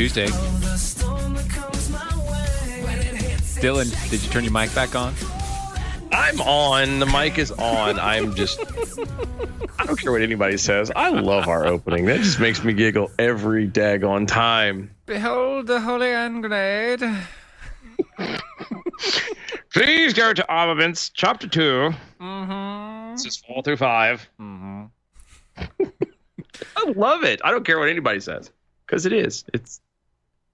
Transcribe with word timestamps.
It 0.00 0.30
Dylan, 3.60 4.10
did 4.10 4.22
you 4.22 4.30
turn 4.30 4.44
your 4.44 4.52
mic 4.52 4.74
back 4.74 4.94
on? 4.94 5.14
I'm 6.10 6.40
on. 6.40 6.98
The 6.98 7.06
mic 7.06 7.36
is 7.36 7.50
on. 7.52 7.98
I'm 7.98 8.34
just. 8.34 8.60
I 9.78 9.84
don't 9.84 10.00
care 10.00 10.10
what 10.12 10.22
anybody 10.22 10.56
says. 10.56 10.90
I 10.96 11.10
love 11.10 11.46
our 11.46 11.66
opening. 11.66 12.06
That 12.06 12.20
just 12.20 12.40
makes 12.40 12.64
me 12.64 12.72
giggle 12.72 13.10
every 13.18 13.68
daggone 13.68 14.26
time. 14.26 14.94
Behold 15.04 15.66
the 15.66 15.78
holy 15.78 16.08
hand 16.08 16.42
grenade. 16.42 17.02
Please 19.74 20.14
go 20.14 20.32
to 20.32 20.46
Armaments, 20.48 21.10
Chapter 21.10 21.46
2. 21.46 21.90
Mm-hmm. 22.20 23.12
This 23.12 23.26
is 23.26 23.36
4 23.36 23.62
through 23.62 23.76
5. 23.76 24.30
Mm-hmm. 24.40 24.84
I 26.76 26.92
love 26.96 27.24
it. 27.24 27.40
I 27.44 27.50
don't 27.50 27.64
care 27.64 27.78
what 27.78 27.88
anybody 27.88 28.20
says. 28.20 28.50
Because 28.86 29.04
it 29.04 29.12
is. 29.12 29.44
It's. 29.52 29.80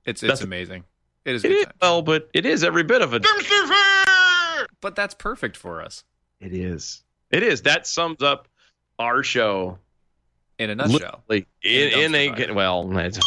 It's 0.07 0.23
it's 0.23 0.29
That's- 0.29 0.41
amazing. 0.43 0.85
It 1.25 1.35
is 1.35 1.45
It 1.45 1.49
good 1.49 1.57
is. 1.59 1.65
time. 1.65 1.73
Well, 1.83 2.03
but 2.03 2.29
it 2.33 2.47
is 2.47 2.63
every 2.65 2.85
bit 2.85 3.03
of 3.03 3.13
a. 3.13 3.19
dumpster 3.21 3.67
fire. 3.69 4.67
But 4.81 4.95
that's 4.95 5.15
perfect 5.15 5.57
for 5.57 5.83
us 5.83 6.05
It 6.41 6.53
is. 6.55 7.03
It 7.31 7.43
is. 7.43 7.63
That 7.63 7.87
sums 7.87 8.23
up 8.23 8.47
our 8.99 9.23
show. 9.25 9.79
in 10.59 10.71
a 10.71 10.75
nutshell. 10.77 11.23
Literally, 11.29 11.47
In, 11.65 11.89
In 12.01 12.15
a 12.15 12.27
in 12.29 12.31
a. 12.31 12.35
dumpster 12.35 12.47
fire. 12.47 12.55
Well, 12.55 12.99
it's, 12.99 13.19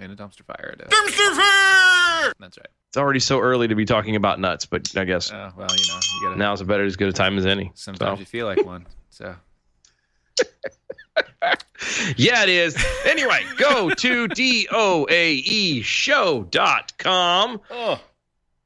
In 0.00 0.10
a 0.10 0.14
dumpster 0.16 0.44
fire. 0.44 0.74
It 0.78 0.82
is. 0.82 2.34
That's 2.38 2.58
right. 2.58 2.66
it's 2.88 2.96
already 2.96 3.20
so 3.20 3.40
early 3.40 3.68
to 3.68 3.74
be 3.74 3.84
talking 3.86 4.16
about 4.16 4.38
nuts, 4.38 4.66
but 4.66 4.96
I 4.96 5.04
guess 5.04 5.32
Uh, 5.32 5.50
well, 5.56 5.66
you 5.70 5.86
know, 5.88 5.98
you 6.20 6.20
gotta. 6.28 6.36
now's 6.38 6.60
a 6.60 6.64
better 6.64 6.84
as 6.84 6.96
good 6.96 7.08
a 7.08 7.12
time 7.12 7.38
as 7.38 7.46
any. 7.46 7.72
sometimes 7.74 8.18
So. 8.18 8.20
you 8.20 8.26
feel 8.26 8.46
like 8.46 8.64
one. 8.64 8.86
So 9.10 9.34
Yeah, 12.16 12.42
it 12.44 12.48
is. 12.48 12.82
Anyway, 13.04 13.40
go 13.58 13.90
to 13.90 14.28
E 14.36 14.66
doaeshow.com. 15.82 17.60
oh 17.70 18.00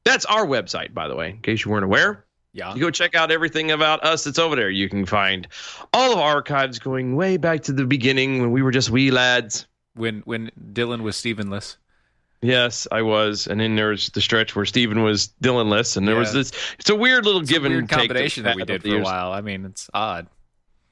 That's 0.05 0.25
our 0.25 0.45
website, 0.45 0.93
by 0.93 1.07
the 1.07 1.15
way, 1.15 1.31
in 1.31 1.41
case 1.41 1.65
you 1.65 1.71
weren't 1.71 1.85
aware. 1.85 2.25
yeah. 2.53 2.73
You 2.73 2.79
go 2.81 2.91
check 2.91 3.15
out 3.15 3.31
everything 3.31 3.71
about 3.71 4.03
us 4.03 4.23
that's 4.23 4.39
over 4.39 4.55
there. 4.55 4.69
You 4.69 4.89
can 4.89 5.05
find 5.05 5.47
all 5.93 6.13
of 6.13 6.19
our 6.19 6.35
archives 6.35 6.79
going 6.79 7.15
way 7.15 7.37
back 7.37 7.61
to 7.63 7.73
the 7.73 7.85
beginning 7.85 8.39
when 8.41 8.51
we 8.51 8.61
were 8.61 8.71
just 8.71 8.89
wee 8.89 9.11
lads. 9.11 9.65
When 9.95 10.21
when 10.21 10.51
Dylan 10.73 11.01
was 11.01 11.15
Stevenless. 11.17 11.75
Yes, 12.41 12.87
I 12.91 13.01
was. 13.01 13.47
And 13.47 13.59
then 13.59 13.75
there's 13.75 14.11
the 14.11 14.21
stretch 14.21 14.55
where 14.55 14.65
Steven 14.65 15.03
was 15.03 15.33
Dylanless. 15.41 15.97
And 15.97 16.07
there 16.07 16.15
was 16.15 16.31
this, 16.31 16.53
it's 16.79 16.89
a 16.89 16.95
weird 16.95 17.25
little 17.25 17.41
It's 17.41 17.49
a 17.49 17.53
give 17.53 17.65
and 17.65 17.89
take 17.89 17.97
combination 17.97 18.43
that 18.45 18.55
we 18.55 18.61
we've 18.61 18.67
did 18.67 18.83
for 18.83 18.97
a 18.97 19.01
while. 19.01 19.33
I 19.33 19.41
mean, 19.41 19.65
it's 19.65 19.89
odd. 19.93 20.27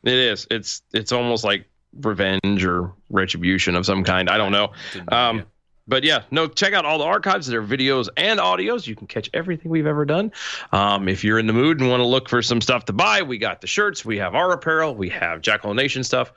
It 0.04 0.14
is. 0.14 0.46
It's, 0.52 0.82
it's 0.94 1.14
almost 1.14 1.46
like 1.46 1.66
revenge 2.02 2.64
or 2.66 2.92
retribution 3.10 3.76
of 3.76 3.86
some 3.86 4.04
kind. 4.04 4.30
I 4.30 4.38
don't 4.38 4.52
know. 4.52 4.72
Um, 5.10 5.44
but 5.90 6.04
yeah, 6.04 6.24
no, 6.32 6.48
check 6.48 6.74
out 6.74 6.84
all 6.84 6.98
the 6.98 7.06
archives. 7.06 7.48
There 7.48 7.62
are 7.62 7.66
videos 7.66 8.10
and 8.18 8.40
audios. 8.42 8.88
You 8.88 8.96
can 8.96 9.08
catch 9.08 9.30
everything 9.34 9.72
we've 9.72 9.86
ever 9.88 10.04
done. 10.06 10.34
Um, 10.74 11.08
if 11.08 11.24
you're 11.24 11.40
in 11.40 11.48
the 11.48 11.54
mood 11.54 11.80
and 11.80 11.90
want 11.90 12.02
to 12.02 12.06
look 12.06 12.28
for 12.28 12.42
some 12.42 12.60
stuff 12.60 12.86
to 12.86 12.94
buy, 12.94 13.22
we 13.22 13.38
got 13.38 13.62
the 13.62 13.68
shirts, 13.68 14.04
we 14.04 14.18
have 14.18 14.36
our 14.36 14.52
apparel, 14.52 14.94
we 14.96 15.08
have 15.10 15.42
Jackal 15.42 15.74
Nation 15.74 16.04
stuff. 16.04 16.34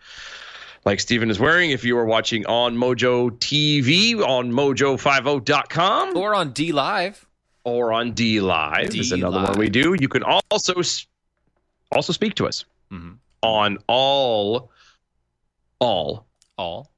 Like 0.85 1.01
Steven 1.01 1.29
is 1.31 1.39
wearing, 1.41 1.73
if 1.73 1.85
you 1.85 1.99
are 1.99 2.07
watching 2.07 2.47
on 2.47 2.77
Mojo 2.77 3.31
TV 3.39 4.21
on 4.27 4.51
mojo50.com 4.53 6.17
or 6.17 6.35
on 6.35 6.53
D 6.53 6.73
Live. 6.73 7.27
or 7.65 7.93
on 7.93 8.13
D 8.13 8.41
Live 8.41 8.95
is 8.95 9.13
another 9.13 9.43
one 9.43 9.59
we 9.59 9.69
do. 9.69 9.95
You 9.99 10.09
can 10.09 10.23
also 10.23 10.75
also 11.93 12.13
speak 12.13 12.35
to 12.37 12.47
us 12.47 12.65
Mhm. 12.93 13.17
on 13.43 13.79
all 13.89 14.71
all 15.81 16.27
All. 16.57 16.91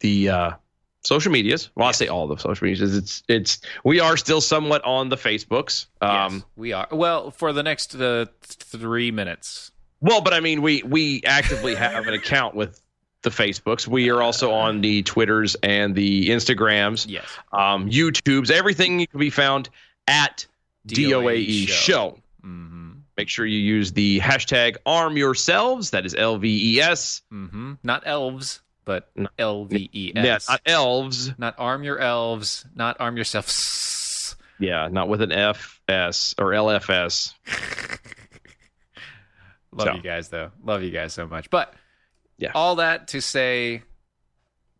the 0.00 0.28
uh, 0.30 0.50
social 1.04 1.30
medias. 1.32 1.70
Well, 1.74 1.88
I 1.88 1.92
say 1.92 2.08
all 2.08 2.26
the 2.26 2.36
social 2.36 2.64
medias. 2.66 2.96
It's 2.96 3.22
it's 3.28 3.60
we 3.84 4.00
are 4.00 4.16
still 4.16 4.40
somewhat 4.40 4.82
on 4.84 5.08
the 5.10 5.16
Facebooks. 5.16 5.86
Um, 6.00 6.34
yes, 6.34 6.42
we 6.56 6.72
are. 6.72 6.88
Well, 6.90 7.30
for 7.30 7.52
the 7.52 7.62
next 7.62 7.94
uh, 7.94 8.26
three 8.42 9.10
minutes. 9.10 9.72
Well, 10.00 10.22
but 10.22 10.32
I 10.32 10.40
mean, 10.40 10.62
we 10.62 10.82
we 10.82 11.22
actively 11.24 11.74
have 11.74 12.06
an 12.06 12.14
account 12.14 12.54
with 12.54 12.80
the 13.22 13.30
Facebooks. 13.30 13.86
We 13.86 14.08
are 14.10 14.22
also 14.22 14.50
on 14.52 14.80
the 14.80 15.02
Twitters 15.02 15.54
and 15.62 15.94
the 15.94 16.30
Instagrams, 16.30 17.04
Yes. 17.06 17.26
um, 17.52 17.90
YouTubes. 17.90 18.50
Everything 18.50 19.06
can 19.06 19.20
be 19.20 19.28
found 19.28 19.68
at 20.08 20.46
DOAE 20.86 21.68
show. 21.68 22.18
Mm-hmm. 22.42 22.79
Make 23.20 23.28
sure 23.28 23.44
you 23.44 23.58
use 23.58 23.92
the 23.92 24.18
hashtag 24.20 24.76
arm 24.86 25.18
yourselves. 25.18 25.90
That 25.90 26.06
is 26.06 26.14
L 26.14 26.38
V 26.38 26.76
E 26.76 26.80
S. 26.80 27.20
Mm-hmm. 27.30 27.74
Not 27.82 28.04
elves, 28.06 28.62
but. 28.86 29.10
L 29.38 29.66
V 29.66 29.90
E 29.92 30.12
Yeah, 30.16 30.38
not 30.48 30.60
elves. 30.64 31.30
Not 31.36 31.54
arm 31.58 31.82
your 31.82 31.98
elves. 31.98 32.64
Not 32.74 32.96
arm 32.98 33.18
yourself. 33.18 34.36
Yeah, 34.58 34.88
not 34.90 35.10
with 35.10 35.20
an 35.20 35.32
F 35.32 35.82
S 35.86 36.34
or 36.38 36.46
LFS. 36.52 37.34
Love 39.72 39.86
So. 39.88 39.94
you 39.96 40.02
guys, 40.02 40.28
though. 40.30 40.50
Love 40.64 40.82
you 40.82 40.90
guys 40.90 41.12
so 41.12 41.26
much. 41.26 41.50
But 41.50 41.74
Yeah. 42.38 42.52
all 42.54 42.76
that 42.76 43.08
to 43.08 43.20
say, 43.20 43.82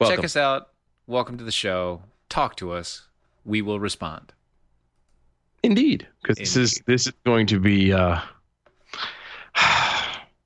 Welcome. 0.01 0.17
check 0.17 0.25
us 0.25 0.35
out. 0.37 0.69
Welcome 1.07 1.37
to 1.37 1.45
the 1.45 1.53
show. 1.53 2.03
Talk 2.31 2.57
to 2.57 2.73
us. 2.73 3.07
We 3.45 3.61
will 3.61 3.79
respond. 3.79 4.33
Indeed, 5.63 6.07
because 6.23 6.39
this 6.39 6.57
is 6.57 6.83
this 6.87 7.07
is 7.07 7.13
going 7.27 7.47
to 7.49 7.61
be. 7.61 7.93
Uh, 7.93 8.21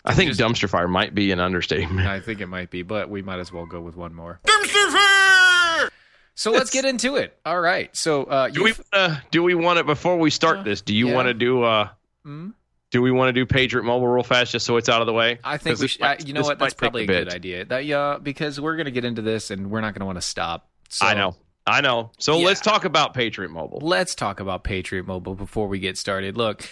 I 0.07 0.13
think 0.13 0.29
Just- 0.31 0.41
dumpster 0.41 0.69
fire 0.69 0.89
might 0.89 1.15
be 1.15 1.33
an 1.33 1.41
understatement. 1.41 2.07
I 2.07 2.21
think 2.21 2.41
it 2.41 2.47
might 2.47 2.71
be, 2.71 2.83
but 2.83 3.09
we 3.09 3.23
might 3.23 3.39
as 3.39 3.53
well 3.53 3.65
go 3.67 3.81
with 3.81 3.97
one 3.97 4.15
more. 4.15 4.41
Dumpster 4.45 4.91
fire. 4.93 5.91
So 6.35 6.51
let's 6.51 6.71
get 6.71 6.85
into 6.85 7.17
it. 7.17 7.39
All 7.47 7.61
right. 7.61 7.95
So 7.97 8.25
uh, 8.25 8.49
Do 8.49 8.65
we 8.65 8.75
uh, 8.93 9.17
do 9.31 9.43
we 9.43 9.55
want 9.55 9.79
it 9.79 9.87
before 9.87 10.19
we 10.19 10.31
start 10.31 10.59
Uh, 10.59 10.63
this? 10.65 10.83
Do 10.83 10.95
you 10.95 11.09
yeah. 11.09 11.15
want 11.15 11.29
to 11.29 11.35
do 11.35 11.63
uh 11.63 11.89
Hmm? 12.25 12.51
Do 12.91 13.03
we 13.03 13.11
want 13.11 13.29
to 13.29 13.33
do 13.33 13.45
Patriot 13.47 13.83
Mobile 13.85 14.07
real 14.09 14.23
fast 14.25 14.53
just 14.53 14.65
so 14.67 14.77
it's 14.77 14.89
out 14.89 15.01
of 15.01 15.07
the 15.07 15.13
way? 15.13 15.39
I 15.43 15.57
think 15.59 15.79
we 15.81 15.89
should. 15.89 16.01
might- 16.01 16.23
uh, 16.23 16.27
you 16.27 16.33
know 16.33 16.43
what? 16.43 16.59
That's 16.59 16.75
probably 16.75 17.03
a, 17.03 17.05
a 17.05 17.07
good 17.07 17.29
idea. 17.33 17.65
That 17.65 17.85
yeah, 17.87 18.19
because 18.23 18.61
we're 18.61 18.77
gonna 18.77 18.91
get 18.91 19.05
into 19.05 19.23
this 19.23 19.51
and 19.51 19.71
we're 19.71 19.81
not 19.81 19.95
gonna 19.95 20.07
want 20.07 20.19
to 20.19 20.23
stop. 20.23 20.69
So 20.91 21.07
I 21.07 21.15
know. 21.15 21.37
I 21.67 21.81
know. 21.81 22.11
So 22.19 22.39
Yeah. 22.39 22.47
let's 22.47 22.61
talk 22.61 22.85
about 22.85 23.15
Patriot 23.15 23.51
Mobile. 23.51 23.79
Let's 23.83 24.15
talk 24.15 24.41
about 24.41 24.65
Patriot 24.65 25.07
Mobile 25.07 25.35
before 25.35 25.67
we 25.69 25.79
get 25.79 25.97
started. 25.97 26.37
Look, 26.37 26.69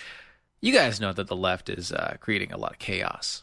you 0.60 0.72
guys 0.72 1.00
know 1.00 1.12
that 1.12 1.28
the 1.28 1.36
left 1.36 1.68
is 1.70 1.92
uh, 1.92 2.16
creating 2.20 2.52
a 2.52 2.56
lot 2.58 2.72
of 2.72 2.78
chaos 2.78 3.42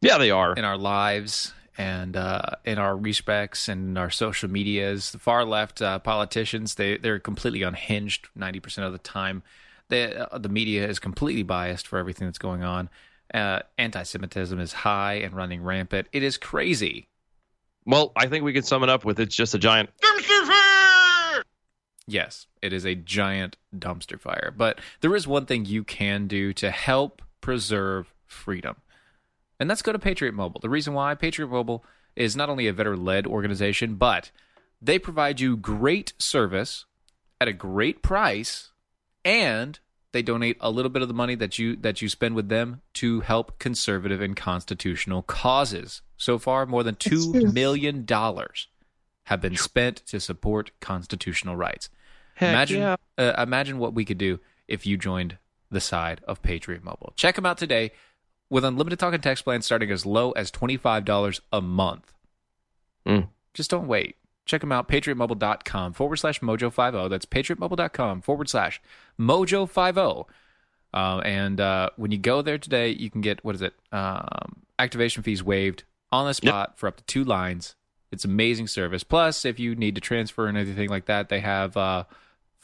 Yeah, 0.00 0.18
they 0.18 0.30
are. 0.30 0.54
in 0.54 0.64
our 0.64 0.76
lives 0.76 1.54
and 1.78 2.16
uh, 2.16 2.42
in 2.64 2.78
our 2.78 2.96
respects 2.96 3.68
and 3.68 3.90
in 3.90 3.96
our 3.96 4.10
social 4.10 4.50
medias. 4.50 5.12
The 5.12 5.18
far 5.18 5.44
left 5.44 5.80
uh, 5.80 6.00
politicians 6.00 6.74
they 6.74 6.96
they're 6.98 7.20
completely 7.20 7.62
unhinged 7.62 8.28
ninety 8.34 8.58
percent 8.60 8.86
of 8.86 8.92
the 8.92 8.98
time. 8.98 9.42
The 9.88 10.32
uh, 10.34 10.38
the 10.38 10.48
media 10.48 10.86
is 10.88 10.98
completely 10.98 11.44
biased 11.44 11.86
for 11.86 11.98
everything 11.98 12.26
that's 12.26 12.38
going 12.38 12.64
on. 12.64 12.90
Uh, 13.32 13.60
anti-Semitism 13.78 14.58
is 14.58 14.72
high 14.72 15.14
and 15.14 15.34
running 15.34 15.62
rampant. 15.62 16.08
It 16.12 16.24
is 16.24 16.36
crazy. 16.36 17.06
Well, 17.86 18.12
I 18.16 18.26
think 18.26 18.44
we 18.44 18.52
can 18.52 18.64
sum 18.64 18.82
it 18.82 18.88
up 18.88 19.04
with 19.04 19.20
it's 19.20 19.34
just 19.36 19.54
a 19.54 19.58
giant. 19.58 19.88
Yes, 22.10 22.48
it 22.60 22.72
is 22.72 22.84
a 22.84 22.96
giant 22.96 23.56
dumpster 23.76 24.20
fire. 24.20 24.52
But 24.56 24.80
there 25.00 25.14
is 25.14 25.28
one 25.28 25.46
thing 25.46 25.64
you 25.64 25.84
can 25.84 26.26
do 26.26 26.52
to 26.54 26.70
help 26.70 27.22
preserve 27.40 28.12
freedom, 28.26 28.76
and 29.60 29.70
that's 29.70 29.82
go 29.82 29.92
to 29.92 29.98
Patriot 29.98 30.34
Mobile. 30.34 30.60
The 30.60 30.68
reason 30.68 30.92
why 30.92 31.14
Patriot 31.14 31.48
Mobile 31.48 31.84
is 32.16 32.34
not 32.34 32.48
only 32.48 32.66
a 32.66 32.72
veteran 32.72 33.04
led 33.04 33.26
organization, 33.26 33.94
but 33.94 34.32
they 34.82 34.98
provide 34.98 35.38
you 35.38 35.56
great 35.56 36.12
service 36.18 36.84
at 37.40 37.46
a 37.46 37.52
great 37.52 38.02
price, 38.02 38.72
and 39.24 39.78
they 40.12 40.22
donate 40.22 40.56
a 40.60 40.70
little 40.70 40.90
bit 40.90 41.02
of 41.02 41.08
the 41.08 41.14
money 41.14 41.36
that 41.36 41.60
you 41.60 41.76
that 41.76 42.02
you 42.02 42.08
spend 42.08 42.34
with 42.34 42.48
them 42.48 42.82
to 42.94 43.20
help 43.20 43.60
conservative 43.60 44.20
and 44.20 44.36
constitutional 44.36 45.22
causes. 45.22 46.02
So 46.16 46.38
far, 46.38 46.66
more 46.66 46.82
than 46.82 46.96
two 46.96 47.32
million 47.52 48.04
dollars 48.04 48.66
have 49.24 49.40
been 49.40 49.56
spent 49.56 49.98
to 50.06 50.18
support 50.18 50.72
constitutional 50.80 51.54
rights. 51.54 51.88
Imagine, 52.40 52.80
yeah. 52.80 52.96
uh, 53.18 53.42
imagine 53.42 53.78
what 53.78 53.94
we 53.94 54.04
could 54.04 54.18
do 54.18 54.40
if 54.68 54.86
you 54.86 54.96
joined 54.96 55.38
the 55.70 55.80
side 55.80 56.20
of 56.26 56.42
Patriot 56.42 56.82
Mobile. 56.82 57.12
Check 57.16 57.36
them 57.36 57.46
out 57.46 57.58
today 57.58 57.92
with 58.48 58.64
unlimited 58.64 58.98
talk 58.98 59.14
and 59.14 59.22
text 59.22 59.44
plans 59.44 59.64
starting 59.64 59.90
as 59.90 60.04
low 60.04 60.32
as 60.32 60.50
twenty 60.50 60.76
five 60.76 61.04
dollars 61.04 61.40
a 61.52 61.60
month. 61.60 62.12
Mm. 63.06 63.28
Just 63.54 63.70
don't 63.70 63.86
wait. 63.86 64.16
Check 64.46 64.62
them 64.62 64.72
out, 64.72 64.88
patriotmobile.com 64.88 65.92
forward 65.92 66.16
slash 66.16 66.40
mojo50. 66.40 67.08
That's 67.08 67.26
patriotmobile.com 67.26 68.22
forward 68.22 68.48
slash 68.48 68.80
mojo50. 69.18 70.26
Uh, 70.92 71.18
and 71.24 71.60
uh, 71.60 71.90
when 71.96 72.10
you 72.10 72.18
go 72.18 72.42
there 72.42 72.58
today, 72.58 72.90
you 72.90 73.10
can 73.10 73.20
get, 73.20 73.44
what 73.44 73.54
is 73.54 73.62
it? 73.62 73.74
Um, 73.92 74.62
activation 74.78 75.22
fees 75.22 75.42
waived 75.42 75.84
on 76.10 76.26
the 76.26 76.34
spot 76.34 76.78
for 76.78 76.88
up 76.88 76.96
to 76.96 77.04
two 77.04 77.22
lines. 77.22 77.76
It's 78.10 78.24
amazing 78.24 78.66
service. 78.66 79.04
Plus, 79.04 79.44
if 79.44 79.60
you 79.60 79.76
need 79.76 79.94
to 79.94 80.00
transfer 80.00 80.48
and 80.48 80.58
anything 80.58 80.88
like 80.88 81.04
that, 81.06 81.28
they 81.28 81.38
have 81.40 81.76
uh, 81.76 82.04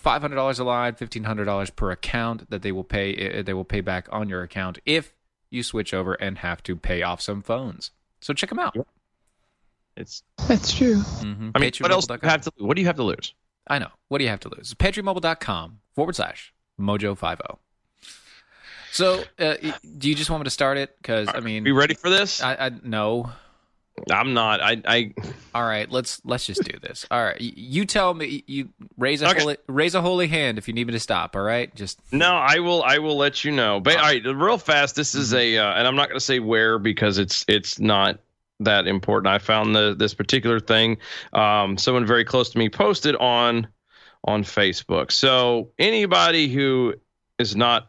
$500 0.04 0.60
a 0.60 0.64
line, 0.64 0.92
$1,500 0.94 1.76
per 1.76 1.90
account 1.90 2.48
that 2.50 2.62
they 2.62 2.72
will 2.72 2.84
pay. 2.84 3.38
uh, 3.38 3.42
They 3.42 3.54
will 3.54 3.64
pay 3.64 3.80
back 3.80 4.08
on 4.12 4.28
your 4.28 4.42
account 4.42 4.78
if 4.86 5.12
you 5.50 5.62
switch 5.62 5.94
over 5.94 6.14
and 6.14 6.38
have 6.38 6.62
to 6.64 6.76
pay 6.76 7.02
off 7.02 7.20
some 7.20 7.42
phones. 7.42 7.90
So 8.20 8.32
check 8.34 8.50
them 8.50 8.58
out. 8.58 8.76
It's. 9.96 10.22
That's 10.48 10.72
true. 10.74 10.96
Mm-hmm. 10.96 11.50
I 11.54 11.58
mean, 11.58 11.72
what 11.80 11.90
else 11.90 12.06
do 12.06 12.14
you 12.14 12.28
have 12.28 12.42
to? 12.42 12.52
What 12.58 12.74
do 12.76 12.82
you 12.82 12.86
have 12.86 12.96
to 12.96 13.02
lose? 13.04 13.34
I 13.66 13.78
know. 13.78 13.88
What 14.08 14.18
do 14.18 14.24
you 14.24 14.30
have 14.30 14.40
to 14.40 14.48
lose? 14.48 14.74
PatriotMobile.com 14.74 15.80
forward 15.94 16.14
slash 16.16 16.52
Mojo50. 16.80 17.58
So, 18.92 19.24
uh, 19.38 19.54
do 19.98 20.08
you 20.08 20.14
just 20.14 20.30
want 20.30 20.40
me 20.42 20.44
to 20.44 20.50
start 20.50 20.78
it? 20.78 20.96
Because 20.96 21.28
I 21.28 21.40
mean, 21.40 21.64
Are 21.64 21.68
you 21.68 21.74
ready 21.78 21.94
for 21.94 22.08
this? 22.08 22.42
I, 22.42 22.54
I 22.66 22.70
no. 22.82 23.30
I'm 24.10 24.34
not. 24.34 24.60
I. 24.62 24.82
I. 24.86 25.14
All 25.54 25.64
right, 25.64 25.90
let's 25.90 26.20
let's 26.24 26.46
just 26.46 26.62
do 26.64 26.78
this. 26.80 27.06
All 27.10 27.22
right, 27.22 27.40
you 27.40 27.84
tell 27.86 28.12
me. 28.12 28.44
You 28.46 28.68
raise 28.98 29.22
a 29.22 29.30
Okay. 29.30 29.40
holy 29.40 29.56
raise 29.68 29.94
a 29.94 30.02
holy 30.02 30.26
hand 30.26 30.58
if 30.58 30.68
you 30.68 30.74
need 30.74 30.86
me 30.86 30.92
to 30.92 31.00
stop. 31.00 31.34
All 31.34 31.42
right, 31.42 31.74
just 31.74 32.00
No, 32.12 32.34
I 32.34 32.58
will. 32.58 32.82
I 32.82 32.98
will 32.98 33.16
let 33.16 33.44
you 33.44 33.52
know. 33.52 33.80
But 33.80 33.96
all 33.96 34.02
right, 34.02 34.22
real 34.24 34.58
fast. 34.58 34.96
This 34.96 35.14
is 35.14 35.32
a, 35.32 35.56
uh, 35.58 35.72
and 35.74 35.86
I'm 35.88 35.96
not 35.96 36.08
going 36.08 36.18
to 36.18 36.24
say 36.24 36.40
where 36.40 36.78
because 36.78 37.18
it's 37.18 37.44
it's 37.48 37.78
not 37.78 38.20
that 38.60 38.86
important. 38.86 39.32
I 39.32 39.38
found 39.38 39.74
the 39.74 39.94
this 39.98 40.14
particular 40.14 40.60
thing. 40.60 40.98
Um, 41.32 41.78
someone 41.78 42.06
very 42.06 42.24
close 42.24 42.50
to 42.50 42.58
me 42.58 42.68
posted 42.68 43.16
on 43.16 43.68
on 44.24 44.44
Facebook. 44.44 45.12
So 45.12 45.70
anybody 45.78 46.48
who 46.48 46.94
is 47.38 47.54
not, 47.54 47.88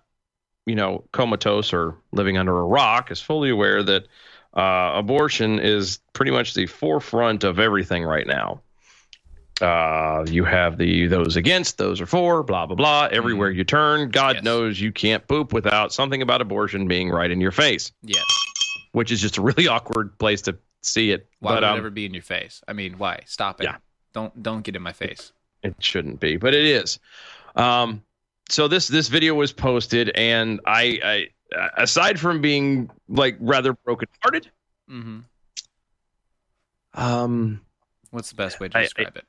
you 0.65 0.75
know, 0.75 1.03
comatose 1.11 1.73
or 1.73 1.95
living 2.11 2.37
under 2.37 2.57
a 2.57 2.63
rock 2.63 3.11
is 3.11 3.19
fully 3.19 3.49
aware 3.49 3.81
that 3.83 4.07
uh, 4.57 4.93
abortion 4.95 5.59
is 5.59 5.99
pretty 6.13 6.31
much 6.31 6.55
the 6.55 6.65
forefront 6.65 7.43
of 7.43 7.59
everything 7.59 8.03
right 8.03 8.25
now. 8.25 8.61
Uh, 9.61 10.23
you 10.27 10.43
have 10.43 10.77
the 10.77 11.07
those 11.07 11.35
against, 11.35 11.77
those 11.77 11.99
are 12.01 12.05
for, 12.05 12.43
blah 12.43 12.65
blah 12.65 12.75
blah. 12.75 13.07
Everywhere 13.11 13.49
you 13.49 13.63
turn, 13.63 14.09
God 14.09 14.35
Yes. 14.37 14.43
knows 14.43 14.81
you 14.81 14.91
can't 14.91 15.27
poop 15.27 15.53
without 15.53 15.93
something 15.93 16.21
about 16.21 16.41
abortion 16.41 16.87
being 16.87 17.09
right 17.09 17.31
in 17.31 17.41
your 17.41 17.51
face, 17.51 17.91
yes. 18.03 18.23
which 18.91 19.11
is 19.11 19.21
just 19.21 19.37
a 19.37 19.41
really 19.41 19.67
awkward 19.75 20.17
place 20.19 20.41
to 20.43 20.57
see 20.81 21.11
it. 21.11 21.27
Why 21.39 21.51
but 21.51 21.55
would 21.55 21.63
um, 21.63 21.75
it 21.75 21.79
ever 21.79 21.89
be 21.89 22.05
in 22.05 22.13
your 22.13 22.23
face? 22.23 22.61
I 22.67 22.73
mean, 22.73 22.99
why? 22.99 23.21
Stop 23.25 23.61
it. 23.61 23.65
Yeah. 23.65 23.77
Don't 24.13 24.43
don't 24.43 24.61
get 24.61 24.75
in 24.75 24.81
my 24.81 24.93
face. 24.93 25.31
it 25.63 25.75
shouldn't 25.79 26.19
be, 26.19 26.37
but 26.37 26.53
it 26.53 26.65
is. 26.65 26.99
Um, 27.55 28.03
so 28.49 28.67
this 28.67 28.87
this 28.87 29.07
video 29.07 29.33
was 29.33 29.53
posted, 29.53 30.09
and 30.15 30.61
I, 30.65 30.99
I 31.03 31.27
aside 31.77 32.19
from 32.19 32.41
being 32.41 32.89
like 33.07 33.37
rather 33.39 33.73
brokenhearted, 33.73 34.49
Mm-hmm. 34.89 35.19
um, 36.93 37.61
What's 38.11 38.29
the 38.29 38.35
best 38.35 38.59
way 38.59 38.69
to 38.69 38.77
I- 38.77 38.81
I- 38.81 38.83
describe 38.83 39.17
it? 39.17 39.25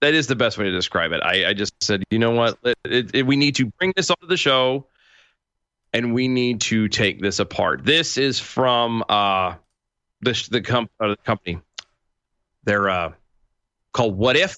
that 0.00 0.14
is 0.14 0.26
the 0.26 0.34
best 0.36 0.56
way 0.58 0.64
to 0.64 0.70
describe 0.70 1.12
it. 1.12 1.20
I, 1.22 1.50
I 1.50 1.52
just 1.54 1.74
said, 1.82 2.02
you 2.10 2.18
know 2.18 2.30
what? 2.32 2.58
It, 2.84 3.14
it- 3.14 3.26
we 3.26 3.36
need 3.36 3.54
to 3.56 3.66
bring 3.78 3.92
this 3.96 4.10
onto 4.10 4.26
the 4.26 4.36
show, 4.36 4.86
and 5.92 6.14
we 6.14 6.26
need 6.28 6.60
to 6.62 6.88
take 6.88 7.20
this 7.20 7.38
apart. 7.38 7.84
This 7.84 8.16
is 8.18 8.40
from 8.40 9.04
uh, 9.08 9.54
the 10.22 10.48
the, 10.50 10.60
com- 10.62 10.88
uh, 10.98 11.08
the 11.08 11.16
company. 11.16 11.60
They're 12.64 12.90
uh, 12.90 13.12
called 13.92 14.16
What 14.16 14.36
If, 14.36 14.56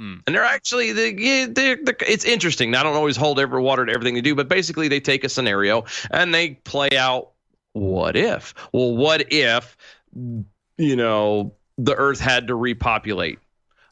Hmm. 0.00 0.14
and 0.26 0.34
they're 0.34 0.42
actually 0.44 0.92
they're, 0.92 1.46
they're, 1.46 1.78
it's 2.08 2.24
interesting. 2.24 2.74
I 2.74 2.82
don't 2.82 2.96
always 2.96 3.18
hold 3.18 3.38
every 3.38 3.60
water 3.60 3.84
to 3.84 3.92
everything 3.92 4.14
they 4.14 4.22
do, 4.22 4.34
but 4.34 4.48
basically 4.48 4.88
they 4.88 4.98
take 4.98 5.24
a 5.24 5.28
scenario 5.28 5.84
and 6.10 6.32
they 6.32 6.52
play 6.54 6.88
out 6.96 7.32
what 7.74 8.16
if. 8.16 8.54
Well, 8.72 8.96
what 8.96 9.30
if 9.30 9.76
you 10.14 10.96
know 10.96 11.54
the 11.76 11.94
Earth 11.94 12.18
had 12.18 12.46
to 12.46 12.54
repopulate? 12.54 13.40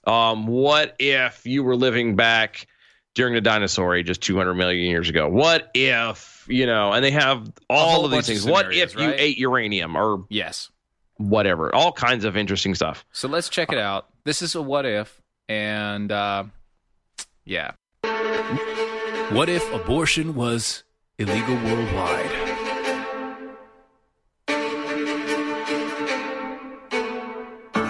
Um, 0.07 0.47
what 0.47 0.97
if 0.99 1.45
you 1.45 1.63
were 1.63 1.77
living 1.77 2.17
back 2.17 2.67
during 3.15 3.35
the 3.35 3.43
dinosaur 3.43 3.95
age, 3.95 4.07
just 4.07 4.23
200 4.23 4.55
million 4.55 4.89
years 4.89 5.11
ago? 5.11 5.29
What 5.29 5.71
if, 5.75 6.47
you 6.49 6.65
know, 6.65 6.93
and 6.95 7.05
they 7.05 7.11
have 7.11 7.53
all 7.69 8.07
of 8.07 8.11
these 8.13 8.17
bunch 8.17 8.29
of 8.39 8.43
things. 8.45 8.47
What 8.47 8.73
if 8.73 8.95
you 8.95 9.09
right? 9.09 9.21
ate 9.21 9.37
uranium 9.37 9.95
or 9.95 10.25
Yes. 10.31 10.71
whatever? 11.19 11.75
All 11.75 11.93
kinds 11.93 12.25
of 12.25 12.35
interesting 12.35 12.75
stuff. 12.75 13.05
So 13.13 13.29
let's 13.29 13.51
check 13.51 13.71
it 13.73 13.79
out. 13.79 14.07
This 14.25 14.41
is 14.41 14.55
a 14.55 14.63
what 14.63 14.87
if, 14.87 15.21
and 15.49 16.13
uh, 16.13 16.45
yeah. 17.45 17.73
What 19.31 19.49
if 19.49 19.71
abortion 19.73 20.35
was 20.35 20.85
illegal 21.19 21.55
worldwide? 21.57 22.49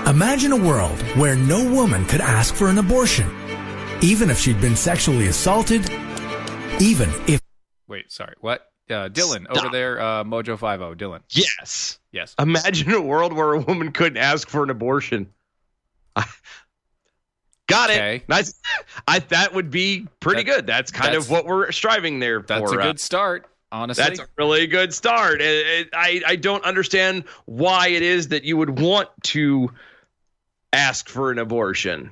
Imagine 0.09 0.53
a 0.53 0.57
world 0.57 1.01
where 1.17 1.37
no 1.37 1.71
woman 1.73 2.05
could 2.07 2.21
ask 2.21 2.55
for 2.55 2.69
an 2.69 2.79
abortion, 2.79 3.31
even 4.01 4.31
if 4.31 4.39
she'd 4.39 4.61
been 4.61 4.75
sexually 4.75 5.29
assaulted, 5.29 5.89
even 6.81 7.11
if 7.27 7.41
Wait, 7.87 8.11
sorry. 8.11 8.35
What? 8.41 8.63
Uh, 8.91 9.09
Dylan 9.11 9.47
over 9.49 9.69
there, 9.69 10.01
uh, 10.01 10.25
Mojo 10.25 10.59
Five 10.59 10.81
O. 10.81 10.95
Dylan. 10.95 11.21
Yes. 11.31 11.99
Yes. 12.11 12.35
Imagine 12.39 12.93
a 12.93 13.01
world 13.01 13.33
where 13.33 13.53
a 13.53 13.61
woman 13.61 13.93
couldn't 13.93 14.17
ask 14.17 14.49
for 14.49 14.63
an 14.63 14.71
abortion. 14.71 15.33
Got 17.69 17.91
Okay. 17.91 18.17
it. 18.17 18.29
Nice. 18.29 18.55
I 19.09 19.21
that 19.21 19.55
would 19.55 19.71
be 19.71 20.09
pretty 20.21 20.43
That- 20.43 20.57
good. 20.57 20.67
That's 20.67 20.91
kind 20.91 21.09
that's- 21.13 21.25
of 21.27 21.31
what 21.31 21.47
we're 21.47 21.71
striving 21.71 22.19
there 22.19 22.43
That's 22.43 22.71
for. 22.73 22.79
a 22.79 22.83
uh, 22.83 22.87
good 22.87 22.99
start, 23.01 23.47
honestly. 23.71 24.03
That's 24.05 24.19
a 24.21 24.27
really 24.37 24.67
good 24.67 24.93
start. 24.93 25.41
It- 25.41 25.67
it- 25.67 25.89
I 25.95 26.23
I 26.27 26.37
don't 26.37 26.65
understand 26.65 27.25
why 27.45 27.89
it 27.89 28.03
is 28.03 28.29
that 28.29 28.43
you 28.45 28.57
would 28.57 28.81
want 28.81 29.09
to 29.25 29.71
ask 30.73 31.09
for 31.09 31.31
an 31.31 31.39
abortion. 31.39 32.11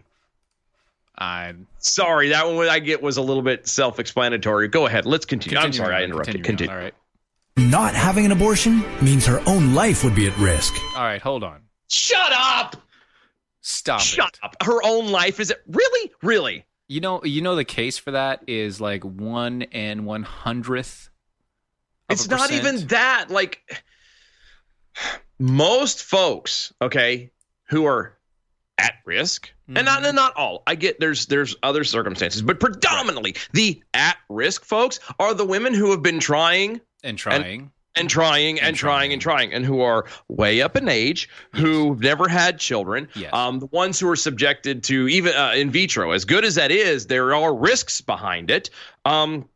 I'm 1.19 1.67
Sorry, 1.79 2.29
that 2.31 2.47
one 2.47 2.69
I 2.69 2.79
get 2.81 3.01
was 3.03 3.17
a 3.17 3.23
little 3.23 3.43
bit 3.43 3.67
self-explanatory. 3.69 4.69
Go 4.69 4.87
ahead. 4.87 5.07
Let's 5.07 5.25
continue. 5.25 5.57
I'm 5.57 5.65
continue 5.67 5.87
sorry, 5.87 5.95
I 5.97 6.03
interrupted. 6.05 6.35
continue 6.45 6.69
Continue. 6.69 6.73
on. 6.73 6.77
All 6.79 6.85
right. 6.85 6.95
not 7.71 7.95
having 7.95 8.27
an 8.27 8.33
abortion 8.33 8.83
means 9.03 9.25
her 9.25 9.41
own 9.47 9.73
life 9.75 10.05
would 10.05 10.15
be 10.15 10.27
at 10.27 10.37
risk. 10.39 10.75
All 10.97 11.05
right. 11.05 11.23
Hold 11.23 11.43
on. 11.45 11.61
Shut 11.89 12.33
up. 12.35 12.77
Stop. 13.69 14.01
Shut 14.01 14.29
it. 14.29 14.39
up. 14.45 14.57
Her 14.63 14.81
own 14.85 15.09
life 15.09 15.41
is 15.41 15.51
it 15.51 15.61
really? 15.67 16.13
Really? 16.23 16.65
You 16.87 17.01
know, 17.01 17.25
you 17.25 17.43
know 17.43 17.57
the 17.57 17.65
case 17.65 17.99
for 17.99 18.13
that 18.13 18.45
is 18.47 18.81
like 18.81 19.03
one 19.05 19.63
and 19.73 20.07
one 20.07 20.23
hundredth 20.23 21.11
It's 22.09 22.27
a 22.27 22.31
not 22.31 22.53
even 22.53 22.87
that. 22.87 23.27
Like 23.29 23.85
most 25.41 26.05
folks, 26.05 26.73
okay, 26.81 27.33
who 27.69 27.87
are 27.87 28.17
at 28.79 28.95
risk, 29.05 29.51
and 29.67 29.85
not 29.85 30.03
Mm-hmm. 30.05 30.15
not 30.15 30.37
all. 30.37 30.63
I 30.67 30.77
get 30.77 31.01
there's 31.01 31.27
there's 31.27 31.57
other 31.61 31.83
circumstances, 31.83 32.43
but 32.43 32.61
predominantly 32.61 33.35
the 33.53 33.83
at 33.93 34.17
risk 34.29 34.65
folks 34.65 35.01
are 35.19 35.35
the 35.35 35.45
women 35.45 35.75
who 35.75 35.91
have 35.91 36.05
been 36.05 36.21
trying 36.21 36.81
and 37.03 37.19
trying. 37.19 37.61
and 37.63 37.71
trying 37.97 38.59
and, 38.59 38.69
And 38.69 38.77
trying. 38.77 39.13
and 39.13 39.23
trying 39.23 39.53
and 39.55 39.65
who 39.65 39.81
are 39.81 40.05
way 40.29 40.61
up 40.61 40.77
in 40.77 40.89
age 40.89 41.29
who've 41.53 41.99
never 42.01 42.29
had 42.29 42.59
children 42.59 43.09
Yes. 43.15 43.33
um 43.33 43.59
the 43.61 43.67
ones 43.67 43.99
who 43.99 44.09
are 44.11 44.17
subjected 44.17 44.83
to 44.85 45.09
even 45.09 45.35
uh, 45.35 45.53
in 45.57 45.71
vitro. 45.71 46.11
As 46.11 46.25
good 46.27 46.45
as 46.45 46.55
that 46.57 46.71
is 46.71 47.07
there 47.07 47.35
are 47.35 47.55
risks 47.55 48.01
behind 48.03 48.51
it. 48.51 48.69
Um 49.07 49.49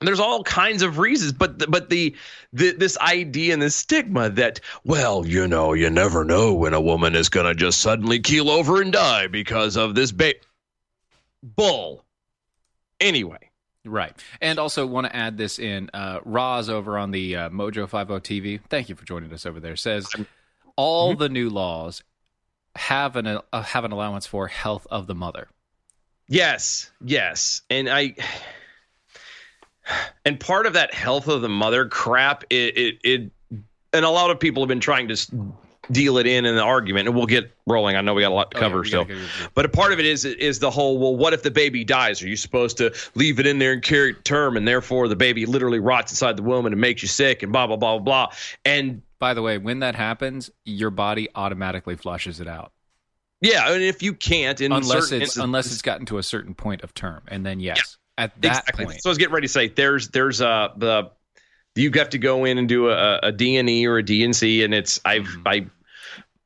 there's 0.00 0.20
all 0.20 0.44
kinds 0.44 0.82
of 0.82 0.98
reasons 0.98 1.32
but 1.32 1.58
the, 1.58 1.66
but 1.66 1.88
the, 1.90 2.14
the 2.52 2.70
this 2.72 2.96
idea 2.98 3.52
and 3.52 3.60
this 3.62 3.74
stigma 3.74 4.28
that 4.30 4.60
well 4.84 5.26
you 5.26 5.48
know 5.48 5.72
you 5.72 5.90
never 5.90 6.24
know 6.24 6.54
when 6.54 6.72
a 6.74 6.80
woman 6.80 7.16
is 7.16 7.28
going 7.28 7.46
to 7.46 7.54
just 7.54 7.80
suddenly 7.80 8.20
keel 8.20 8.48
over 8.48 8.80
and 8.80 8.92
die 8.92 9.26
because 9.26 9.76
of 9.76 9.94
this 9.96 10.12
baby 10.12 10.38
bull. 11.42 12.04
Anyway 13.00 13.47
Right. 13.88 14.12
And 14.40 14.58
also 14.58 14.86
want 14.86 15.06
to 15.06 15.16
add 15.16 15.36
this 15.36 15.58
in. 15.58 15.90
Uh, 15.94 16.20
Roz 16.24 16.68
over 16.68 16.98
on 16.98 17.10
the 17.10 17.36
uh, 17.36 17.48
Mojo 17.50 17.88
50 17.88 18.40
TV, 18.40 18.60
thank 18.68 18.88
you 18.88 18.94
for 18.94 19.04
joining 19.04 19.32
us 19.32 19.46
over 19.46 19.60
there, 19.60 19.76
says 19.76 20.08
all 20.76 21.12
Mm-hmm. 21.12 21.18
the 21.20 21.28
new 21.28 21.50
laws 21.50 22.02
have 22.76 23.16
an 23.16 23.26
uh, 23.26 23.62
have 23.62 23.84
an 23.84 23.92
allowance 23.92 24.26
for 24.26 24.46
health 24.46 24.86
of 24.90 25.06
the 25.06 25.14
mother. 25.14 25.48
Yes, 26.28 26.90
yes, 27.02 27.62
and 27.70 27.88
I, 27.88 28.14
and 30.24 30.38
part 30.38 30.66
of 30.66 30.74
that 30.74 30.92
health 30.92 31.26
of 31.28 31.40
the 31.40 31.48
mother 31.48 31.86
crap, 31.86 32.44
it, 32.50 32.76
it, 32.76 32.98
it 33.02 33.30
and 33.92 34.04
a 34.04 34.10
lot 34.10 34.30
of 34.30 34.38
people 34.38 34.62
have 34.62 34.68
been 34.68 34.78
trying 34.80 35.08
to 35.08 35.16
deal 35.90 36.18
it 36.18 36.26
in 36.26 36.44
in 36.46 36.54
the 36.56 36.62
argument, 36.62 37.08
and 37.08 37.16
we'll 37.16 37.26
get 37.26 37.54
rolling. 37.66 37.96
I 37.96 38.00
know 38.00 38.14
we 38.14 38.22
got 38.22 38.32
a 38.32 38.34
lot 38.34 38.50
to 38.52 38.56
Oh, 38.56 38.60
yeah, 38.60 38.68
cover 38.68 38.84
still, 38.84 39.06
but 39.54 39.64
a 39.64 39.68
part 39.68 39.92
of 39.92 39.98
it 39.98 40.06
is 40.06 40.24
is 40.24 40.58
the 40.58 40.70
whole. 40.70 40.98
Well, 40.98 41.16
what 41.16 41.32
if 41.32 41.42
the 41.42 41.50
baby 41.50 41.84
dies? 41.84 42.22
Are 42.22 42.28
you 42.28 42.36
supposed 42.36 42.76
to 42.78 42.94
leave 43.14 43.40
it 43.40 43.46
in 43.46 43.58
there 43.58 43.72
and 43.72 43.82
carry 43.82 44.10
it 44.10 44.24
term, 44.24 44.56
and 44.56 44.66
therefore 44.66 45.08
the 45.08 45.16
baby 45.16 45.46
literally 45.46 45.80
rots 45.80 46.12
inside 46.12 46.36
the 46.36 46.42
woman 46.42 46.72
and 46.72 46.80
makes 46.80 47.02
you 47.02 47.08
sick, 47.08 47.42
and 47.42 47.52
blah 47.52 47.66
blah 47.66 47.76
blah 47.76 47.98
blah 47.98 48.26
blah, 48.28 48.34
and 48.64 49.02
By 49.18 49.34
the 49.34 49.42
way, 49.42 49.58
when 49.58 49.80
that 49.80 49.94
happens, 49.94 50.50
your 50.64 50.90
body 50.90 51.28
automatically 51.34 51.96
flushes 51.96 52.40
it 52.40 52.48
out. 52.48 52.72
yeah, 53.40 53.72
and 53.72 53.82
if 53.82 54.02
you 54.02 54.14
can't, 54.14 54.60
unless 54.60 55.12
it's 55.12 55.36
unless 55.36 55.72
it's 55.72 55.82
gotten 55.82 56.06
to 56.06 56.18
a 56.18 56.22
certain 56.22 56.54
point 56.54 56.82
of 56.82 56.94
term, 56.94 57.22
and 57.28 57.44
then 57.46 57.60
yes, 57.60 57.98
at 58.16 58.32
that 58.42 58.48
exactly. 58.48 58.84
point, 58.86 59.02
So 59.02 59.08
I 59.08 59.12
was 59.12 59.18
getting 59.18 59.34
ready 59.34 59.46
to 59.46 59.52
say 59.52 59.68
there's 59.68 60.08
there's 60.08 60.40
uh 60.40 60.68
the 60.76 61.10
you 61.76 61.92
have 61.94 62.10
to 62.10 62.18
go 62.18 62.44
in 62.44 62.58
and 62.58 62.68
do 62.68 62.88
a, 62.90 63.20
a 63.22 63.30
D&E 63.30 63.86
or 63.86 63.98
a 63.98 64.02
D&C 64.02 64.64
and 64.64 64.74
it's 64.74 64.98
I've 65.04 65.22
Mhm. 65.22 65.42
I 65.46 65.66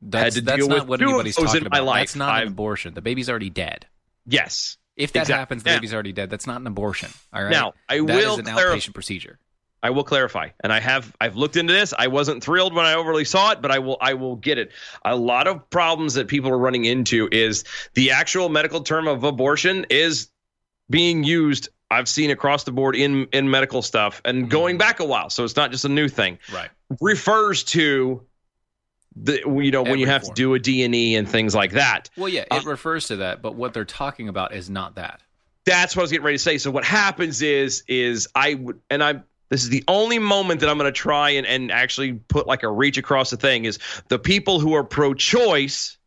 that's, 0.02 0.34
to 0.36 0.40
that's 0.42 0.58
deal 0.58 0.68
not 0.68 0.80
with 0.80 0.88
what 0.88 1.00
two 1.00 1.06
of 1.06 1.10
anybody's 1.10 1.36
those 1.36 1.46
talking 1.46 1.62
in 1.64 1.68
my 1.70 1.78
about. 1.78 1.86
life. 1.86 2.00
That's 2.00 2.16
not 2.16 2.28
I've- 2.30 2.46
an 2.46 2.52
abortion. 2.52 2.94
The 2.94 3.02
baby's 3.02 3.28
already 3.30 3.50
dead. 3.50 3.86
yes. 4.26 4.76
If 4.94 5.14
that 5.14 5.20
Exactly. 5.20 5.38
happens, 5.38 5.62
the 5.62 5.70
Now- 5.70 5.76
baby's 5.76 5.94
already 5.94 6.12
dead. 6.12 6.28
That's 6.28 6.46
not 6.46 6.60
an 6.60 6.66
abortion. 6.66 7.08
All 7.32 7.42
right. 7.42 7.50
Now, 7.50 7.72
I 7.88 7.96
That 7.96 8.04
will 8.04 8.34
is 8.34 8.38
an 8.40 8.44
clarif- 8.44 8.74
outpatient 8.74 8.92
procedure. 8.94 9.38
I 9.82 9.88
will 9.88 10.04
clarify, 10.04 10.50
and 10.62 10.70
I 10.70 10.80
have 10.80 11.16
I've 11.18 11.34
looked 11.34 11.56
into 11.56 11.72
this. 11.72 11.94
I 11.98 12.08
wasn't 12.08 12.44
thrilled 12.44 12.74
when 12.74 12.84
I 12.84 12.92
overly 12.94 13.24
saw 13.24 13.52
it, 13.52 13.62
but 13.62 13.70
I 13.70 13.78
will 13.78 13.96
I 14.02 14.12
will 14.14 14.36
get 14.36 14.58
it. 14.58 14.70
A 15.04 15.16
lot 15.16 15.46
of 15.48 15.68
problems 15.70 16.12
that 16.14 16.28
people 16.28 16.50
are 16.50 16.58
running 16.58 16.84
into 16.84 17.26
is 17.32 17.64
the 17.94 18.10
actual 18.10 18.50
medical 18.50 18.82
term 18.82 19.08
of 19.08 19.24
abortion 19.24 19.86
is 19.88 20.28
being 20.90 21.24
used. 21.24 21.70
I've 21.90 22.08
seen 22.08 22.30
across 22.30 22.64
the 22.64 22.70
board 22.72 22.94
in 22.94 23.26
in 23.32 23.50
medical 23.50 23.80
stuff 23.80 24.20
and 24.26 24.42
mm-hmm. 24.42 24.48
going 24.48 24.76
back 24.78 25.00
a 25.00 25.04
while, 25.06 25.30
so 25.30 25.42
it's 25.42 25.56
not 25.56 25.70
just 25.72 25.86
a 25.86 25.88
new 25.88 26.08
thing. 26.08 26.38
Right. 26.52 26.68
Refers 27.00 27.64
to 27.64 28.22
the 29.16 29.40
you 29.46 29.70
know 29.70 29.82
when 29.82 29.98
you 29.98 30.06
have 30.06 30.22
form. 30.22 30.34
to 30.34 30.40
do 30.42 30.54
a 30.54 30.58
D 30.58 30.84
and 31.16 31.28
things 31.28 31.54
like 31.54 31.72
that. 31.72 32.10
Well, 32.16 32.28
yeah, 32.28 32.44
Uh, 32.50 32.56
it 32.56 32.64
refers 32.66 33.08
to 33.08 33.16
that, 33.16 33.42
but 33.42 33.54
what 33.54 33.74
they're 33.74 33.84
talking 33.84 34.28
about 34.28 34.54
is 34.54 34.70
not 34.70 34.94
that. 34.96 35.20
that's 35.64 35.94
what 35.94 36.00
I 36.00 36.04
was 36.04 36.10
getting 36.10 36.24
ready 36.24 36.38
to 36.38 36.42
say. 36.42 36.58
So 36.58 36.70
what 36.70 36.84
happens 36.84 37.42
is 37.42 37.84
is 37.88 38.28
I 38.34 38.54
would 38.54 38.80
and 38.90 39.02
I 39.02 39.22
this 39.48 39.62
is 39.64 39.68
the 39.68 39.84
only 39.86 40.18
moment 40.18 40.60
that 40.60 40.70
I'm 40.70 40.78
going 40.78 40.90
to 40.90 40.98
try 40.98 41.30
and, 41.30 41.46
and 41.46 41.70
actually 41.70 42.14
put 42.14 42.46
like 42.46 42.62
a 42.62 42.70
reach 42.70 42.96
across 42.96 43.28
the 43.28 43.36
thing 43.36 43.66
is 43.66 43.78
the 44.08 44.18
people 44.18 44.60
who 44.60 44.72
are 44.72 44.82
pro-choice 44.82 45.98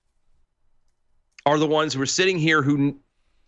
are 1.45 1.59
the 1.59 1.67
ones 1.67 1.93
who 1.93 2.01
are 2.01 2.07
sitting 2.07 2.39
here 2.39 2.63
who 2.63 2.97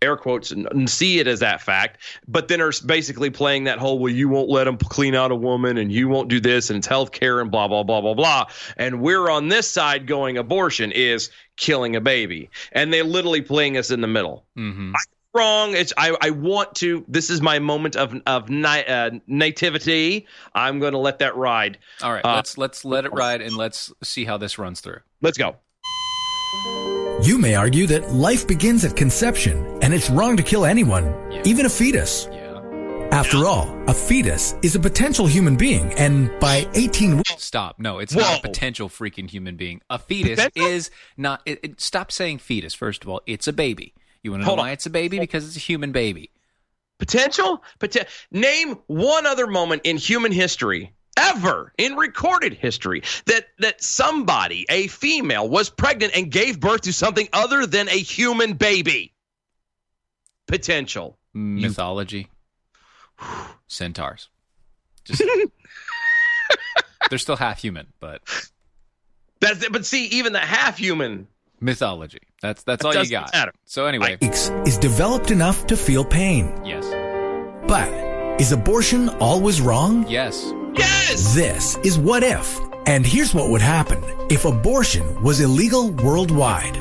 air 0.01 0.16
quotes 0.18 0.51
and, 0.51 0.89
see 0.89 1.20
it 1.20 1.27
as 1.27 1.39
that 1.39 1.62
fact, 1.62 1.98
but 2.27 2.48
then 2.48 2.62
are 2.62 2.72
basically 2.86 3.30
playing 3.30 3.63
that 3.66 3.80
whole 3.80 4.00
well 4.00 4.12
you 4.13 4.30
won't 4.30 4.50
let 4.50 4.66
them 4.66 4.77
clean 4.77 5.16
out 5.16 5.32
a 5.32 5.36
woman 5.36 5.77
and 5.77 5.92
you 5.92 6.08
won't 6.08 6.30
do 6.30 6.39
this 6.39 6.70
and 6.70 6.77
it's 6.77 6.88
health 6.88 7.12
care 7.12 7.39
and 7.42 7.50
blah 7.51 7.68
blah 7.68 7.84
blah 7.84 8.00
blah 8.01 8.13
blah 8.13 8.46
and 8.77 9.01
we're 9.01 9.30
on 9.30 9.48
this 9.48 9.70
side 9.70 10.06
going 10.08 10.38
abortion 10.38 10.92
is 10.92 11.30
killing 11.56 11.96
a 11.96 12.01
baby 12.01 12.50
and 12.74 12.94
they're 12.94 13.04
literally 13.04 13.42
playing 13.42 13.77
us 13.77 13.89
in 13.92 14.01
the 14.01 14.08
middle 14.08 14.46
Mm-hmm. 14.58 14.94
wrong. 15.34 15.75
It's 15.75 15.94
I, 15.98 16.16
I 16.22 16.30
want 16.32 16.75
to. 16.75 17.04
This 17.08 17.30
is 17.30 17.42
my 17.42 17.60
moment 17.60 17.96
of 17.96 18.13
of 18.25 18.50
ni- 18.50 18.86
uh, 18.86 19.12
nativity. 19.27 20.25
I'm 20.56 20.80
going 20.80 20.94
to 20.94 20.98
let 21.00 21.20
that 21.20 21.36
ride. 21.36 21.77
All 22.01 22.12
right, 22.12 22.24
Uh, 22.25 22.36
let's 22.36 22.58
let's 22.58 22.86
let 22.86 23.06
it 23.06 23.13
ride 23.13 23.42
and 23.42 23.56
let's 23.58 23.92
see 24.04 24.25
how 24.25 24.38
this 24.38 24.58
runs 24.58 24.82
through. 24.82 25.00
Let's 25.22 25.38
go. 25.38 25.56
You 27.24 27.38
may 27.39 27.56
argue 27.56 27.88
that 27.88 28.12
life 28.13 28.48
begins 28.48 28.86
at 28.86 28.96
conception 28.96 29.58
and 29.82 29.94
it's 29.94 30.10
wrong 30.10 30.38
to 30.38 30.44
kill 30.44 30.66
anyone, 30.66 31.06
Yeah. 31.32 31.42
even 31.46 31.66
a 31.66 31.70
fetus. 31.70 32.27
Yeah. 32.32 32.44
After 33.12 33.46
all, 33.46 33.75
a 33.88 33.94
fetus 33.94 34.54
is 34.62 34.75
a 34.75 34.80
potential 34.80 35.25
human 35.27 35.56
being 35.56 35.94
and 35.94 36.30
by 36.39 36.68
18 36.75 37.18
weeks, 37.18 37.44
Stop. 37.44 37.80
No, 37.80 38.00
it's 38.00 38.13
not 38.13 38.39
a 38.39 38.42
potential 38.42 38.88
freaking 38.89 39.30
human 39.30 39.56
being. 39.56 39.82
A 39.89 39.98
fetus 39.98 40.36
Potential? 40.44 40.66
is 40.72 40.92
not. 41.16 41.42
It, 41.46 41.60
it, 41.63 41.82
stop 41.82 42.12
saying 42.12 42.39
fetus. 42.39 42.74
First 42.74 43.04
of 43.04 43.10
all, 43.10 43.22
it's 43.25 43.48
a 43.48 43.54
baby. 43.54 43.94
You 44.24 44.32
want 44.32 44.42
to 44.42 44.46
know 44.46 44.50
Hold 44.50 44.60
why 44.60 44.68
on. 44.68 44.74
it's 44.74 44.86
a 44.86 44.89
baby? 44.89 45.18
Because 45.20 45.48
it's 45.48 45.56
a 45.56 45.60
human 45.60 45.92
baby. 45.92 46.32
Potential. 47.00 47.63
Poten- 47.80 48.08
Name 48.32 48.77
one 48.88 49.25
other 49.25 49.48
moment 49.48 49.82
in 49.86 49.98
human 49.98 50.32
history. 50.32 50.92
Ever 51.17 51.74
in 51.77 51.95
recorded 51.95 52.53
history 52.53 53.01
that 53.25 53.47
that 53.59 53.83
somebody, 53.83 54.65
a 54.69 54.88
female, 54.88 55.50
was 55.50 55.69
pregnant 55.69 56.15
and 56.15 56.31
gave 56.31 56.59
birth 56.59 56.81
to 56.81 56.93
something 56.93 57.27
other 57.33 57.65
than 57.65 57.89
a 57.89 57.97
human 57.97 58.53
baby. 58.53 59.13
Potential. 60.47 61.17
Mythology. 61.33 62.27
Centaurs. 63.67 64.29
Just. 65.03 65.24
they're 67.09 67.19
still 67.19 67.36
half 67.36 67.59
human, 67.62 67.88
but 68.00 68.21
That's 69.39 69.67
but 69.69 69.86
see, 69.86 70.05
even 70.07 70.33
the 70.33 70.39
half 70.39 70.77
human 70.77 71.27
mythology. 71.59 72.19
That's 72.41 72.63
that's 72.63 72.86
all 72.86 72.91
you 72.93 73.00
doesn't 73.00 73.12
got. 73.12 73.33
matter. 73.33 73.51
So 73.65 73.86
anyway, 73.86 74.17
is 74.21 74.77
developed 74.77 75.31
enough 75.31 75.65
to 75.67 75.77
feel 75.77 76.05
pain. 76.05 76.53
yes, 76.63 76.86
But 77.67 77.89
is 78.39 78.51
abortion 78.51 79.09
always 79.19 79.62
wrong? 79.62 80.05
yes. 80.07 80.53
Yes. 80.74 81.33
This 81.33 81.77
is 81.83 81.97
What 81.97 82.24
If. 82.24 82.59
And 82.86 83.05
here's 83.05 83.33
what 83.33 83.50
would 83.50 83.62
happen 83.62 84.01
if 84.29 84.45
abortion 84.45 85.21
was 85.21 85.39
illegal 85.41 85.91
worldwide. 85.91 86.75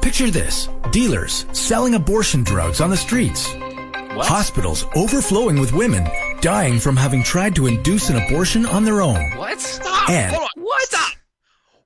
Picture 0.00 0.30
this 0.30 0.68
dealers 0.92 1.46
selling 1.52 1.94
abortion 1.94 2.44
drugs 2.44 2.80
on 2.80 2.90
the 2.90 2.96
streets, 2.96 3.52
What? 3.54 4.26
hospitals 4.26 4.84
overflowing 4.94 5.58
with 5.58 5.72
women 5.72 6.08
dying 6.40 6.78
from 6.78 6.96
having 6.96 7.22
tried 7.24 7.56
to 7.56 7.66
induce 7.66 8.10
an 8.10 8.16
abortion 8.18 8.66
on 8.66 8.84
their 8.84 9.00
own. 9.00 9.30
what? 9.36 9.60
Stop. 9.60 10.08
And- 10.10 10.34
Hold 10.36 10.48
on. 10.56 10.62
What? 10.62 10.82
Stop. 10.82 11.12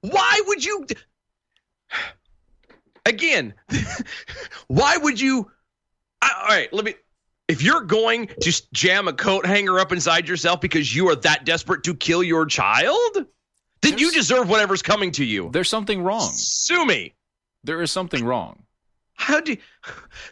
Why 0.03 0.41
would 0.47 0.65
you? 0.65 0.87
Again, 3.07 3.55
why 4.67 4.97
would 4.99 5.19
you? 5.19 5.51
I, 6.21 6.31
all 6.43 6.49
right, 6.49 6.73
let 6.73 6.85
me. 6.85 6.95
If 7.49 7.63
you're 7.63 7.81
going 7.81 8.29
to 8.43 8.63
jam 8.73 9.09
a 9.09 9.13
coat 9.13 9.47
hanger 9.47 9.79
up 9.81 9.91
inside 9.93 10.29
yourself 10.29 10.61
because 10.61 10.95
you 10.95 11.09
are 11.09 11.17
that 11.17 11.45
desperate 11.47 11.83
to 11.85 11.95
kill 11.95 12.23
your 12.23 12.45
child, 12.47 13.25
then 13.81 13.97
you 13.99 14.11
deserve 14.13 14.49
whatever's 14.51 14.83
coming 14.83 15.13
to 15.13 15.25
you. 15.25 15.49
There's 15.53 15.69
something 15.71 16.03
wrong. 16.03 16.31
Sue 16.35 16.85
me. 16.85 17.15
There 17.65 17.81
is 17.81 17.91
something 17.91 18.25
wrong. 18.25 18.63
How 19.15 19.41
do 19.41 19.53
you, 19.53 19.59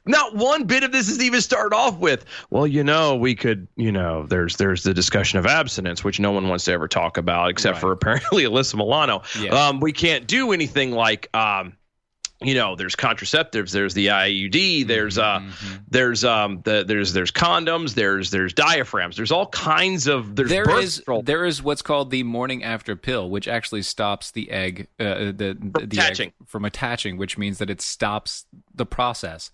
not 0.04 0.36
one 0.36 0.64
bit 0.64 0.84
of 0.84 0.92
this 0.92 1.08
is 1.08 1.20
even 1.20 1.40
started 1.40 1.74
off 1.74 1.98
with, 1.98 2.24
well, 2.50 2.68
you 2.68 2.84
know, 2.84 3.16
we 3.16 3.34
could, 3.34 3.66
you 3.76 3.90
know, 3.90 4.26
there's 4.26 4.56
there's 4.58 4.84
the 4.84 4.94
discussion 4.94 5.40
of 5.40 5.46
abstinence, 5.46 6.04
which 6.04 6.20
no 6.20 6.30
one 6.30 6.48
wants 6.48 6.64
to 6.66 6.72
ever 6.72 6.86
talk 6.86 7.16
about 7.16 7.50
except 7.50 7.74
Right. 7.76 7.80
for 7.80 7.90
apparently 7.92 8.44
Alyssa 8.44 8.76
Milano. 8.76 9.22
Yeah. 9.40 9.68
Um, 9.68 9.80
we 9.80 9.90
can't 9.92 10.28
do 10.28 10.52
anything 10.52 10.92
like 10.92 11.28
um, 11.34 11.72
you 12.42 12.54
know, 12.54 12.76
there's 12.76 12.94
contraceptives, 12.94 13.70
there's 13.72 13.94
the 13.94 14.08
IUD, 14.08 14.86
there's 14.86 15.16
uh 15.18 15.40
Mhm. 15.40 15.82
there's 15.88 16.22
um 16.24 16.60
the 16.64 16.84
there's 16.86 17.12
there's 17.14 17.32
condoms, 17.32 17.94
there's 17.94 18.30
there's 18.30 18.52
diaphragms, 18.52 19.16
there's 19.16 19.32
all 19.32 19.46
kinds 19.46 20.06
of 20.06 20.36
there's 20.36 20.50
There 20.50 20.64
birth 20.66 20.84
is 20.84 20.96
control. 20.96 21.22
there 21.22 21.44
is 21.46 21.62
what's 21.62 21.82
called 21.82 22.10
the 22.10 22.22
morning 22.24 22.62
after 22.62 22.94
pill, 22.96 23.30
which 23.30 23.48
actually 23.48 23.82
stops 23.82 24.32
the 24.32 24.50
egg 24.50 24.88
uh, 25.00 25.32
the 25.32 25.56
the 25.86 25.98
egg 25.98 26.32
from 26.46 26.64
attaching, 26.66 27.16
which 27.16 27.38
means 27.38 27.58
that 27.58 27.70
it 27.70 27.80
stops 27.80 28.44
the 28.74 28.84
process 28.86 29.50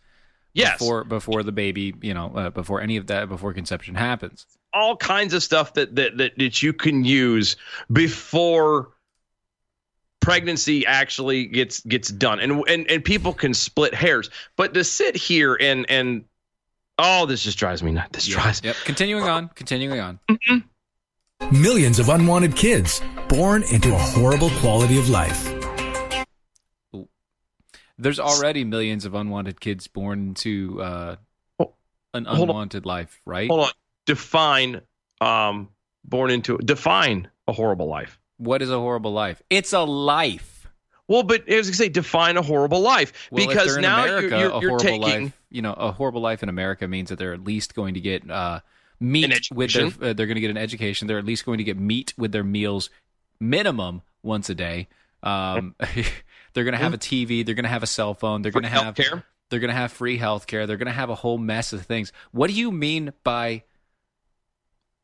yes. 0.52 0.78
before 0.78 1.04
before 1.04 1.42
the 1.44 1.52
baby, 1.52 1.94
you 2.02 2.14
know, 2.14 2.32
uh, 2.34 2.50
before 2.50 2.80
any 2.80 2.96
of 2.96 3.06
that 3.06 3.28
before 3.28 3.52
conception 3.54 3.94
happens. 3.94 4.44
all 4.74 4.96
kinds 4.96 5.34
of 5.34 5.42
stuff 5.42 5.74
that 5.74 5.94
that 5.94 6.16
that, 6.16 6.32
that 6.36 6.62
you 6.64 6.72
can 6.72 7.04
use 7.04 7.54
before 7.92 8.88
pregnancy 10.22 10.86
actually 10.86 11.44
gets 11.46 11.80
gets 11.80 12.08
done 12.08 12.40
and 12.40 12.62
and 12.68 12.90
and 12.90 13.04
people 13.04 13.34
can 13.34 13.52
split 13.52 13.92
hairs 13.92 14.30
but 14.56 14.72
to 14.72 14.82
sit 14.84 15.14
here 15.16 15.56
and 15.60 15.84
and 15.90 16.24
oh 16.98 17.26
this 17.26 17.42
just 17.42 17.58
drives 17.58 17.82
me 17.82 17.90
nuts 17.92 18.08
this 18.12 18.26
drives 18.26 18.62
Yep. 18.64 18.76
Continuing 18.84 19.24
on. 19.24 19.48
Continuing 19.54 20.00
on. 20.00 20.18
Millions 21.50 21.98
of 21.98 22.08
unwanted 22.08 22.54
kids 22.56 23.02
born 23.28 23.64
into 23.64 23.92
a 23.92 23.98
horrible 23.98 24.48
quality 24.60 24.98
of 24.98 25.08
life. 25.10 25.52
There's 27.98 28.18
already 28.20 28.64
millions 28.64 29.04
of 29.04 29.14
unwanted 29.14 29.60
kids 29.60 29.86
born 29.86 30.20
into 30.28 30.80
uh, 30.82 31.16
Oh, 31.58 31.72
an 32.14 32.26
unwanted 32.26 32.86
life, 32.86 33.20
right? 33.26 33.48
hold 33.50 33.66
on 33.66 33.72
define 34.06 34.80
um 35.20 35.68
born 36.04 36.30
into 36.30 36.58
define 36.58 37.28
a 37.46 37.52
horrible 37.52 37.86
life 37.86 38.18
What 38.42 38.62
is 38.62 38.70
a 38.70 38.78
horrible 38.78 39.12
life? 39.12 39.42
It's 39.50 39.72
a 39.72 39.80
life. 39.80 40.68
well 41.06 41.22
but 41.22 41.48
as 41.48 41.68
I 41.68 41.72
say 41.72 41.88
define 41.88 42.36
a 42.36 42.42
horrible 42.42 42.80
life 42.80 43.28
Well, 43.30 43.46
because 43.46 43.76
now 43.76 44.02
America, 44.04 44.28
you're, 44.28 44.38
you're, 44.38 44.40
you're 44.40 44.60
horrible 44.60 44.78
taking 44.78 45.00
life. 45.02 45.40
You 45.50 45.62
know, 45.62 45.72
a 45.74 45.92
horrible 45.92 46.20
life 46.20 46.42
in 46.42 46.48
America 46.48 46.88
means 46.88 47.10
that 47.10 47.18
they're 47.18 47.34
at 47.34 47.44
least 47.44 47.74
going 47.74 47.94
to 47.94 48.00
get 48.00 48.28
uh, 48.30 48.60
meat 48.98 49.48
with 49.52 49.72
their. 49.72 49.86
Uh, 49.86 50.12
they're 50.12 50.26
going 50.26 50.36
to 50.36 50.40
get 50.40 50.50
an 50.50 50.56
education. 50.56 51.08
They're 51.08 51.18
at 51.18 51.24
least 51.24 51.44
going 51.44 51.58
to 51.58 51.64
get 51.64 51.78
meat 51.78 52.14
with 52.16 52.32
their 52.32 52.44
meals, 52.44 52.90
minimum 53.38 54.02
once 54.22 54.48
a 54.48 54.54
day. 54.54 54.88
Um, 55.22 55.74
they're 56.54 56.64
going 56.64 56.72
to 56.72 56.78
have 56.78 56.94
a 56.94 56.98
TV. 56.98 57.44
They're 57.44 57.54
going 57.54 57.64
to 57.64 57.68
have 57.68 57.82
a 57.82 57.88
cell 57.88 58.14
phone. 58.14 58.42
They're 58.42 58.52
going 58.52 58.64
to 58.64 58.68
have 58.70 58.94
They're 59.50 59.60
going 59.60 59.68
to 59.68 59.74
have 59.74 59.92
free 59.92 60.16
health 60.16 60.46
care. 60.46 60.66
They're 60.66 60.78
going 60.78 60.86
to 60.86 60.92
have 60.92 61.10
a 61.10 61.14
whole 61.14 61.36
mess 61.36 61.74
of 61.74 61.82
things. 61.82 62.12
What 62.30 62.48
do 62.48 62.54
you 62.54 62.72
mean 62.72 63.12
by 63.22 63.64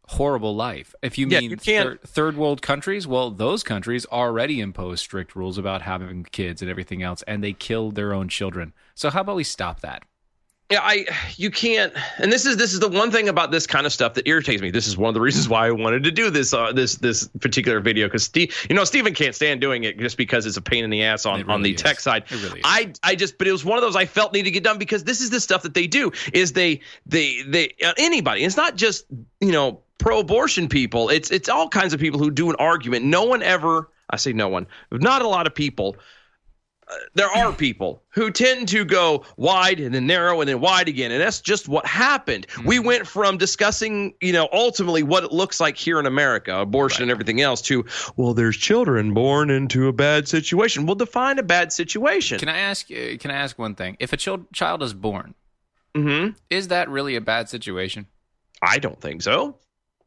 horrible 0.08 0.54
life? 0.54 0.94
If 1.02 1.18
you 1.18 1.28
Yeah, 1.28 1.40
mean 1.40 1.50
you 1.50 1.56
thir- 1.56 1.98
third 2.04 2.36
world 2.36 2.62
countries, 2.62 3.06
well, 3.06 3.30
those 3.30 3.62
countries 3.62 4.06
already 4.06 4.60
impose 4.60 5.00
strict 5.00 5.36
rules 5.36 5.58
about 5.58 5.82
having 5.82 6.24
kids 6.24 6.62
and 6.62 6.70
everything 6.70 7.02
else, 7.02 7.22
and 7.22 7.42
they 7.42 7.52
kill 7.52 7.90
their 7.90 8.12
own 8.12 8.28
children. 8.28 8.72
So 8.94 9.10
how 9.10 9.20
about 9.20 9.36
we 9.36 9.44
stop 9.44 9.80
that? 9.80 10.02
Yeah, 10.70 10.80
I 10.82 11.06
you 11.36 11.50
can't, 11.50 11.94
and 12.18 12.30
this 12.30 12.44
is 12.44 12.58
this 12.58 12.74
is 12.74 12.80
the 12.80 12.88
one 12.88 13.10
thing 13.10 13.30
about 13.30 13.50
this 13.50 13.66
kind 13.66 13.86
of 13.86 13.92
stuff 13.92 14.12
that 14.14 14.28
irritates 14.28 14.60
me. 14.60 14.70
This 14.70 14.86
is 14.86 14.98
one 14.98 15.08
of 15.08 15.14
the 15.14 15.20
reasons 15.20 15.48
why 15.48 15.66
I 15.66 15.70
wanted 15.70 16.04
to 16.04 16.10
do 16.10 16.28
this 16.28 16.52
uh, 16.52 16.72
this 16.72 16.96
this 16.96 17.26
particular 17.40 17.80
video 17.80 18.06
because 18.06 18.24
Steve, 18.24 18.54
you 18.68 18.76
know, 18.76 18.84
Stephen 18.84 19.14
can't 19.14 19.34
stand 19.34 19.62
doing 19.62 19.84
it 19.84 19.98
just 19.98 20.18
because 20.18 20.44
it's 20.44 20.58
a 20.58 20.60
pain 20.60 20.84
in 20.84 20.90
the 20.90 21.02
ass 21.02 21.24
on 21.24 21.40
It 21.40 21.48
on 21.48 21.62
the 21.62 21.70
really 21.70 21.74
tech 21.74 22.00
side. 22.00 22.24
It 22.28 22.42
really 22.42 22.60
is. 22.60 22.66
I 22.66 22.92
I 23.02 23.14
just, 23.14 23.38
but 23.38 23.46
it 23.46 23.52
was 23.52 23.64
one 23.64 23.78
of 23.78 23.82
those 23.82 23.96
I 23.96 24.04
felt 24.04 24.34
needed 24.34 24.44
to 24.44 24.50
get 24.50 24.62
done 24.62 24.76
because 24.76 25.04
this 25.04 25.22
is 25.22 25.30
the 25.30 25.40
stuff 25.40 25.62
that 25.62 25.72
they 25.72 25.86
do. 25.86 26.12
Is 26.34 26.52
they 26.52 26.80
they 27.06 27.40
they 27.46 27.74
uh, 27.82 27.94
anybody. 27.96 28.44
It's 28.44 28.58
not 28.58 28.76
just 28.76 29.06
you 29.40 29.52
know 29.52 29.80
pro-abortion 29.96 30.68
people. 30.68 31.08
It's 31.08 31.30
it's 31.30 31.48
all 31.48 31.70
kinds 31.70 31.94
of 31.94 32.00
people 32.00 32.18
who 32.18 32.30
do 32.30 32.50
an 32.50 32.56
argument. 32.58 33.06
No 33.06 33.24
one 33.24 33.42
ever. 33.42 33.88
I 34.10 34.16
say 34.16 34.34
no 34.34 34.48
one. 34.48 34.66
Not 34.92 35.22
a 35.22 35.28
lot 35.28 35.46
of 35.46 35.54
people 35.54 35.96
there 37.14 37.28
are 37.30 37.52
people 37.52 38.02
who 38.10 38.30
tend 38.30 38.68
to 38.68 38.84
go 38.84 39.24
wide 39.36 39.80
and 39.80 39.94
then 39.94 40.06
narrow 40.06 40.40
and 40.40 40.48
then 40.48 40.60
wide 40.60 40.88
again 40.88 41.10
and 41.12 41.20
that's 41.20 41.40
just 41.40 41.68
what 41.68 41.86
happened 41.86 42.46
we 42.64 42.78
went 42.78 43.06
from 43.06 43.36
discussing 43.36 44.14
you 44.20 44.32
know 44.32 44.48
ultimately 44.52 45.02
what 45.02 45.24
it 45.24 45.32
looks 45.32 45.60
like 45.60 45.76
here 45.76 45.98
in 46.00 46.06
america 46.06 46.58
abortion 46.58 47.02
and 47.02 47.10
everything 47.10 47.40
else 47.40 47.60
to 47.60 47.84
well 48.16 48.34
there's 48.34 48.56
children 48.56 49.12
born 49.12 49.50
into 49.50 49.88
a 49.88 49.92
bad 49.92 50.26
situation 50.26 50.86
well 50.86 50.94
define 50.94 51.38
a 51.38 51.42
bad 51.42 51.72
situation 51.72 52.38
Can 52.38 52.48
I 52.48 52.58
ask? 52.58 52.90
Uh, 52.90 53.16
can 53.18 53.30
I 53.30 53.34
ask 53.34 53.58
one 53.58 53.74
thing? 53.74 53.96
If 54.00 54.12
a 54.12 54.16
child 54.16 54.46
child 54.52 54.82
is 54.82 54.94
born, 54.94 55.34
hmm 55.94 56.28
is 56.50 56.68
that 56.68 56.88
really 56.88 57.16
a 57.16 57.20
bad 57.20 57.48
situation? 57.48 58.06
i 58.62 58.78
don't 58.78 59.00
think 59.00 59.22
so 59.22 59.56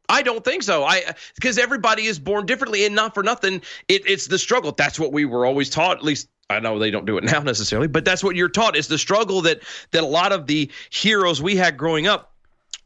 I 0.08 0.20
don't 0.20 0.44
think 0.44 0.62
so. 0.62 0.84
I 0.84 1.14
because 1.36 1.56
everybody 1.58 2.04
is 2.04 2.18
born 2.18 2.44
differently, 2.44 2.84
and 2.84 2.94
not 2.94 3.14
for 3.14 3.22
nothing. 3.22 3.62
It, 3.88 4.02
it's 4.06 4.26
the 4.26 4.38
struggle. 4.38 4.72
That's 4.72 5.00
what 5.00 5.10
we 5.10 5.24
were 5.24 5.46
always 5.46 5.70
taught. 5.70 5.96
At 5.96 6.04
least 6.04 6.28
I 6.52 6.60
know 6.60 6.78
they 6.78 6.90
don't 6.90 7.04
do 7.06 7.18
it 7.18 7.24
now 7.32 7.40
necessarily, 7.40 7.88
but 7.88 8.04
that's 8.04 8.22
what 8.22 8.36
you're 8.36 8.48
taught. 8.48 8.76
It's 8.76 8.88
the 8.88 8.98
struggle 8.98 9.42
that 9.42 9.60
that 9.90 10.02
a 10.02 10.06
lot 10.06 10.32
of 10.32 10.46
the 10.46 10.70
heroes 10.90 11.40
we 11.42 11.56
had 11.56 11.76
growing 11.76 12.06
up 12.06 12.28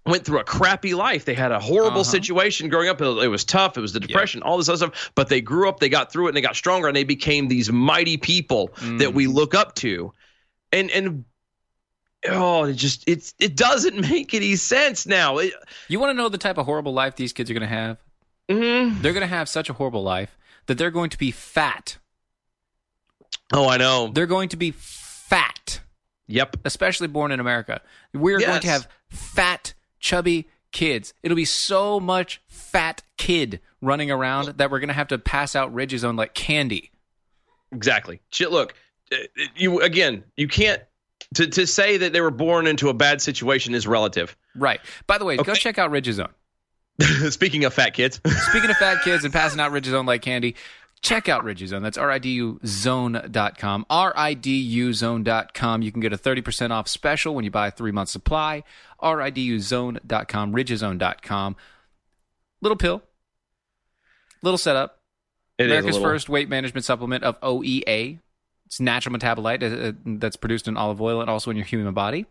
went 0.06 0.24
through 0.24 0.38
a 0.38 0.44
crappy 0.44 0.94
life. 0.94 1.24
They 1.24 1.34
had 1.34 1.50
a 1.50 1.58
horrible 1.58 2.02
Uh-huh. 2.02 2.10
situation 2.10 2.68
growing 2.68 2.88
up. 2.88 3.00
It 3.00 3.28
was, 3.28 3.44
tough. 3.44 3.76
It 3.76 3.80
was 3.80 3.92
the 3.92 3.98
depression, 3.98 4.40
all 4.42 4.56
this 4.56 4.68
other 4.68 4.76
stuff. 4.78 5.10
But 5.16 5.28
they 5.28 5.40
grew 5.40 5.68
up. 5.68 5.80
They 5.80 5.88
got 5.88 6.12
through 6.12 6.26
it, 6.26 6.30
and 6.30 6.36
they 6.36 6.40
got 6.42 6.54
stronger, 6.54 6.86
and 6.86 6.96
they 6.96 7.02
became 7.02 7.48
these 7.48 7.72
mighty 7.72 8.16
people 8.16 8.70
that 8.98 9.14
we 9.14 9.26
look 9.26 9.54
up 9.54 9.74
to. 9.76 10.12
And 10.72 10.90
and 10.92 11.24
oh, 12.28 12.64
it 12.64 12.74
just 12.74 13.04
it's 13.08 13.34
it 13.38 13.56
doesn't 13.56 14.00
make 14.10 14.32
any 14.34 14.56
sense 14.56 15.06
now. 15.06 15.38
It, 15.38 15.52
You 15.88 15.98
want 16.00 16.10
to 16.10 16.14
know 16.14 16.28
the 16.28 16.38
type 16.38 16.58
of 16.58 16.66
horrible 16.66 16.92
life 16.92 17.16
these 17.16 17.32
kids 17.32 17.50
are 17.50 17.54
going 17.54 17.68
to 17.68 17.74
have? 17.74 17.98
mhm. 18.48 19.02
They're 19.02 19.12
going 19.12 19.22
to 19.28 19.34
have 19.34 19.48
such 19.48 19.68
a 19.68 19.72
horrible 19.72 20.04
life 20.04 20.38
that 20.66 20.78
they're 20.78 20.92
going 20.92 21.10
to 21.10 21.18
be 21.18 21.32
fat. 21.32 21.96
Oh, 23.52 23.68
I 23.68 23.76
know. 23.76 24.10
They're 24.12 24.26
going 24.26 24.50
to 24.50 24.56
be 24.56 24.72
fat. 24.72 25.80
Yep. 26.28 26.56
especially 26.64 27.06
born 27.06 27.30
in 27.30 27.38
America. 27.38 27.80
We're 28.12 28.40
going 28.40 28.60
to 28.60 28.66
have 28.68 28.88
fat, 29.08 29.74
chubby 30.00 30.48
kids. 30.72 31.14
It'll 31.22 31.36
be 31.36 31.44
so 31.44 32.00
much 32.00 32.42
fat 32.48 33.02
kid 33.16 33.60
running 33.80 34.10
around 34.10 34.58
that 34.58 34.70
we're 34.70 34.80
going 34.80 34.88
to 34.88 34.94
have 34.94 35.08
to 35.08 35.18
pass 35.18 35.54
out 35.54 35.72
Riduzone 35.72 36.18
like 36.18 36.34
candy. 36.34 36.90
Exactly. 37.72 38.20
Shit, 38.30 38.50
look, 38.50 38.74
uh, 39.12 39.16
you 39.54 39.80
again, 39.80 40.24
you 40.36 40.48
can't 40.48 40.82
to 41.34 41.46
to 41.46 41.66
say 41.66 41.96
that 41.98 42.12
they 42.12 42.20
were 42.20 42.30
born 42.30 42.66
into 42.66 42.88
a 42.88 42.94
bad 42.94 43.22
situation 43.22 43.74
is 43.74 43.86
relative. 43.86 44.36
Right. 44.54 44.80
By 45.06 45.18
the 45.18 45.24
way, 45.24 45.36
go 45.36 45.54
check 45.54 45.78
out 45.78 45.90
Riduzone. 45.90 46.30
Speaking 47.30 47.64
of 47.64 47.74
fat 47.74 47.90
kids, 47.90 48.20
Speaking 48.48 48.70
of 48.70 48.76
fat 48.76 49.00
kids 49.04 49.24
and 49.24 49.32
passing 49.32 49.60
out 49.60 49.70
Riduzone 49.72 50.06
like 50.06 50.22
candy, 50.22 50.56
check 51.02 51.28
out 51.28 51.44
Riduzone. 51.44 51.82
That's 51.82 51.98
riduzone.com. 51.98 53.86
riduzone.com. 53.90 55.82
You 55.82 55.92
can 55.92 56.00
get 56.00 56.12
a 56.12 56.18
30% 56.18 56.70
off 56.70 56.88
special 56.88 57.34
when 57.34 57.44
you 57.44 57.50
buy 57.50 57.68
a 57.68 57.70
three 57.70 57.92
month 57.92 58.08
supply. 58.08 58.62
riduzone.com, 59.02 60.52
ridgezone.com. 60.52 61.56
Little 62.62 62.76
pill, 62.76 63.02
little 64.42 64.58
setup. 64.58 65.00
it 65.58 65.66
America's 65.66 65.94
little- 65.96 66.08
first 66.10 66.28
weight 66.28 66.48
management 66.48 66.84
supplement 66.84 67.22
of 67.24 67.40
OEA. 67.40 68.18
It's 68.66 68.80
natural 68.80 69.14
metabolite 69.16 69.62
uh, 69.62 69.88
uh, 69.88 69.92
that's 70.18 70.36
produced 70.36 70.66
in 70.66 70.76
olive 70.76 71.00
oil 71.00 71.20
and 71.20 71.30
also 71.30 71.50
in 71.50 71.56
your 71.56 71.66
human 71.66 71.94
body. 71.94 72.26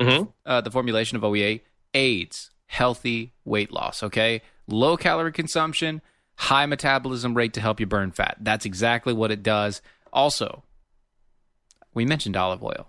Mhm. 0.00 0.32
Uh, 0.46 0.60
the 0.62 0.70
formulation 0.70 1.16
of 1.16 1.22
OEA 1.22 1.60
aids 1.92 2.50
healthy 2.66 3.32
weight 3.44 3.70
loss. 3.72 4.02
Okay, 4.02 4.40
low 4.68 4.96
calorie 4.96 5.32
consumption, 5.32 6.00
high 6.36 6.66
metabolism 6.66 7.34
rate 7.34 7.52
to 7.54 7.60
help 7.60 7.80
you 7.80 7.86
burn 7.86 8.12
fat. 8.12 8.36
That's 8.40 8.64
exactly 8.64 9.12
what 9.12 9.30
it 9.30 9.42
does. 9.42 9.82
Also, 10.12 10.62
we 11.94 12.04
mentioned 12.04 12.36
olive 12.36 12.62
oil. 12.62 12.88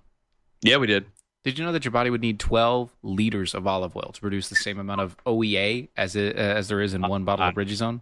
Yeah, 0.61 0.77
we 0.77 0.87
did. 0.87 1.05
Did 1.43 1.57
you 1.57 1.65
know 1.65 1.71
that 1.71 1.85
your 1.85 1.91
body 1.91 2.09
would 2.09 2.21
need 2.21 2.39
12 2.39 2.93
liters 3.03 3.55
of 3.55 3.65
olive 3.65 3.95
oil 3.95 4.11
to 4.13 4.19
produce 4.19 4.49
the 4.49 4.55
same 4.55 4.79
amount 4.79 5.01
of 5.01 5.15
OEA 5.25 5.87
as 5.95 6.15
it, 6.15 6.35
uh, 6.35 6.39
as 6.39 6.67
there 6.67 6.81
is 6.81 6.93
in 6.93 7.01
one 7.01 7.23
bottle 7.23 7.47
of 7.47 7.55
Riduzone? 7.55 8.01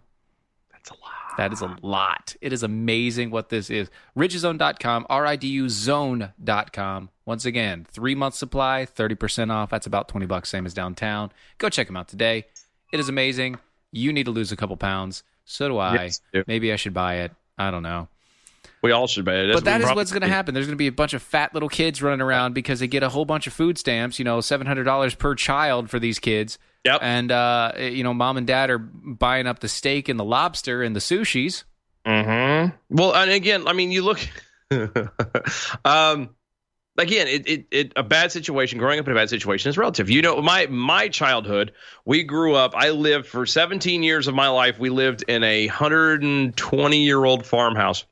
That's 0.72 0.90
a 0.90 0.94
lot. 0.94 1.12
That 1.36 1.52
is 1.52 1.60
a 1.60 1.76
lot. 1.82 2.34
It 2.40 2.52
is 2.52 2.62
amazing 2.62 3.30
what 3.30 3.50
this 3.50 3.70
is. 3.70 3.88
Riduzone.com, 4.16 5.06
R 5.08 5.26
I 5.26 5.36
D 5.36 5.48
U 5.48 5.68
zone.com. 5.68 7.10
Once 7.24 7.44
again, 7.44 7.86
three 7.88 8.14
month 8.14 8.34
supply, 8.34 8.86
30% 8.86 9.52
off. 9.52 9.70
That's 9.70 9.86
about 9.86 10.08
20 10.08 10.26
bucks, 10.26 10.48
same 10.48 10.66
as 10.66 10.74
downtown. 10.74 11.30
Go 11.58 11.68
check 11.68 11.86
them 11.86 11.96
out 11.96 12.08
today. 12.08 12.46
It 12.92 13.00
is 13.00 13.08
amazing. 13.08 13.58
You 13.92 14.12
need 14.12 14.24
to 14.24 14.30
lose 14.30 14.50
a 14.50 14.56
couple 14.56 14.76
pounds. 14.76 15.22
So 15.46 15.68
do 15.68 15.78
I. 15.78 15.94
Yes, 15.94 16.20
do. 16.32 16.44
Maybe 16.46 16.72
I 16.72 16.76
should 16.76 16.94
buy 16.94 17.20
it. 17.20 17.32
I 17.56 17.70
don't 17.70 17.82
know. 17.82 18.08
We 18.82 18.92
all 18.92 19.06
should 19.06 19.24
be. 19.24 19.32
That's 19.32 19.56
but 19.56 19.64
that 19.64 19.80
is 19.80 19.90
what's 19.94 20.12
going 20.12 20.22
to 20.22 20.28
happen. 20.28 20.54
There's 20.54 20.66
going 20.66 20.76
to 20.76 20.78
be 20.78 20.86
a 20.86 20.92
bunch 20.92 21.14
of 21.14 21.22
fat 21.22 21.54
little 21.54 21.68
kids 21.68 22.02
running 22.02 22.20
around 22.20 22.52
because 22.52 22.80
they 22.80 22.86
get 22.86 23.02
a 23.02 23.08
whole 23.08 23.24
bunch 23.24 23.46
of 23.46 23.52
food 23.52 23.78
stamps, 23.78 24.18
you 24.18 24.24
know, 24.24 24.38
$700 24.38 25.18
per 25.18 25.34
child 25.34 25.88
for 25.88 25.98
these 25.98 26.18
kids. 26.18 26.58
Yep. 26.84 27.00
And, 27.02 27.32
uh, 27.32 27.72
you 27.78 28.04
know, 28.04 28.14
mom 28.14 28.36
and 28.36 28.46
dad 28.46 28.70
are 28.70 28.78
buying 28.78 29.46
up 29.46 29.60
the 29.60 29.68
steak 29.68 30.08
and 30.08 30.20
the 30.20 30.24
lobster 30.24 30.82
and 30.82 30.94
the 30.94 31.00
sushis. 31.00 31.64
Mm-hmm. 32.06 32.76
Well, 32.90 33.14
and 33.14 33.30
again, 33.30 33.66
I 33.66 33.72
mean, 33.72 33.90
you 33.90 34.02
look. 34.02 34.20
um, 35.84 36.35
again, 36.98 37.28
it, 37.28 37.48
it 37.48 37.66
it 37.70 37.92
a 37.96 38.02
bad 38.02 38.32
situation. 38.32 38.78
Growing 38.78 38.98
up 38.98 39.06
in 39.06 39.12
a 39.12 39.14
bad 39.14 39.30
situation 39.30 39.70
is 39.70 39.78
relative. 39.78 40.10
You 40.10 40.22
know, 40.22 40.40
my 40.42 40.66
my 40.66 41.08
childhood, 41.08 41.72
we 42.04 42.22
grew 42.22 42.54
up. 42.54 42.74
I 42.74 42.90
lived 42.90 43.26
for 43.26 43.46
17 43.46 44.02
years 44.02 44.28
of 44.28 44.34
my 44.34 44.48
life. 44.48 44.78
We 44.78 44.90
lived 44.90 45.24
in 45.28 45.42
a 45.44 45.66
120 45.66 47.04
year 47.04 47.24
old 47.24 47.46
farmhouse. 47.46 48.04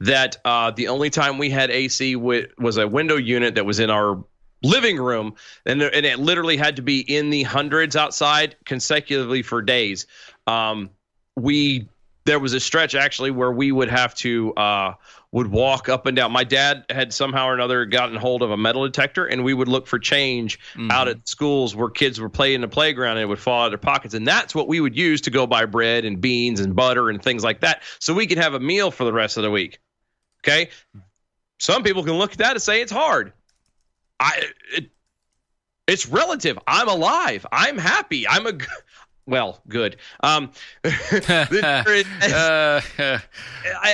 That 0.00 0.36
uh, 0.44 0.70
the 0.70 0.88
only 0.88 1.10
time 1.10 1.38
we 1.38 1.50
had 1.50 1.70
AC 1.70 2.14
wi- 2.14 2.46
was 2.58 2.76
a 2.76 2.86
window 2.86 3.16
unit 3.16 3.56
that 3.56 3.66
was 3.66 3.80
in 3.80 3.90
our 3.90 4.22
living 4.62 4.96
room, 4.96 5.34
and 5.64 5.82
and 5.82 6.06
it 6.06 6.18
literally 6.18 6.56
had 6.56 6.76
to 6.76 6.82
be 6.82 7.00
in 7.00 7.30
the 7.30 7.42
hundreds 7.42 7.96
outside 7.96 8.56
consecutively 8.64 9.42
for 9.42 9.62
days. 9.62 10.06
Um, 10.46 10.90
we 11.34 11.88
there 12.26 12.38
was 12.38 12.52
a 12.52 12.60
stretch 12.60 12.94
actually 12.94 13.30
where 13.30 13.52
we 13.52 13.72
would 13.72 13.88
have 13.88 14.14
to 14.16 14.52
uh, 14.54 14.94
would 15.36 15.48
walk 15.48 15.90
up 15.90 16.06
and 16.06 16.16
down. 16.16 16.32
My 16.32 16.44
dad 16.44 16.86
had 16.88 17.12
somehow 17.12 17.46
or 17.46 17.52
another 17.52 17.84
gotten 17.84 18.16
hold 18.16 18.40
of 18.40 18.50
a 18.52 18.56
metal 18.56 18.86
detector, 18.86 19.26
and 19.26 19.44
we 19.44 19.52
would 19.52 19.68
look 19.68 19.86
for 19.86 19.98
change 19.98 20.58
mm-hmm. 20.72 20.90
out 20.90 21.08
at 21.08 21.28
schools 21.28 21.76
where 21.76 21.90
kids 21.90 22.18
were 22.18 22.30
playing 22.30 22.54
in 22.54 22.60
the 22.62 22.68
playground, 22.68 23.18
and 23.18 23.20
it 23.20 23.26
would 23.26 23.38
fall 23.38 23.60
out 23.60 23.64
of 23.66 23.72
their 23.72 23.76
pockets, 23.76 24.14
and 24.14 24.26
that's 24.26 24.54
what 24.54 24.66
we 24.66 24.80
would 24.80 24.96
use 24.96 25.20
to 25.20 25.30
go 25.30 25.46
buy 25.46 25.66
bread 25.66 26.06
and 26.06 26.22
beans 26.22 26.58
and 26.58 26.74
butter 26.74 27.10
and 27.10 27.22
things 27.22 27.44
like 27.44 27.60
that, 27.60 27.82
so 27.98 28.14
we 28.14 28.26
could 28.26 28.38
have 28.38 28.54
a 28.54 28.60
meal 28.60 28.90
for 28.90 29.04
the 29.04 29.12
rest 29.12 29.36
of 29.36 29.42
the 29.42 29.50
week. 29.50 29.78
Okay, 30.42 30.70
some 31.58 31.82
people 31.82 32.02
can 32.02 32.14
look 32.14 32.32
at 32.32 32.38
that 32.38 32.52
and 32.52 32.62
say 32.62 32.80
it's 32.80 32.90
hard. 32.90 33.34
I 34.18 34.42
it, 34.74 34.88
it's 35.86 36.08
relative. 36.08 36.58
I'm 36.66 36.88
alive. 36.88 37.44
I'm 37.52 37.76
happy. 37.76 38.26
I'm 38.26 38.46
a 38.46 38.54
well, 39.26 39.60
good. 39.68 39.96
Um, 40.22 40.50
Uh, 42.26 42.80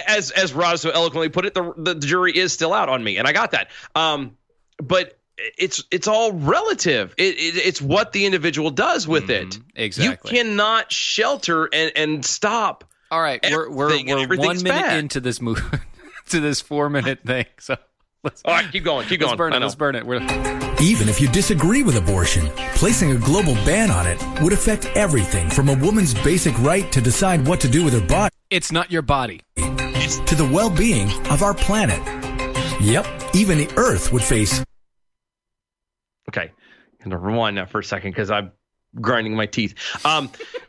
as 0.07 0.31
as 0.31 0.53
Rod 0.53 0.79
so 0.79 0.91
eloquently 0.91 1.29
put 1.29 1.47
it, 1.47 1.55
the 1.55 1.73
the 1.77 1.95
jury 1.95 2.37
is 2.37 2.53
still 2.53 2.73
out 2.73 2.89
on 2.89 3.03
me, 3.03 3.17
and 3.17 3.27
I 3.27 3.33
got 3.33 3.53
that. 3.53 3.71
Um, 3.95 4.37
but 4.79 5.19
it's 5.59 5.85
it's 5.91 6.07
all 6.07 6.33
relative. 6.33 7.15
It, 7.17 7.37
it 7.37 7.67
it's 7.67 7.81
what 7.81 8.13
the 8.13 8.27
individual 8.27 8.71
does 8.71 9.09
with 9.09 9.31
it. 9.31 9.49
Mm-hmm. 9.49 9.63
exactly. 9.77 10.37
You 10.37 10.45
cannot 10.45 10.93
shelter 10.93 11.69
and 11.73 11.93
and 11.97 12.25
stop. 12.25 12.85
All 13.11 13.21
right, 13.21 13.41
we're 13.51 13.71
we're, 13.71 13.89
we're 14.05 14.37
one 14.37 14.63
minute 14.63 14.65
bad. 14.65 14.99
into 14.99 15.21
this 15.21 15.41
move, 15.41 15.61
to 16.31 16.41
this 16.41 16.61
four 16.61 16.89
minute 16.89 17.21
thing. 17.25 17.47
So 17.59 17.77
let's 18.25 18.43
All 18.45 18.55
right, 18.55 18.71
keep 18.71 18.85
going, 18.85 19.07
keep 19.09 19.21
let's 19.21 19.31
going. 19.31 19.39
burn 19.39 19.53
it. 19.53 19.61
Let's 19.61 19.75
burn 19.75 19.95
it. 19.97 20.07
We're, 20.07 20.17
Even 20.81 21.09
if 21.09 21.21
you 21.21 21.29
disagree 21.29 21.83
with 21.83 21.97
abortion, 21.97 22.47
placing 22.75 23.11
a 23.13 23.17
global 23.19 23.55
ban 23.65 23.91
on 23.91 24.07
it 24.07 24.21
would 24.43 24.53
affect 24.53 24.87
everything 24.97 25.49
from 25.51 25.69
a 25.69 25.75
woman's 25.77 26.15
basic 26.15 26.59
right 26.61 26.91
to 26.93 27.01
decide 27.01 27.47
what 27.47 27.61
to 27.61 27.69
do 27.69 27.85
with 27.85 27.95
her 27.95 28.07
body 28.07 28.35
it's 28.51 28.71
not 28.71 28.91
your 28.93 29.03
body. 29.03 29.41
to 29.57 30.35
the 30.35 30.49
well 30.53 30.69
being 30.71 31.09
of 31.29 31.43
our 31.43 31.55
planet. 31.55 32.01
Yep, 32.83 33.07
even 33.35 33.59
the 33.59 33.73
Earth 33.77 34.13
would 34.13 34.23
face 34.23 34.63
Okay, 36.29 36.51
I'm 37.05 37.11
gonna 37.11 37.19
rewind 37.19 37.57
that 37.59 37.71
for 37.71 37.79
a 37.81 37.85
second 37.85 38.11
because 38.13 38.31
I'm 38.31 38.53
grinding 39.01 39.35
my 39.37 39.47
teeth. 39.47 39.75
Um, 40.05 40.31
it- 40.39 40.62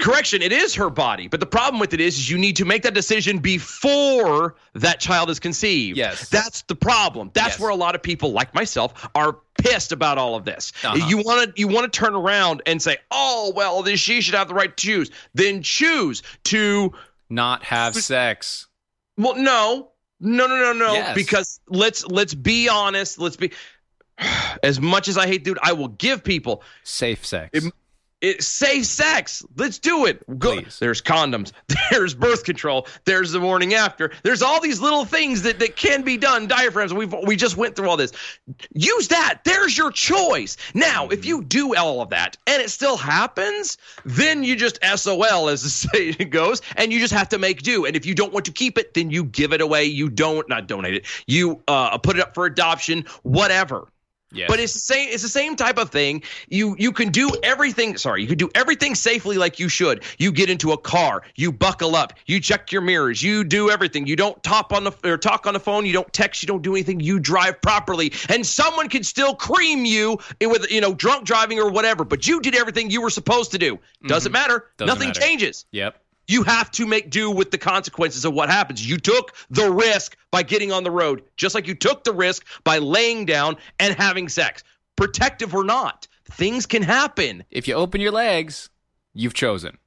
correction, 0.00 0.42
it 0.42 0.52
is 0.52 0.74
her 0.74 0.90
body, 0.90 1.28
but 1.28 1.40
the 1.40 1.46
problem 1.46 1.78
with 1.80 1.94
it 1.94 2.00
is, 2.00 2.18
is 2.18 2.30
you 2.30 2.38
need 2.38 2.56
to 2.56 2.64
make 2.64 2.82
that 2.82 2.94
decision 2.94 3.38
before 3.38 4.56
that 4.74 5.00
child 5.00 5.30
is 5.30 5.38
conceived. 5.40 5.96
Yes. 5.96 6.28
that's 6.28 6.62
the 6.62 6.74
problem. 6.74 7.30
That's 7.34 7.54
Yes. 7.54 7.60
where 7.60 7.70
a 7.70 7.74
lot 7.76 7.94
of 7.94 8.02
people, 8.02 8.32
like 8.32 8.54
myself, 8.54 9.08
are 9.14 9.38
pissed 9.58 9.92
about 9.92 10.18
all 10.18 10.34
of 10.36 10.44
this. 10.44 10.72
Uh-huh. 10.82 10.96
You 11.08 11.18
want 11.18 11.54
to 11.54 11.60
you 11.60 11.68
want 11.68 11.92
to 11.92 11.96
turn 11.98 12.14
around 12.14 12.62
and 12.66 12.80
say, 12.80 12.96
oh 13.10 13.52
well, 13.54 13.82
then 13.82 13.96
she 13.96 14.20
should 14.20 14.34
have 14.34 14.48
the 14.48 14.54
right 14.54 14.74
to 14.76 14.86
choose. 14.86 15.10
Then 15.34 15.62
choose 15.62 16.22
to 16.44 16.92
Not 17.28 17.62
have 17.64 17.94
sex. 17.94 18.66
well, 19.16 19.36
no, 19.36 19.90
no, 20.18 20.46
no, 20.46 20.56
no, 20.56 20.72
no. 20.72 20.92
Yes. 20.94 21.14
Because 21.14 21.60
let's 21.68 22.06
let's 22.06 22.34
be 22.34 22.68
honest. 22.68 23.18
Let's 23.18 23.36
be. 23.36 23.52
As 24.62 24.80
much 24.80 25.08
as 25.08 25.16
I 25.16 25.26
hate, 25.26 25.44
dude, 25.44 25.58
I 25.62 25.72
will 25.72 25.88
give 25.88 26.22
people 26.24 26.62
Safe 26.84 27.24
sex. 27.24 27.50
It- 27.64 27.72
it, 28.20 28.42
safe 28.42 28.84
sex. 28.84 29.44
Let's 29.56 29.78
do 29.78 30.06
it. 30.06 30.22
Go. 30.38 30.60
Please. 30.60 30.78
There's 30.78 31.00
condoms. 31.00 31.52
There's 31.90 32.14
birth 32.14 32.44
control. 32.44 32.86
There's 33.04 33.32
the 33.32 33.40
morning 33.40 33.74
after. 33.74 34.12
There's 34.22 34.42
all 34.42 34.60
these 34.60 34.80
little 34.80 35.04
things 35.04 35.42
that, 35.42 35.58
that 35.58 35.76
can 35.76 36.02
be 36.02 36.16
done. 36.16 36.46
Diaphragms. 36.46 36.92
We 36.92 37.06
we 37.06 37.36
just 37.36 37.56
went 37.56 37.76
through 37.76 37.88
all 37.88 37.96
this. 37.96 38.12
Use 38.74 39.08
that. 39.08 39.40
There's 39.44 39.76
your 39.76 39.90
choice. 39.90 40.56
Now, 40.74 41.08
if 41.08 41.24
you 41.24 41.42
do 41.42 41.74
all 41.74 42.02
of 42.02 42.10
that 42.10 42.36
and 42.46 42.62
it 42.62 42.70
still 42.70 42.96
happens, 42.96 43.78
then 44.04 44.44
you 44.44 44.56
just 44.56 44.78
SOL 44.84 45.48
as 45.48 45.62
the 45.62 45.68
saying 45.70 46.30
goes, 46.30 46.62
and 46.76 46.92
you 46.92 46.98
just 46.98 47.14
have 47.14 47.28
to 47.30 47.38
make 47.38 47.62
do. 47.62 47.86
And 47.86 47.96
if 47.96 48.04
you 48.06 48.14
don't 48.14 48.32
want 48.32 48.46
to 48.46 48.52
keep 48.52 48.78
it, 48.78 48.94
then 48.94 49.10
you 49.10 49.24
give 49.24 49.52
it 49.52 49.60
away. 49.60 49.84
You 49.84 50.08
don't 50.08 50.48
not 50.48 50.66
donate 50.66 50.94
it. 50.94 51.06
You 51.26 51.62
uh, 51.68 51.96
put 51.98 52.16
it 52.16 52.22
up 52.22 52.34
for 52.34 52.46
adoption. 52.46 53.04
Whatever. 53.22 53.88
Yes. 54.32 54.48
But 54.48 54.60
it's 54.60 54.72
the 54.72 54.80
same. 54.80 55.08
It's 55.10 55.22
the 55.22 55.28
same 55.28 55.56
type 55.56 55.78
of 55.78 55.90
thing. 55.90 56.22
You 56.48 56.76
you 56.78 56.92
can 56.92 57.10
do 57.10 57.30
everything. 57.42 57.96
Sorry, 57.96 58.22
you 58.22 58.28
can 58.28 58.38
do 58.38 58.50
everything 58.54 58.94
safely 58.94 59.36
like 59.36 59.58
you 59.58 59.68
should. 59.68 60.04
You 60.18 60.32
get 60.32 60.50
into 60.50 60.72
a 60.72 60.78
car. 60.78 61.22
You 61.36 61.52
buckle 61.52 61.96
up. 61.96 62.14
You 62.26 62.40
check 62.40 62.72
your 62.72 62.82
mirrors. 62.82 63.22
You 63.22 63.44
do 63.44 63.70
everything. 63.70 64.06
You 64.06 64.16
don't 64.16 64.40
top 64.42 64.72
on 64.72 64.84
the 64.84 64.92
or 65.04 65.18
talk 65.18 65.46
on 65.46 65.54
the 65.54 65.60
phone. 65.60 65.86
You 65.86 65.92
don't 65.92 66.12
text. 66.12 66.42
You 66.42 66.46
don't 66.46 66.62
do 66.62 66.74
anything. 66.74 67.00
You 67.00 67.18
drive 67.18 67.60
properly, 67.60 68.12
and 68.28 68.46
someone 68.46 68.88
can 68.88 69.04
still 69.04 69.34
cream 69.34 69.84
you 69.84 70.18
with 70.40 70.70
you 70.70 70.80
know 70.80 70.94
drunk 70.94 71.24
driving 71.24 71.58
or 71.58 71.70
whatever. 71.70 72.04
But 72.04 72.26
you 72.26 72.40
did 72.40 72.54
everything 72.54 72.90
you 72.90 73.02
were 73.02 73.10
supposed 73.10 73.52
to 73.52 73.58
do. 73.58 73.78
Doesn't 74.06 74.32
mm-hmm. 74.32 74.40
matter. 74.40 74.66
Doesn't 74.76 74.94
Nothing 74.94 75.08
matter. 75.08 75.20
changes 75.20 75.50
Yep. 75.72 75.96
You 76.30 76.42
have 76.44 76.70
to 76.72 76.86
make 76.86 77.10
do 77.10 77.30
with 77.30 77.50
the 77.50 77.58
consequences 77.58 78.24
of 78.24 78.32
what 78.32 78.48
happens. 78.48 78.88
You 78.88 78.98
took 78.98 79.34
the 79.50 79.70
risk 79.70 80.16
by 80.30 80.42
getting 80.42 80.70
on 80.70 80.84
the 80.84 80.90
road, 80.90 81.22
just 81.36 81.54
like 81.54 81.66
you 81.66 81.74
took 81.74 82.04
the 82.04 82.12
risk 82.12 82.46
by 82.62 82.78
laying 82.78 83.24
down 83.26 83.56
and 83.78 83.94
having 83.94 84.28
sex, 84.28 84.62
protective 84.96 85.54
or 85.54 85.64
not. 85.64 86.06
Things 86.30 86.66
can 86.66 86.82
happen. 86.82 87.44
If 87.50 87.66
you 87.66 87.74
open 87.74 88.00
your 88.00 88.12
legs, 88.12 88.70
you've 89.12 89.34
chosen. 89.34 89.78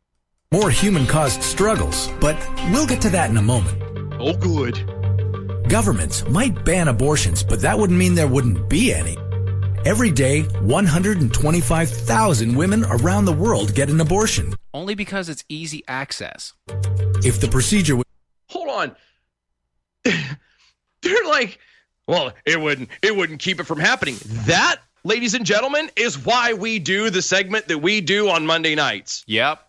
more 0.52 0.70
human 0.70 1.08
caused 1.08 1.42
struggles, 1.42 2.10
but 2.20 2.38
we'll 2.72 2.86
get 2.86 3.02
to 3.02 3.10
that 3.10 3.30
in 3.30 3.38
a 3.38 3.42
moment. 3.42 3.82
Oh, 4.20 4.38
good. 4.38 4.76
Governments 5.68 6.28
might 6.28 6.64
ban 6.64 6.88
abortions, 6.90 7.42
but 7.42 7.62
that 7.62 7.80
wouldn't 7.80 7.98
mean 7.98 8.14
there 8.14 8.28
wouldn't 8.28 8.70
be 8.70 8.94
any. 8.94 9.18
Every 9.86 10.12
day, 10.12 10.44
125,000 10.62 12.56
women 12.56 12.86
around 12.86 13.26
the 13.26 13.34
world 13.34 13.76
get 13.76 13.90
an 13.90 14.00
abortion. 14.00 14.54
Only 14.74 14.96
because 14.96 15.28
it's 15.28 15.44
easy 15.50 15.84
access. 15.90 16.54
If 17.18 17.42
the 17.42 17.50
procedure 17.50 17.98
was 17.98 18.06
Hold 18.50 18.70
on. 18.70 18.96
They're 21.02 21.26
like, 21.26 21.60
well, 22.08 22.32
it 22.46 22.62
wouldn't 22.62 22.90
it 23.02 23.14
wouldn't 23.16 23.40
keep 23.40 23.60
it 23.60 23.66
from 23.66 23.80
happening. 23.80 24.16
That, 24.46 24.78
ladies 25.04 25.34
and 25.34 25.46
gentlemen, 25.46 25.90
is 25.98 26.18
why 26.18 26.54
we 26.54 26.80
do 26.80 27.10
the 27.10 27.22
segment 27.22 27.68
that 27.68 27.80
we 27.80 28.00
do 28.00 28.30
on 28.30 28.46
Monday 28.46 28.76
nights. 28.76 29.26
Yep. 29.28 29.68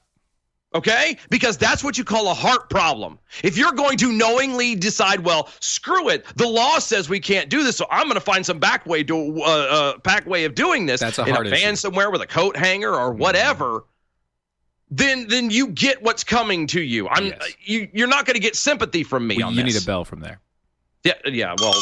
Okay? 0.74 1.16
Because 1.30 1.56
that's 1.56 1.84
what 1.84 1.96
you 1.96 2.02
call 2.04 2.28
a 2.28 2.34
heart 2.34 2.68
problem. 2.68 3.18
If 3.44 3.56
you're 3.56 3.72
going 3.72 3.96
to 3.98 4.10
knowingly 4.12 4.74
decide, 4.74 5.20
well, 5.20 5.48
screw 5.60 6.08
it, 6.08 6.24
the 6.36 6.48
law 6.48 6.80
says 6.80 7.08
we 7.08 7.20
can't 7.20 7.48
do 7.48 7.62
this, 7.62 7.76
so 7.76 7.86
I'm 7.90 8.04
going 8.06 8.14
to 8.16 8.20
find 8.20 8.44
some 8.44 8.58
back 8.58 8.84
way 8.84 9.04
to 9.04 9.40
uh, 9.40 9.44
uh, 9.46 9.98
back 9.98 10.26
way 10.26 10.44
of 10.44 10.54
doing 10.56 10.86
this 10.86 11.00
That's 11.00 11.18
a 11.20 11.24
in 11.26 11.36
a 11.36 11.42
van 11.44 11.52
issue. 11.74 11.76
somewhere 11.76 12.10
with 12.10 12.22
a 12.22 12.26
coat 12.26 12.56
hanger 12.56 12.92
or 12.92 13.12
whatever. 13.12 13.84
Then, 14.90 15.28
then 15.28 15.50
you 15.50 15.68
get 15.68 16.02
what's 16.02 16.24
coming 16.24 16.66
to 16.68 16.80
you. 16.80 17.08
I'm 17.08 17.26
Yes. 17.26 17.52
you. 17.60 17.88
You're 17.92 18.08
not 18.08 18.26
going 18.26 18.34
to 18.34 18.40
get 18.40 18.54
sympathy 18.56 19.02
from 19.02 19.26
me 19.26 19.38
Well, 19.38 19.48
on 19.48 19.54
you 19.54 19.62
this. 19.62 19.74
need 19.74 19.82
a 19.82 19.86
bell 19.86 20.04
from 20.04 20.20
there. 20.20 20.40
Yeah, 21.04 21.14
yeah. 21.26 21.54
Well, 21.58 21.74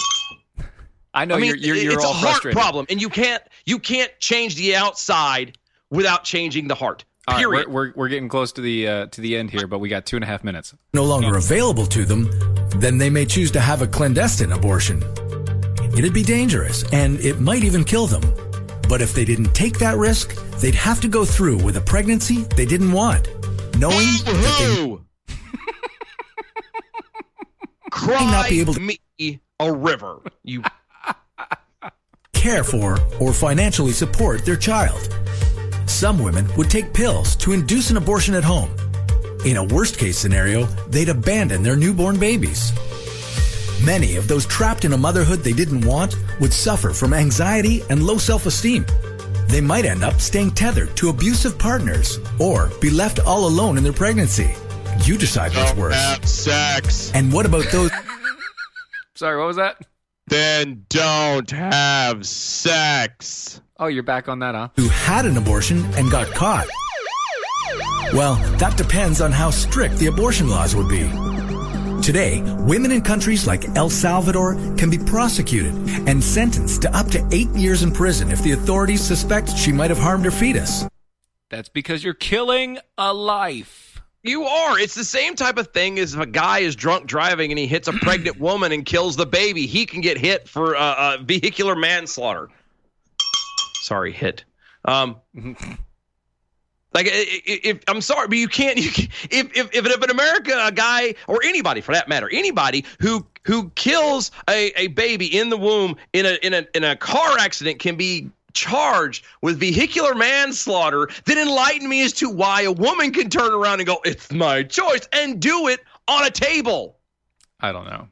I 1.14 1.24
know 1.24 1.34
I 1.36 1.38
mean, 1.38 1.48
you're 1.48 1.56
you're, 1.56 1.76
you're 1.76 1.92
it's 1.94 2.04
all 2.04 2.10
a 2.12 2.14
heart 2.14 2.30
frustrated. 2.34 2.58
problem, 2.58 2.86
and 2.90 3.00
you 3.02 3.08
can't 3.08 3.42
you 3.66 3.78
can't 3.78 4.10
change 4.18 4.54
the 4.56 4.76
outside 4.76 5.58
without 5.90 6.24
changing 6.24 6.68
the 6.68 6.74
heart. 6.74 7.04
All 7.28 7.34
right, 7.36 7.40
Period. 7.44 7.68
we're, 7.68 7.72
we're 7.88 7.92
we're 7.94 8.08
getting 8.08 8.28
close 8.28 8.50
to 8.52 8.60
the 8.60 8.88
uh, 8.88 9.06
to 9.06 9.20
the 9.20 9.36
end 9.36 9.50
here, 9.50 9.66
but 9.68 9.78
we 9.78 9.88
got 9.88 10.06
two 10.06 10.16
and 10.16 10.24
a 10.24 10.26
half 10.26 10.42
minutes. 10.42 10.74
no 10.92 11.04
longer 11.04 11.36
available 11.36 11.86
to 11.86 12.04
them, 12.04 12.28
then 12.76 12.98
they 12.98 13.10
may 13.10 13.24
choose 13.24 13.50
to 13.52 13.60
have 13.60 13.80
a 13.80 13.86
clandestine 13.86 14.50
abortion. 14.50 15.02
It'd 15.96 16.12
be 16.14 16.24
dangerous, 16.24 16.82
and 16.92 17.20
it 17.20 17.38
might 17.38 17.62
even 17.62 17.84
kill 17.84 18.06
them. 18.08 18.22
But 18.88 19.00
if 19.02 19.14
they 19.14 19.24
didn't 19.24 19.54
take 19.54 19.78
that 19.78 19.96
risk, 19.98 20.34
they'd 20.60 20.74
have 20.74 21.00
to 21.02 21.08
go 21.08 21.24
through 21.24 21.62
with 21.62 21.76
a 21.76 21.80
pregnancy 21.80 22.42
they 22.56 22.66
didn't 22.66 22.90
want, 22.92 23.28
knowing 23.78 24.06
that 24.24 24.56
they 24.58 24.74
Who? 24.82 25.00
Cry 27.90 28.24
not 28.30 28.48
be 28.48 28.60
able 28.60 28.74
to- 28.74 28.80
me 28.80 28.98
a 29.60 29.72
river. 29.72 30.22
You 30.42 30.64
care 32.32 32.64
for 32.64 32.98
or 33.20 33.32
financially 33.32 33.92
support 33.92 34.44
their 34.44 34.56
child. 34.56 35.08
Some 35.86 36.18
women 36.22 36.46
would 36.56 36.70
take 36.70 36.92
pills 36.92 37.36
to 37.36 37.52
induce 37.52 37.90
an 37.90 37.96
abortion 37.96 38.34
at 38.34 38.44
home. 38.44 38.70
In 39.44 39.56
a 39.56 39.64
worst 39.64 39.98
case 39.98 40.18
scenario, 40.18 40.64
they'd 40.88 41.08
abandon 41.08 41.62
their 41.62 41.76
newborn 41.76 42.18
babies. 42.18 42.72
Many 43.84 44.16
of 44.16 44.28
those 44.28 44.46
trapped 44.46 44.84
in 44.84 44.92
a 44.92 44.96
motherhood 44.96 45.40
they 45.40 45.52
didn't 45.52 45.84
want 45.84 46.16
would 46.40 46.52
suffer 46.52 46.92
from 46.92 47.12
anxiety 47.12 47.82
and 47.90 48.04
low 48.04 48.18
self 48.18 48.46
esteem. 48.46 48.86
They 49.48 49.60
might 49.60 49.84
end 49.84 50.04
up 50.04 50.20
staying 50.20 50.52
tethered 50.52 50.96
to 50.96 51.08
abusive 51.08 51.58
partners 51.58 52.18
or 52.38 52.70
be 52.80 52.90
left 52.90 53.18
all 53.20 53.46
alone 53.46 53.76
in 53.76 53.82
their 53.82 53.92
pregnancy. 53.92 54.54
You 55.04 55.18
decide 55.18 55.54
what's 55.54 55.74
worse. 55.74 56.30
sex. 56.30 57.10
And 57.14 57.32
what 57.32 57.44
about 57.44 57.64
those 57.72 57.90
Sorry, 59.14 59.38
what 59.38 59.46
was 59.46 59.56
that? 59.56 59.86
Then 60.28 60.86
don't 60.88 61.50
have 61.50 62.24
sex. 62.26 63.60
Oh, 63.82 63.88
you're 63.88 64.04
back 64.04 64.28
on 64.28 64.38
that, 64.38 64.54
huh? 64.54 64.68
who 64.76 64.88
had 64.90 65.26
an 65.26 65.36
abortion 65.36 65.84
and 65.96 66.08
got 66.08 66.28
caught? 66.28 66.68
Well, 68.14 68.36
that 68.58 68.76
depends 68.76 69.20
on 69.20 69.32
how 69.32 69.50
strict 69.50 69.96
the 69.96 70.06
abortion 70.06 70.48
laws 70.48 70.76
would 70.76 70.88
be. 70.88 71.10
Today, 72.00 72.42
women 72.60 72.92
in 72.92 73.00
countries 73.00 73.44
like 73.44 73.76
El 73.76 73.90
Salvador 73.90 74.54
can 74.76 74.88
be 74.88 74.98
prosecuted 74.98 75.74
and 76.08 76.22
sentenced 76.22 76.82
to 76.82 76.96
up 76.96 77.08
to 77.08 77.28
eight 77.32 77.48
years 77.56 77.82
in 77.82 77.90
prison 77.90 78.30
if 78.30 78.40
the 78.44 78.52
authorities 78.52 79.00
suspect 79.00 79.50
she 79.58 79.72
might 79.72 79.90
have 79.90 79.98
harmed 79.98 80.26
her 80.26 80.30
fetus. 80.30 80.86
That's 81.50 81.68
because 81.68 82.04
you're 82.04 82.14
killing 82.14 82.78
a 82.96 83.12
life. 83.12 84.00
You 84.22 84.44
are. 84.44 84.78
It's 84.78 84.94
the 84.94 85.04
same 85.04 85.34
type 85.34 85.58
of 85.58 85.72
thing 85.72 85.98
as 85.98 86.14
if 86.14 86.20
a 86.20 86.26
guy 86.26 86.60
is 86.60 86.76
drunk 86.76 87.06
driving 87.06 87.50
and 87.50 87.58
he 87.58 87.66
hits 87.66 87.88
a 87.88 87.92
pregnant 87.94 88.38
woman 88.38 88.70
and 88.70 88.86
kills 88.86 89.16
the 89.16 89.26
baby. 89.26 89.66
He 89.66 89.86
can 89.86 90.02
get 90.02 90.18
hit 90.18 90.48
for 90.48 90.76
uh, 90.76 90.80
uh, 90.80 91.16
vehicular 91.24 91.74
manslaughter. 91.74 92.48
Sorry, 93.82 94.12
hit. 94.12 94.44
Um, 94.84 95.16
like, 96.94 97.08
if 97.10 97.80
I'm 97.88 98.00
sorry, 98.00 98.28
but 98.28 98.36
you 98.36 98.46
can't. 98.46 98.78
You 98.82 98.90
can, 98.90 99.08
if, 99.30 99.56
if 99.56 99.74
if 99.74 100.04
in 100.04 100.10
America, 100.10 100.56
a 100.64 100.70
guy 100.70 101.14
or 101.26 101.40
anybody 101.42 101.80
for 101.80 101.92
that 101.92 102.08
matter, 102.08 102.28
anybody 102.32 102.84
who 103.00 103.26
who 103.44 103.70
kills 103.70 104.30
a, 104.48 104.72
a 104.80 104.86
baby 104.88 105.36
in 105.36 105.48
the 105.50 105.56
womb 105.56 105.96
in 106.12 106.26
a 106.26 106.38
in 106.42 106.54
a 106.54 106.64
in 106.74 106.84
a 106.84 106.94
car 106.94 107.38
accident 107.38 107.80
can 107.80 107.96
be 107.96 108.30
charged 108.54 109.24
with 109.40 109.58
vehicular 109.58 110.14
manslaughter, 110.14 111.08
then 111.24 111.38
enlighten 111.38 111.88
me 111.88 112.04
as 112.04 112.12
to 112.12 112.30
why 112.30 112.62
a 112.62 112.72
woman 112.72 113.12
can 113.12 113.28
turn 113.30 113.52
around 113.52 113.80
and 113.80 113.86
go, 113.86 114.00
"It's 114.04 114.30
my 114.30 114.62
choice," 114.62 115.08
and 115.12 115.40
do 115.40 115.66
it 115.66 115.80
on 116.06 116.24
a 116.24 116.30
table. 116.30 116.98
I 117.60 117.72
don't 117.72 117.86
know. 117.86 118.06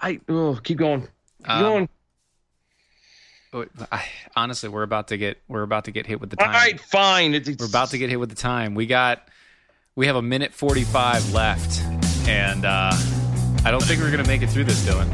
I 0.00 0.18
oh, 0.30 0.58
keep 0.64 0.78
going. 0.78 1.02
Keep 1.40 1.50
Um, 1.50 1.62
going. 1.62 1.88
Oh, 3.52 3.64
I, 3.90 4.04
honestly, 4.36 4.68
we're 4.68 4.84
about 4.84 5.08
to 5.08 5.16
get 5.16 5.38
we're 5.48 5.62
about 5.62 5.86
to 5.86 5.90
get 5.90 6.06
hit 6.06 6.20
with 6.20 6.30
the 6.30 6.36
time. 6.36 6.52
right, 6.52 6.80
fine. 6.80 7.34
It's, 7.34 7.48
We're 7.48 7.66
about 7.66 7.90
to 7.90 7.98
get 7.98 8.08
hit 8.08 8.20
with 8.20 8.28
the 8.28 8.36
time. 8.36 8.76
We 8.76 8.86
got 8.86 9.26
we 9.96 10.06
have 10.06 10.14
a 10.14 10.22
minute 10.22 10.52
forty 10.52 10.84
five 10.84 11.32
left, 11.32 11.82
and 12.28 12.64
uh, 12.64 12.92
I 13.64 13.72
don't 13.72 13.82
think 13.82 14.00
we're 14.00 14.12
gonna 14.12 14.26
make 14.28 14.42
it 14.42 14.50
through 14.50 14.64
this, 14.64 14.86
Dylan. 14.86 15.08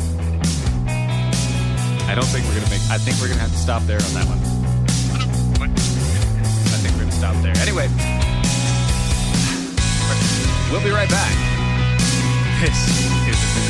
I 2.08 2.14
don't 2.14 2.26
think 2.26 2.44
we're 2.46 2.60
gonna 2.60 2.68
make. 2.68 2.82
I 2.90 2.98
think 2.98 3.16
we're 3.22 3.28
gonna 3.28 3.40
have 3.40 3.52
to 3.52 3.56
stop 3.56 3.82
there 3.84 3.96
on 4.04 4.12
that 4.12 4.26
one. 4.28 4.38
I 5.64 6.78
think 6.84 6.94
we're 6.94 7.08
gonna 7.08 7.12
stop 7.12 7.40
there. 7.42 7.56
Anyway, 7.56 7.88
we'll 10.70 10.84
be 10.84 10.90
right 10.90 11.08
back. 11.08 11.32
This 12.60 12.88
is 13.28 13.54
the 13.54 13.65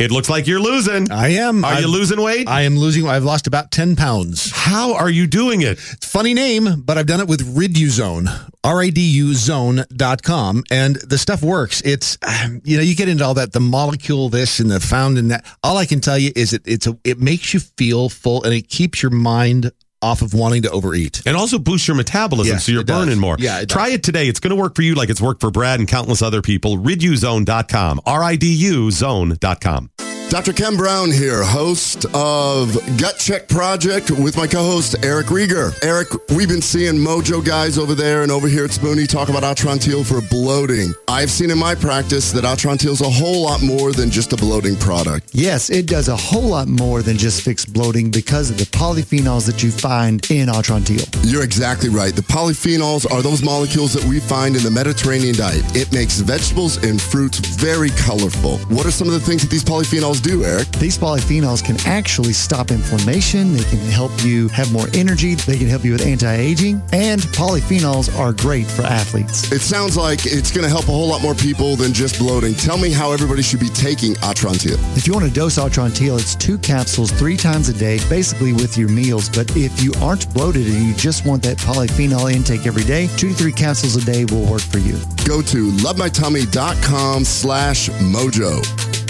It 0.00 0.10
looks 0.10 0.30
like 0.30 0.46
you're 0.46 0.60
losing. 0.60 1.12
I 1.12 1.28
am. 1.34 1.62
Are 1.62 1.74
you 1.74 1.80
I'm- 1.80 1.90
losing 1.90 2.22
weight? 2.22 2.48
I 2.48 2.62
am 2.62 2.78
losing. 2.78 3.06
I've 3.06 3.22
lost 3.24 3.46
about 3.46 3.70
10 3.70 3.96
pounds. 3.96 4.50
How 4.50 4.94
are 4.94 5.10
you 5.10 5.26
doing 5.26 5.60
it? 5.60 5.78
Funny 5.78 6.32
name, 6.32 6.82
but 6.86 6.96
I've 6.96 7.04
done 7.04 7.20
it 7.20 7.28
with 7.28 7.54
Riduzone, 7.54 8.26
R-I-D-U 8.64 9.34
zone.com. 9.34 10.64
And 10.70 10.96
the 10.96 11.18
stuff 11.18 11.42
works. 11.42 11.82
It's, 11.82 12.16
um, 12.26 12.62
you 12.64 12.78
know, 12.78 12.82
you 12.82 12.96
get 12.96 13.10
into 13.10 13.24
all 13.24 13.34
that, 13.34 13.52
the 13.52 13.60
molecule 13.60 14.30
this 14.30 14.58
and 14.58 14.70
the 14.70 14.80
found 14.80 15.18
in 15.18 15.28
that. 15.28 15.44
All 15.62 15.76
I 15.76 15.84
can 15.84 16.00
tell 16.00 16.16
you 16.18 16.32
is 16.34 16.54
it, 16.54 16.62
it's 16.64 16.86
a, 16.86 16.96
it 17.04 17.18
makes 17.18 17.52
you 17.52 17.60
feel 17.60 18.08
full 18.08 18.42
and 18.42 18.54
it 18.54 18.68
keeps 18.70 19.02
your 19.02 19.10
mind 19.10 19.70
off 20.02 20.22
of 20.22 20.34
wanting 20.34 20.62
to 20.62 20.70
overeat. 20.70 21.22
And 21.26 21.36
also 21.36 21.58
boosts 21.58 21.86
your 21.88 21.96
metabolism 21.96 22.54
Yes, 22.54 22.64
so 22.64 22.72
you're 22.72 22.80
it 22.82 22.86
does. 22.86 23.04
burning 23.06 23.18
more. 23.18 23.36
Yeah, 23.38 23.58
it 23.60 23.68
does. 23.68 23.74
Try 23.74 23.88
it 23.90 24.02
today. 24.02 24.28
It's 24.28 24.40
going 24.40 24.50
to 24.54 24.60
work 24.60 24.74
for 24.74 24.82
you 24.82 24.94
like 24.94 25.10
it's 25.10 25.20
worked 25.20 25.40
for 25.40 25.50
Brad 25.50 25.78
and 25.78 25.88
countless 25.88 26.22
other 26.22 26.42
people. 26.42 26.78
Riduzone.com. 26.78 28.00
R-I-D-U 28.06 28.90
zone.com. 28.90 29.90
Dr. 30.30 30.52
Ken 30.52 30.76
Brown 30.76 31.10
here, 31.10 31.42
host 31.42 32.06
of 32.14 32.72
Gut 32.96 33.18
Check 33.18 33.48
Project 33.48 34.12
with 34.12 34.36
my 34.36 34.46
co-host 34.46 34.94
Eric 35.02 35.26
Rieger. 35.26 35.76
Eric, 35.82 36.06
we've 36.28 36.48
been 36.48 36.62
seeing 36.62 36.94
Mojo 36.94 37.44
guys 37.44 37.76
over 37.76 37.96
there 37.96 38.22
and 38.22 38.30
over 38.30 38.46
here 38.46 38.64
at 38.64 38.70
Spoonie 38.70 39.08
talk 39.08 39.28
about 39.28 39.42
Atrantil 39.42 40.06
for 40.06 40.20
bloating. 40.30 40.94
I've 41.08 41.32
seen 41.32 41.50
in 41.50 41.58
my 41.58 41.74
practice 41.74 42.30
that 42.30 42.44
Atrantil 42.44 42.92
is 42.92 43.00
a 43.00 43.10
whole 43.10 43.42
lot 43.42 43.60
more 43.60 43.90
than 43.90 44.08
just 44.08 44.32
a 44.32 44.36
bloating 44.36 44.76
product. 44.76 45.30
Yes, 45.32 45.68
it 45.68 45.88
does 45.88 46.06
a 46.06 46.16
whole 46.16 46.50
lot 46.50 46.68
more 46.68 47.02
than 47.02 47.18
just 47.18 47.42
fix 47.42 47.64
bloating 47.64 48.12
because 48.12 48.50
of 48.50 48.56
the 48.56 48.66
polyphenols 48.66 49.46
that 49.46 49.64
you 49.64 49.72
find 49.72 50.24
in 50.30 50.46
Atrantil. 50.46 51.08
You're 51.24 51.42
exactly 51.42 51.88
right. 51.88 52.14
The 52.14 52.22
polyphenols 52.22 53.10
are 53.10 53.20
those 53.20 53.42
molecules 53.42 53.92
that 53.94 54.04
we 54.04 54.20
find 54.20 54.54
in 54.54 54.62
the 54.62 54.70
Mediterranean 54.70 55.34
diet. 55.34 55.64
It 55.76 55.92
makes 55.92 56.20
vegetables 56.20 56.76
and 56.84 57.02
fruits 57.02 57.40
very 57.40 57.90
colorful. 57.90 58.58
What 58.68 58.86
are 58.86 58.92
some 58.92 59.08
of 59.08 59.14
the 59.14 59.20
things 59.20 59.42
that 59.42 59.50
these 59.50 59.64
polyphenols 59.64 60.19
do, 60.20 60.44
Eric? 60.44 60.68
These 60.72 60.98
polyphenols 60.98 61.64
can 61.64 61.76
actually 61.86 62.32
stop 62.32 62.70
inflammation. 62.70 63.54
They 63.54 63.64
can 63.64 63.78
help 63.78 64.12
you 64.24 64.48
have 64.48 64.72
more 64.72 64.86
energy. 64.94 65.34
They 65.34 65.58
can 65.58 65.68
help 65.68 65.84
you 65.84 65.92
with 65.92 66.06
anti-aging. 66.06 66.82
And 66.92 67.20
polyphenols 67.20 68.16
are 68.18 68.32
great 68.32 68.66
for 68.66 68.82
athletes. 68.82 69.50
It 69.52 69.60
sounds 69.60 69.96
like 69.96 70.26
it's 70.26 70.50
going 70.50 70.64
to 70.64 70.70
help 70.70 70.88
a 70.88 70.92
whole 70.92 71.08
lot 71.08 71.22
more 71.22 71.34
people 71.34 71.76
than 71.76 71.92
just 71.92 72.18
bloating. 72.18 72.54
Tell 72.54 72.78
me 72.78 72.90
how 72.90 73.12
everybody 73.12 73.42
should 73.42 73.60
be 73.60 73.68
taking 73.70 74.14
Atrantil. 74.16 74.78
If 74.96 75.06
you 75.06 75.12
want 75.12 75.26
to 75.26 75.32
dose 75.32 75.56
Atrantil, 75.58 76.18
it's 76.18 76.34
two 76.34 76.58
capsules 76.58 77.10
three 77.10 77.36
times 77.36 77.68
a 77.68 77.74
day, 77.74 77.98
basically 78.08 78.52
with 78.52 78.76
your 78.76 78.88
meals. 78.88 79.28
But 79.28 79.56
if 79.56 79.82
you 79.82 79.92
aren't 80.00 80.32
bloated 80.34 80.66
and 80.66 80.86
you 80.86 80.94
just 80.94 81.26
want 81.26 81.42
that 81.44 81.56
polyphenol 81.58 82.32
intake 82.32 82.66
every 82.66 82.84
day, 82.84 83.08
two 83.16 83.30
to 83.30 83.34
three 83.34 83.52
capsules 83.52 83.96
a 83.96 84.04
day 84.04 84.24
will 84.26 84.44
work 84.50 84.62
for 84.62 84.78
you. 84.78 84.94
Go 85.26 85.42
to 85.42 85.70
lovemytummy.com 85.70 87.24
slash 87.24 87.88
mojo. 87.88 89.09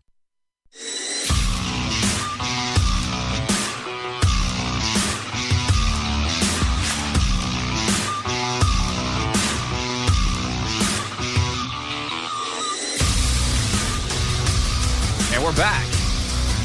And 15.33 15.41
we're 15.41 15.55
back. 15.55 15.85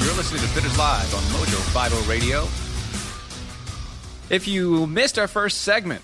You're 0.02 0.14
listening 0.14 0.40
to 0.40 0.46
Defenders 0.48 0.76
Live 0.76 1.14
on 1.14 1.22
Mojo 1.32 1.90
50 1.90 2.10
Radio. 2.10 2.48
If 4.28 4.48
you 4.48 4.88
missed 4.88 5.18
our 5.20 5.28
first 5.28 5.62
segment, 5.62 6.02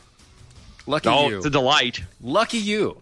lucky 0.86 1.08
Oh, 1.08 1.28
you. 1.28 1.36
it's 1.38 1.46
a 1.46 1.50
delight. 1.50 2.02
Lucky 2.20 2.58
you. 2.58 3.01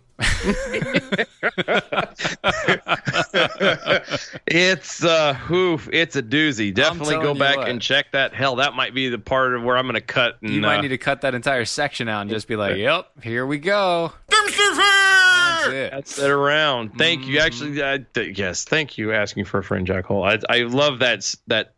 It's 4.47 5.05
uh 5.05 5.37
oof, 5.51 5.89
it's 5.93 6.17
a 6.17 6.23
doozy. 6.23 6.73
Definitely 6.75 7.17
go 7.17 7.35
back 7.35 7.57
what. 7.57 7.69
and 7.69 7.81
check 7.81 8.13
that. 8.13 8.35
Hell, 8.35 8.57
that 8.57 8.75
might 8.75 8.95
be 8.95 9.09
the 9.09 9.19
part 9.19 9.55
of 9.55 9.63
where 9.63 9.77
I'm 9.77 9.87
gonna 9.87 10.01
cut 10.01 10.39
and 10.43 10.53
You 10.53 10.61
might 10.61 10.79
uh, 10.79 10.83
need 10.83 10.89
to 10.89 10.99
cut 10.99 11.23
that 11.23 11.35
entire 11.35 11.65
section 11.65 12.09
out 12.09 12.23
and 12.23 12.31
just 12.31 12.49
be 12.49 12.57
like, 12.57 12.77
"Yep, 12.77 13.23
here 13.23 13.47
we 13.47 13.59
go." 13.59 14.13
That's 14.29 15.69
it. 15.69 15.91
pass 15.93 16.17
that 16.17 16.31
around. 16.31 16.97
Thank 16.97 17.27
you. 17.27 17.39
Actually, 17.39 17.81
uh, 17.83 17.99
th- 18.15 18.39
yes, 18.39 18.65
thank 18.65 18.99
you 18.99 19.13
asking 19.13 19.45
for 19.45 19.59
a 19.59 19.65
friend, 19.65 19.87
Jack 19.87 20.07
Hole. 20.07 20.25
I, 20.25 20.39
I 20.49 20.63
love 20.63 21.01
that 21.01 21.35
that 21.49 21.75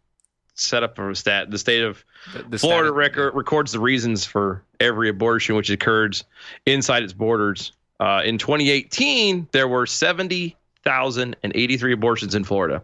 setup 0.55 0.99
of 0.99 1.11
a 1.11 1.15
stat. 1.15 1.51
The 1.51 1.59
state 1.59 1.83
of 1.83 2.05
The- 2.33 2.43
the 2.45 2.59
Florida 2.59 2.89
stat- 2.89 2.97
record 2.97 3.35
records 3.35 3.73
the 3.73 3.81
reasons 3.81 4.25
for 4.25 4.63
every 4.79 5.09
abortion 5.09 5.57
which 5.57 5.71
occurs 5.71 6.25
inside 6.67 7.03
its 7.03 7.13
borders. 7.13 7.73
Uh, 8.03 8.21
in 8.25 8.37
2018, 8.37 9.47
there 9.53 9.69
were 9.69 9.87
70,083 9.87 11.93
abortions 11.93 12.35
in 12.35 12.43
Florida. 12.43 12.83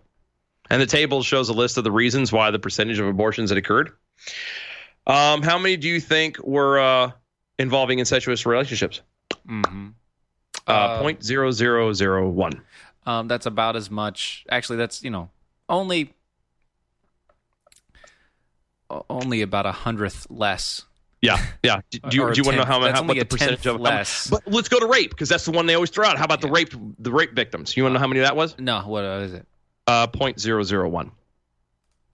And 0.71 0.81
the 0.81 0.87
table 0.87 1.25
shows 1.25 1.49
a 1.49 1.53
list 1.53 1.77
of 1.77 1.83
the 1.83 1.91
reasons 1.91 2.31
why 2.31 2.53
the 2.53 2.61
percentage 2.61 3.01
of 3.01 3.09
abortions 3.09 3.51
had 3.51 3.59
occurred. 3.59 3.91
Um, 5.09 5.43
how 5.43 5.59
many 5.59 5.77
do 5.77 5.89
you 5.89 5.99
think 5.99 6.39
were 6.39 6.79
uh, 6.79 7.11
involving 7.59 7.99
incestuous 7.99 8.47
relationships? 8.47 9.01
Mhm. 9.45 9.95
Uh, 10.69 11.01
point 11.01 11.25
zero 11.25 11.51
zero 11.51 11.93
zero 11.93 12.29
one. 12.29 12.63
Um, 13.05 13.27
that's 13.27 13.47
about 13.47 13.75
as 13.75 13.91
much. 13.91 14.47
Actually, 14.49 14.77
that's 14.77 15.03
you 15.03 15.11
know 15.11 15.31
only 15.69 16.15
only 19.11 19.43
about 19.43 19.67
a 19.67 19.73
hundredth 19.73 20.29
less. 20.31 20.85
Yeah, 21.21 21.45
yeah. 21.65 21.81
Do, 21.91 21.99
do 22.11 22.17
you, 22.17 22.23
want 22.23 22.35
to 22.37 22.57
know 22.57 22.65
how, 22.65 22.81
how 22.93 23.03
what 23.03 23.19
the 23.19 23.25
percentage 23.25 23.67
of 23.67 23.81
less. 23.81 24.29
But 24.29 24.47
let's 24.47 24.69
go 24.69 24.79
to 24.79 24.87
rape 24.87 25.11
because 25.11 25.29
that's 25.29 25.45
the 25.45 25.51
one 25.51 25.67
they 25.67 25.75
always 25.75 25.91
throw 25.91 26.07
out. 26.07 26.17
How 26.17 26.25
about 26.25 26.41
the 26.41 26.49
rape 26.49 26.73
the 26.99 27.11
rape 27.11 27.33
victims? 27.35 27.77
You 27.77 27.83
want 27.83 27.93
to 27.93 27.95
know 27.95 28.01
how 28.01 28.07
many 28.07 28.21
that 28.21 28.37
was? 28.37 28.57
No, 28.59 28.83
what 28.83 29.05
is 29.05 29.33
it? 29.35 29.47
Uh, 29.87 30.07
point 30.07 30.39
zero 30.39 30.63
zero 30.63 30.89
one. 30.89 31.11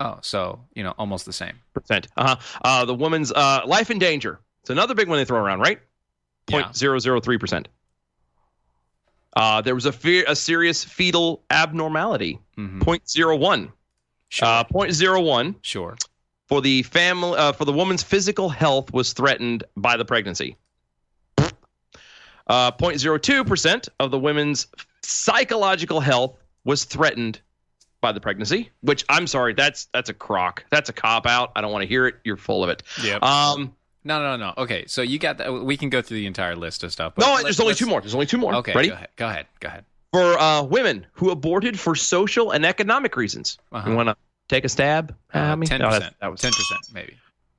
Oh, 0.00 0.18
so 0.22 0.60
you 0.74 0.82
know 0.82 0.94
almost 0.98 1.26
the 1.26 1.32
same. 1.32 1.54
percent. 1.74 2.08
Uh-huh. 2.16 2.36
Uh 2.62 2.84
The 2.86 2.94
woman's 2.94 3.30
uh, 3.30 3.60
life 3.66 3.90
in 3.90 3.98
danger. 3.98 4.40
It's 4.62 4.70
another 4.70 4.94
big 4.94 5.08
one 5.08 5.18
they 5.18 5.24
throw 5.26 5.38
around, 5.38 5.60
right? 5.60 5.80
Point 6.46 6.74
zero 6.74 6.98
zero 6.98 7.20
three 7.20 7.36
percent. 7.38 7.68
Uh, 9.36 9.60
there 9.60 9.74
was 9.74 9.84
a, 9.84 9.92
fe- 9.92 10.24
a 10.24 10.36
serious 10.36 10.84
fetal 10.84 11.42
abnormality, 11.50 12.38
0.01. 12.56 13.72
Uh, 14.40 14.64
0.01 14.64 15.56
Sure. 15.60 15.96
For 16.46 16.60
the 16.60 16.82
family 16.84 17.36
uh, 17.38 17.52
for 17.52 17.64
the 17.64 17.72
woman's 17.72 18.02
physical 18.02 18.48
health 18.48 18.92
was 18.92 19.12
threatened 19.12 19.64
by 19.76 19.96
the 19.96 20.04
pregnancy. 20.04 20.56
Uh, 22.46 22.70
0.02% 22.72 23.88
of 24.00 24.10
the 24.10 24.18
women's 24.18 24.66
psychological 25.02 26.00
health 26.00 26.36
was 26.64 26.84
threatened 26.84 27.40
by 28.00 28.12
the 28.12 28.20
pregnancy, 28.20 28.70
which 28.82 29.02
I'm 29.08 29.26
sorry, 29.26 29.54
that's 29.54 29.88
that's 29.94 30.10
a 30.10 30.14
crock. 30.14 30.64
That's 30.70 30.90
a 30.90 30.92
cop 30.92 31.26
out. 31.26 31.52
I 31.56 31.62
don't 31.62 31.72
want 31.72 31.82
to 31.82 31.88
hear 31.88 32.06
it. 32.06 32.16
You're 32.22 32.36
full 32.36 32.62
of 32.62 32.68
it. 32.68 32.82
Yep. 33.02 33.22
Um, 33.22 33.74
No, 34.04 34.20
no, 34.20 34.36
no. 34.36 34.52
Okay, 34.58 34.84
so 34.86 35.00
you 35.00 35.18
got 35.18 35.38
that. 35.38 35.50
We 35.50 35.78
can 35.78 35.88
go 35.88 36.02
through 36.02 36.18
the 36.18 36.26
entire 36.26 36.54
list 36.54 36.84
of 36.84 36.92
stuff. 36.92 37.14
but 37.16 37.24
no, 37.24 37.42
there's 37.42 37.60
only 37.60 37.74
two 37.74 37.86
more. 37.86 38.02
There's 38.02 38.14
only 38.14 38.26
two 38.26 38.36
more. 38.36 38.54
Okay, 38.56 38.74
Ready? 38.74 38.88
Go 38.90 38.94
ahead. 38.94 39.08
Go 39.16 39.26
ahead. 39.28 39.46
Go 39.60 39.68
ahead. 39.68 39.84
For 40.12 40.38
uh, 40.38 40.62
women 40.62 41.06
who 41.12 41.30
aborted 41.30 41.80
for 41.80 41.94
social 41.94 42.50
and 42.50 42.66
economic 42.66 43.16
reasons. 43.16 43.58
Uh-huh. 43.72 43.88
You 43.88 43.96
want 43.96 44.10
to 44.10 44.16
take 44.48 44.64
a 44.64 44.68
stab? 44.68 45.14
at 45.32 45.58
me? 45.58 45.66
Ten 45.66 45.80
No, 45.80 45.90
that- 45.90 45.98
percent. 45.98 46.16
that 46.20 46.30
was 46.30 46.40
Ten 46.40 46.52
percent, 46.52 46.80
maybe. 46.92 47.16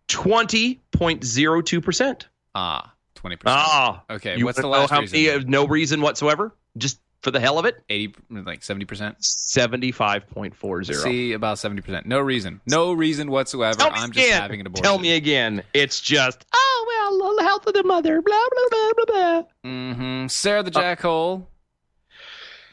20.02%. 0.08 2.26
Ah, 2.54 2.94
twenty 3.16 3.36
percent. 3.36 3.58
Ah, 3.60 4.04
Okay, 4.10 4.38
You 4.38 4.46
what's 4.46 4.60
the 4.60 4.68
last 4.68 4.90
how 4.90 5.02
reason? 5.02 5.24
many 5.26 5.44
no 5.46 5.68
reason 5.68 6.02
whatsoever? 6.02 6.56
Just 6.78 7.00
for 7.22 7.32
the 7.32 7.40
hell 7.40 7.58
of 7.58 7.66
it? 7.66 7.84
Eighty, 7.90 8.14
like 8.30 8.64
seventy 8.64 8.86
percent. 8.86 9.18
75.40. 9.20 10.96
See, 10.96 11.34
about 11.34 11.58
seventy 11.60 11.82
percent. 11.82 12.06
No 12.06 12.20
reason. 12.20 12.62
No 12.68 12.94
reason 12.94 13.30
whatsoever. 13.32 13.82
I'm 13.82 14.12
just 14.12 14.30
having 14.30 14.62
an 14.62 14.68
abortion. 14.68 14.84
Tell 14.84 15.00
me 15.00 15.16
again. 15.16 15.64
It's 15.74 16.00
just, 16.02 16.46
oh, 16.54 16.86
well, 16.88 17.36
the 17.36 17.44
health 17.44 17.66
of 17.68 17.74
the 17.74 17.84
mother, 17.84 18.22
blah, 18.22 18.44
blah, 18.52 18.68
blah, 18.70 18.92
blah, 18.94 19.06
blah. 19.06 19.44
Mm-hmm. 19.72 20.28
Sarah 20.28 20.64
the 20.64 20.72
jackhole 20.72 21.48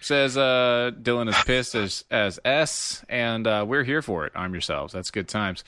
says 0.05 0.37
uh, 0.37 0.91
Dylan 1.01 1.29
is 1.29 1.37
pissed 1.45 1.75
as 1.75 2.05
as 2.11 2.39
S, 2.45 3.05
and 3.09 3.47
uh, 3.47 3.65
we're 3.67 3.85
here 3.85 4.03
for 4.03 4.27
it. 4.27 4.33
Arm 4.35 4.53
yourselves. 4.55 4.93
That's 4.93 5.11
good 5.11 5.29
times. 5.29 5.65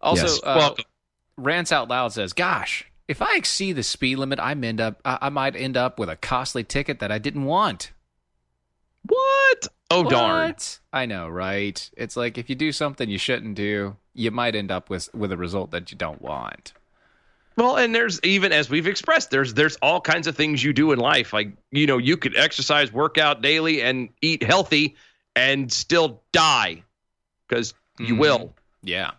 Also, 0.00 0.22
Yes. 0.26 0.40
uh, 0.42 0.54
Welcome. 0.58 0.84
rants 1.36 1.72
out 1.72 1.88
loud 1.88 2.12
says, 2.12 2.32
"Gosh, 2.32 2.84
if 3.08 3.20
I 3.22 3.36
exceed 3.36 3.72
the 3.74 3.82
speed 3.82 4.16
limit, 4.16 4.38
I 4.38 4.52
end 4.52 4.80
up 4.80 5.00
I, 5.04 5.18
I 5.22 5.28
might 5.28 5.56
end 5.56 5.76
up 5.76 5.98
with 5.98 6.08
a 6.08 6.16
costly 6.16 6.64
ticket 6.64 7.00
that 7.00 7.12
I 7.12 7.18
didn't 7.18 7.44
want." 7.44 7.92
What? 9.06 9.68
Oh, 9.90 10.04
darn. 10.04 10.54
I 10.92 11.06
know, 11.06 11.28
right? 11.28 11.90
It's 11.96 12.16
like 12.16 12.38
if 12.38 12.48
you 12.48 12.54
do 12.54 12.70
something 12.70 13.08
you 13.08 13.18
shouldn't 13.18 13.54
do, 13.56 13.96
you 14.14 14.30
might 14.30 14.54
end 14.54 14.70
up 14.70 14.88
with 14.90 15.12
with 15.14 15.32
a 15.32 15.36
result 15.36 15.70
that 15.72 15.90
you 15.90 15.98
don't 15.98 16.22
want. 16.22 16.72
Well, 17.56 17.76
and 17.76 17.94
there's 17.94 18.20
even 18.22 18.52
as 18.52 18.70
we've 18.70 18.86
expressed, 18.86 19.30
there's 19.30 19.54
there's 19.54 19.76
all 19.76 20.00
kinds 20.00 20.26
of 20.26 20.36
things 20.36 20.62
you 20.62 20.72
do 20.72 20.92
in 20.92 20.98
life. 20.98 21.32
Like 21.32 21.52
you 21.70 21.86
know, 21.86 21.98
you 21.98 22.16
could 22.16 22.36
exercise, 22.36 22.92
work 22.92 23.18
out 23.18 23.42
daily, 23.42 23.82
and 23.82 24.08
eat 24.22 24.42
healthy, 24.42 24.96
and 25.36 25.70
still 25.70 26.22
die 26.32 26.84
because 27.48 27.74
you 27.98 28.14
Mhm. 28.14 28.18
will. 28.18 28.54
Yeah, 28.82 29.10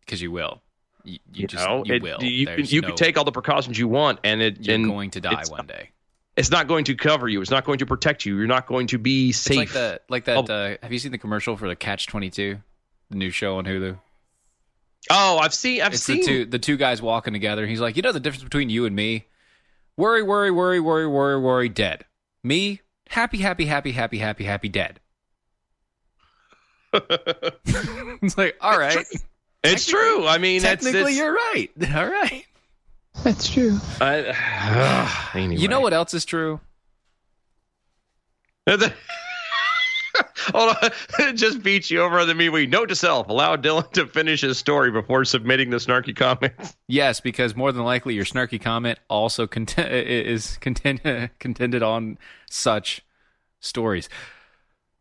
because 0.00 0.20
you 0.20 0.30
will. 0.30 0.60
You, 1.04 1.12
you, 1.32 1.42
You 1.42 1.46
just 1.46 1.64
know, 1.66 1.84
you 1.86 1.94
It- 1.94 2.02
will. 2.02 2.22
You, 2.22 2.46
There's 2.46 2.72
you 2.72 2.80
no- 2.82 2.88
can 2.88 2.96
take 2.96 3.16
all 3.16 3.24
the 3.24 3.32
precautions 3.32 3.78
you 3.78 3.88
want, 3.88 4.18
and 4.24 4.42
it 4.42 4.66
You're 4.66 4.74
and 4.74 4.86
going 4.86 5.10
to 5.12 5.20
die 5.20 5.44
one 5.48 5.66
day. 5.66 5.90
It's 6.36 6.50
not 6.50 6.66
going 6.66 6.84
to 6.86 6.94
cover 6.96 7.28
you. 7.28 7.40
It's 7.40 7.50
not 7.50 7.64
going 7.64 7.78
to 7.78 7.86
protect 7.86 8.26
you. 8.26 8.36
You're 8.36 8.46
not 8.46 8.66
going 8.66 8.88
to 8.88 8.98
be 8.98 9.30
It's 9.30 9.38
safe. 9.38 9.56
like 9.56 9.70
that. 9.72 10.02
Like 10.10 10.24
that. 10.24 10.50
Oh. 10.50 10.52
Uh, 10.52 10.76
have 10.82 10.92
you 10.92 10.98
seen 10.98 11.12
the 11.12 11.18
commercial 11.18 11.56
for 11.56 11.66
the 11.68 11.76
Catch 11.76 12.08
Twenty 12.08 12.28
Two, 12.28 12.58
the 13.08 13.16
new 13.16 13.30
show 13.30 13.56
on 13.56 13.64
Hulu? 13.64 13.98
Oh, 15.10 15.38
I've 15.38 15.54
seen. 15.54 15.82
I've 15.82 15.94
it's 15.94 16.02
seen. 16.02 16.20
the 16.20 16.26
two 16.26 16.44
the 16.46 16.58
two 16.58 16.76
guys 16.76 17.00
walking 17.00 17.32
together. 17.32 17.66
He's 17.66 17.80
like, 17.80 17.96
you 17.96 18.02
know 18.02 18.12
the 18.12 18.20
difference 18.20 18.44
between 18.44 18.70
you 18.70 18.86
and 18.86 18.94
me? 18.94 19.26
Worry, 19.96 20.22
worry, 20.22 20.50
worry, 20.50 20.80
worry, 20.80 21.06
worry, 21.06 21.40
worry, 21.40 21.68
dead. 21.68 22.04
Me, 22.44 22.80
happy, 23.08 23.38
happy, 23.38 23.64
happy, 23.64 23.92
happy, 23.92 24.18
happy, 24.18 24.44
happy, 24.44 24.68
dead. 24.68 25.00
it's 26.92 28.36
like, 28.36 28.56
all 28.60 28.78
right. 28.78 29.06
It's 29.64 29.86
true. 29.86 30.26
I 30.26 30.38
mean, 30.38 30.60
technically, 30.60 31.00
it's- 31.00 31.16
you're 31.16 31.32
right. 31.32 31.68
All 31.96 32.06
right. 32.08 32.44
That's 33.24 33.48
true. 33.48 33.78
anyway. 34.00 35.60
You 35.60 35.68
know 35.68 35.80
what 35.80 35.92
else 35.92 36.14
is 36.14 36.24
true? 36.24 36.60
Hold 40.54 40.76
on. 40.82 41.36
Just 41.36 41.62
beats 41.62 41.90
you 41.90 42.00
over 42.02 42.18
on 42.20 42.26
the 42.28 42.34
MeWe. 42.34 42.68
Note 42.68 42.88
to 42.90 42.96
self: 42.96 43.28
Allow 43.28 43.56
Dylan 43.56 43.90
to 43.92 44.06
finish 44.06 44.40
his 44.42 44.58
story 44.58 44.90
before 44.90 45.24
submitting 45.24 45.70
the 45.70 45.78
snarky 45.78 46.14
comments. 46.14 46.76
Yes, 46.88 47.18
because 47.20 47.56
more 47.56 47.72
than 47.72 47.82
likely 47.84 48.14
your 48.14 48.24
snarky 48.24 48.60
comment 48.60 48.98
also 49.10 49.46
cont- 49.48 49.76
is 49.78 50.56
content- 50.58 51.00
contended 51.40 51.82
on 51.82 52.16
such 52.48 53.04
stories. 53.60 54.08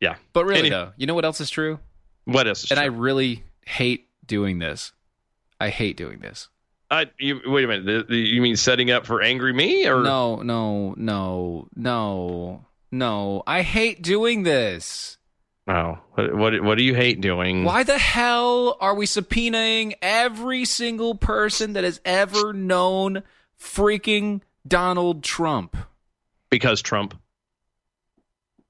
Yeah. 0.01 0.15
But 0.33 0.45
really, 0.45 0.59
Any- 0.61 0.69
though, 0.71 0.91
you 0.97 1.05
know 1.05 1.13
what 1.13 1.25
else 1.25 1.39
is 1.41 1.49
true? 1.49 1.79
What 2.25 2.47
else? 2.47 2.63
Is 2.63 2.71
and 2.71 2.77
true? 2.79 2.83
I 2.83 2.87
really 2.87 3.43
hate 3.65 4.07
doing 4.25 4.57
this. 4.59 4.91
I 5.61 5.69
hate 5.69 5.95
doing 5.95 6.19
this. 6.19 6.49
I, 6.89 7.07
you, 7.19 7.39
wait 7.45 7.63
a 7.65 7.67
minute. 7.67 7.85
The- 7.85 8.05
the- 8.13 8.19
you 8.19 8.41
mean 8.41 8.55
setting 8.55 8.89
up 8.91 9.05
for 9.05 9.21
angry 9.21 9.53
me 9.53 9.87
or 9.87 10.01
No, 10.01 10.37
no, 10.37 10.95
no, 10.97 11.67
no, 11.75 12.65
no. 12.97 13.43
I 13.45 13.61
hate 13.61 14.01
doing 14.01 14.43
this. 14.43 15.17
Oh, 15.67 15.97
what, 16.13 16.35
what 16.35 16.63
what 16.63 16.77
do 16.77 16.83
you 16.83 16.93
hate 16.93 17.21
doing? 17.21 17.63
Why 17.63 17.83
the 17.83 17.97
hell 17.97 18.77
are 18.79 18.93
we 18.93 19.07
subpoenaing 19.07 19.95
every 20.01 20.63
single 20.65 21.15
person 21.15 21.73
that 21.73 21.83
has 21.83 21.99
ever 22.05 22.53
known 22.53 23.23
freaking 23.59 24.41
Donald 24.67 25.23
Trump? 25.23 25.75
Because 26.51 26.81
Trump. 26.81 27.19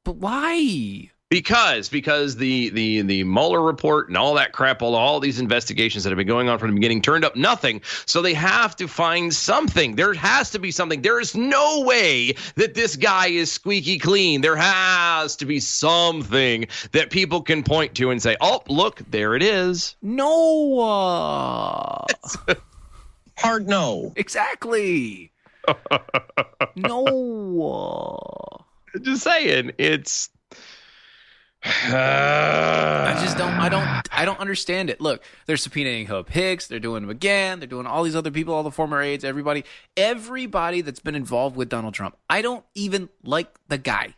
But 0.06 0.16
why? 0.18 1.12
Because 1.36 1.90
because 1.90 2.38
the 2.38 2.70
the 2.70 3.02
the 3.02 3.26
Mueller 3.26 3.62
report 3.62 4.08
and 4.08 4.16
all 4.16 4.36
that 4.36 4.54
crap, 4.54 4.82
all 4.82 4.96
all 4.96 5.20
these 5.20 5.38
investigations 5.38 6.06
that 6.06 6.12
have 6.12 6.18
been 6.18 6.26
going 6.26 6.48
on 6.48 6.60
from 6.60 6.70
the 6.70 6.76
beginning 6.76 7.02
turned 7.02 7.26
up 7.26 7.36
nothing. 7.36 7.82
So 8.06 8.22
they 8.22 8.34
have 8.34 8.78
to 8.78 8.88
find 8.88 9.34
something. 9.34 9.98
There 9.98 10.14
has 10.14 10.52
to 10.52 10.60
be 10.60 10.72
something. 10.72 11.02
There 11.02 11.20
is 11.20 11.36
no 11.36 11.82
way 11.82 12.36
that 12.56 12.74
this 12.74 12.96
guy 12.96 13.28
is 13.28 13.52
squeaky 13.52 14.00
clean. 14.00 14.40
There 14.40 14.56
has 14.56 15.36
to 15.36 15.46
be 15.46 15.60
something 15.60 16.68
that 16.94 17.10
people 17.10 17.42
can 17.42 17.64
point 17.64 17.96
to 17.96 18.12
and 18.12 18.22
say, 18.22 18.38
"Oh, 18.40 18.64
look, 18.70 19.02
there 19.12 19.36
it 19.36 19.44
is." 19.44 19.98
No. 20.02 22.06
Hard 23.38 23.68
no. 23.68 24.14
Exactly. 24.16 25.34
no. 26.78 28.66
Just 29.02 29.24
saying, 29.24 29.74
it's. 29.78 30.30
I 31.86 33.20
just 33.24 33.38
don't. 33.38 33.54
I 33.54 33.70
don't. 33.70 34.08
I 34.12 34.24
don't 34.24 34.40
understand 34.40 34.92
it. 34.92 35.02
Look, 35.02 35.24
they're 35.48 35.56
subpoenaing 35.56 36.08
Hope 36.08 36.30
Hicks. 36.30 36.68
They're 36.68 36.80
doing 36.80 37.04
him 37.04 37.10
again. 37.10 37.60
They're 37.60 37.68
doing 37.68 37.88
all 37.88 38.04
these 38.04 38.16
other 38.16 38.30
people, 38.30 38.54
all 38.54 38.62
the 38.62 38.70
former 38.70 39.02
aides, 39.02 39.24
everybody, 39.24 39.66
everybody 39.98 40.82
that's 40.82 41.00
been 41.00 41.16
involved 41.16 41.56
with 41.56 41.70
Donald 41.70 41.96
Trump. 41.96 42.18
I 42.30 42.44
don't 42.44 42.64
even 42.76 43.10
like 43.24 43.58
the 43.68 43.80
guy. 43.80 44.14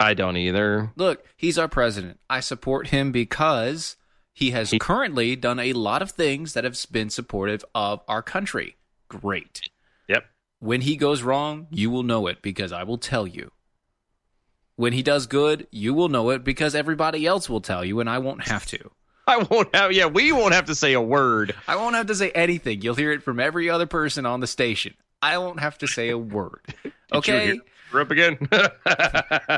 I 0.00 0.14
don't 0.14 0.36
either. 0.36 0.90
Look, 0.96 1.24
he's 1.36 1.58
our 1.58 1.68
president. 1.68 2.18
I 2.28 2.40
support 2.40 2.88
him 2.88 3.12
because 3.12 3.94
he 4.32 4.50
has 4.50 4.74
currently 4.80 5.36
done 5.36 5.60
a 5.60 5.74
lot 5.74 6.02
of 6.02 6.10
things 6.10 6.54
that 6.54 6.64
have 6.64 6.76
been 6.90 7.08
supportive 7.08 7.64
of 7.72 8.02
our 8.08 8.22
country. 8.22 8.76
Great. 9.08 9.60
Yep. 10.08 10.24
When 10.58 10.80
he 10.80 10.96
goes 10.96 11.22
wrong, 11.22 11.68
you 11.70 11.88
will 11.88 12.02
know 12.02 12.26
it 12.26 12.42
because 12.42 12.72
I 12.72 12.82
will 12.82 12.98
tell 12.98 13.28
you. 13.28 13.52
When 14.76 14.92
he 14.92 15.02
does 15.02 15.26
good, 15.26 15.66
you 15.70 15.92
will 15.94 16.08
know 16.08 16.30
it 16.30 16.44
because 16.44 16.74
everybody 16.74 17.26
else 17.26 17.48
will 17.48 17.60
tell 17.60 17.84
you 17.84 18.00
and 18.00 18.08
I 18.08 18.18
won't 18.18 18.48
have 18.48 18.66
to. 18.66 18.90
I 19.26 19.36
won't 19.38 19.74
have. 19.74 19.92
Yeah, 19.92 20.06
we 20.06 20.32
won't 20.32 20.54
have 20.54 20.64
to 20.64 20.74
say 20.74 20.94
a 20.94 21.00
word. 21.00 21.54
I 21.68 21.76
won't 21.76 21.94
have 21.94 22.06
to 22.06 22.14
say 22.14 22.30
anything. 22.32 22.80
You'll 22.82 22.94
hear 22.96 23.12
it 23.12 23.22
from 23.22 23.38
every 23.38 23.70
other 23.70 23.86
person 23.86 24.26
on 24.26 24.40
the 24.40 24.46
station. 24.46 24.94
I 25.20 25.38
won't 25.38 25.60
have 25.60 25.78
to 25.78 25.86
say 25.86 26.08
a 26.10 26.18
word. 26.18 26.60
Okay? 27.14 27.60
We're 27.92 28.00
up 28.00 28.10
again. 28.10 28.38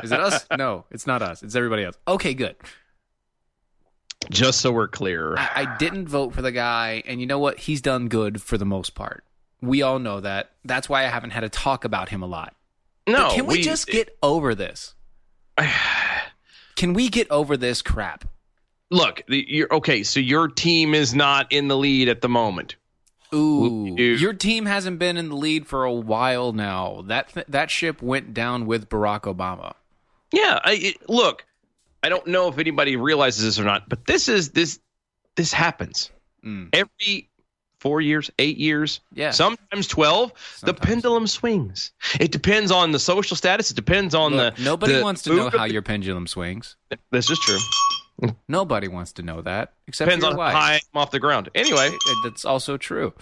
Is 0.03 0.11
it 0.11 0.19
us? 0.19 0.45
No, 0.57 0.83
it's 0.91 1.07
not 1.07 1.21
us. 1.21 1.41
It's 1.41 1.55
everybody 1.55 1.85
else. 1.85 1.97
Okay, 2.05 2.33
good. 2.33 2.57
Just 4.29 4.59
so 4.59 4.73
we're 4.73 4.89
clear. 4.89 5.37
I, 5.37 5.49
I 5.55 5.77
didn't 5.77 6.09
vote 6.09 6.33
for 6.33 6.41
the 6.41 6.51
guy, 6.51 7.01
and 7.05 7.21
you 7.21 7.27
know 7.27 7.39
what? 7.39 7.59
He's 7.59 7.79
done 7.81 8.07
good 8.09 8.41
for 8.41 8.57
the 8.57 8.65
most 8.65 8.95
part. 8.95 9.23
We 9.61 9.83
all 9.83 9.99
know 9.99 10.19
that. 10.19 10.51
That's 10.65 10.89
why 10.89 11.05
I 11.05 11.07
haven't 11.07 11.29
had 11.29 11.41
to 11.41 11.49
talk 11.49 11.85
about 11.85 12.09
him 12.09 12.21
a 12.23 12.25
lot. 12.27 12.55
No, 13.07 13.27
But 13.29 13.35
can 13.35 13.45
we, 13.45 13.57
we- 13.59 13.61
just 13.63 13.87
get 13.87 14.17
over 14.21 14.53
this? 14.55 14.95
Can 16.75 16.93
we 16.93 17.09
get 17.09 17.29
over 17.31 17.57
this 17.57 17.81
crap? 17.81 18.25
Look, 18.91 19.23
you're 19.27 19.73
okay. 19.75 20.03
So 20.03 20.19
your 20.19 20.47
team 20.47 20.93
is 20.93 21.15
not 21.15 21.51
in 21.51 21.67
the 21.67 21.77
lead 21.77 22.07
at 22.09 22.21
the 22.21 22.29
moment. 22.29 22.75
Ooh, 23.33 23.95
your 23.97 24.33
team 24.33 24.65
hasn't 24.65 24.99
been 24.99 25.17
in 25.17 25.29
the 25.29 25.35
lead 25.35 25.67
for 25.67 25.83
a 25.83 25.91
while 25.91 26.53
now. 26.53 27.03
That 27.07 27.33
th- 27.33 27.47
that 27.49 27.71
ship 27.71 28.01
went 28.01 28.33
down 28.33 28.65
with 28.65 28.87
Barack 28.87 29.21
Obama. 29.21 29.73
Yeah. 30.31 30.59
I, 30.63 30.73
it, 30.73 31.09
look, 31.09 31.45
I 32.03 32.09
don't 32.09 32.27
know 32.27 32.47
if 32.47 32.59
anybody 32.59 32.95
realizes 32.95 33.43
this 33.43 33.59
or 33.59 33.63
not, 33.63 33.89
but 33.89 34.05
this 34.05 34.29
is 34.29 34.51
this 34.51 34.79
this 35.35 35.51
happens 35.53 36.11
Mm. 36.45 36.69
every 36.73 37.27
four 37.85 38.01
years, 38.01 38.31
eight 38.39 38.57
years, 38.57 38.99
Yeah. 39.13 39.29
sometimes 39.29 39.85
12. 39.87 40.31
The 40.63 40.73
pendulum 40.73 41.27
swings. 41.27 41.91
It 42.19 42.31
depends 42.31 42.71
on 42.71 42.91
the 42.91 42.97
social 42.97 43.37
status. 43.37 43.69
It 43.69 43.75
depends 43.75 44.15
on 44.15 44.33
Look, 44.33 44.55
the. 44.55 44.63
nobody 44.63 44.93
the 44.95 45.03
wants 45.03 45.21
to 45.23 45.35
know 45.35 45.49
how 45.51 45.67
the- 45.67 45.73
your 45.73 45.83
pendulum 45.83 46.25
swings. 46.25 46.77
This 47.11 47.29
is 47.29 47.37
true. 47.39 47.59
Nobody 48.47 48.87
wants 48.87 49.11
to 49.13 49.21
know 49.21 49.41
that 49.41 49.73
except 49.87 50.07
Depends 50.09 50.25
for 50.25 50.31
on 50.31 50.37
your 50.37 50.45
how 50.47 50.51
high 50.59 50.73
I'm 50.93 50.99
off 50.99 51.11
the 51.11 51.19
ground. 51.19 51.49
Anyway, 51.53 51.91
that's 52.23 52.43
also 52.43 52.75
true. 52.77 53.13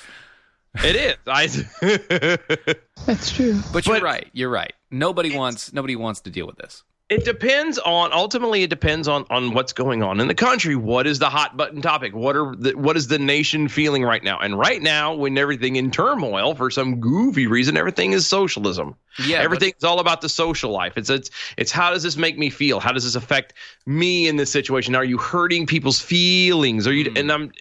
It 0.81 0.95
is. 0.95 1.15
I. 1.27 1.47
That's 3.05 3.31
true. 3.31 3.59
But 3.73 3.85
you're 3.85 3.99
right. 3.99 4.27
You're 4.33 4.49
right. 4.49 4.71
Nobody 4.91 5.35
wants 5.35 5.73
nobody 5.73 5.95
wants 5.97 6.21
to 6.21 6.29
deal 6.29 6.47
with 6.47 6.55
this. 6.55 6.83
It 7.09 7.25
depends 7.25 7.77
on 7.79 8.11
ultimately 8.13 8.63
it 8.63 8.69
depends 8.69 9.07
on 9.07 9.25
on 9.29 9.53
what's 9.53 9.73
going 9.73 10.01
on 10.01 10.19
in 10.19 10.27
the 10.27 10.33
country. 10.33 10.75
What 10.75 11.05
is 11.05 11.19
the 11.19 11.29
hot 11.29 11.55
button 11.57 11.81
topic? 11.81 12.15
What 12.15 12.35
are 12.35 12.55
the, 12.55 12.71
what 12.77 12.95
is 12.97 13.07
the 13.07 13.19
nation 13.19 13.67
feeling 13.67 14.03
right 14.03 14.23
now? 14.23 14.39
And 14.39 14.57
right 14.57 14.81
now, 14.81 15.13
when 15.13 15.37
everything 15.37 15.75
in 15.75 15.91
turmoil 15.91 16.55
for 16.55 16.71
some 16.71 17.01
goofy 17.01 17.45
reason, 17.45 17.75
everything 17.77 18.13
is 18.13 18.25
socialism. 18.25 18.95
Yeah, 19.19 19.39
but- 19.39 19.43
everything's 19.43 19.83
all 19.83 19.99
about 19.99 20.21
the 20.21 20.29
social 20.29 20.71
life. 20.71 20.97
It's 20.97 21.09
it's 21.09 21.29
it's 21.57 21.71
how 21.71 21.91
does 21.91 22.03
this 22.03 22.15
make 22.17 22.37
me 22.37 22.49
feel? 22.49 22.79
How 22.79 22.93
does 22.93 23.03
this 23.03 23.15
affect 23.15 23.53
me 23.85 24.27
in 24.27 24.37
this 24.37 24.51
situation? 24.51 24.95
Are 24.95 25.05
you 25.05 25.17
hurting 25.17 25.67
people's 25.67 25.99
feelings? 25.99 26.87
Are 26.87 26.93
you? 26.93 27.11
Hmm. 27.11 27.17
And 27.17 27.31
I'm. 27.31 27.51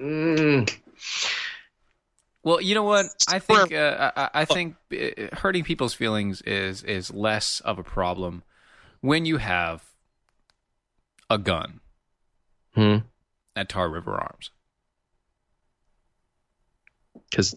Mm, 0.00 0.76
Well, 2.42 2.60
you 2.60 2.74
know 2.74 2.84
what? 2.84 3.06
I 3.28 3.38
think 3.38 3.72
uh, 3.72 4.12
I, 4.16 4.30
I 4.34 4.44
think 4.46 4.76
uh, 4.92 5.36
hurting 5.36 5.64
people's 5.64 5.92
feelings 5.94 6.40
is 6.42 6.82
is 6.84 7.12
less 7.12 7.60
of 7.60 7.78
a 7.78 7.84
problem 7.84 8.42
when 9.00 9.24
you 9.24 9.36
have 9.38 9.84
a 11.30 11.38
gun 11.38 11.80
Hmm. 12.74 12.96
at 13.56 13.68
Tar 13.68 13.88
River 13.88 14.12
Arms. 14.14 14.50
Because 17.30 17.56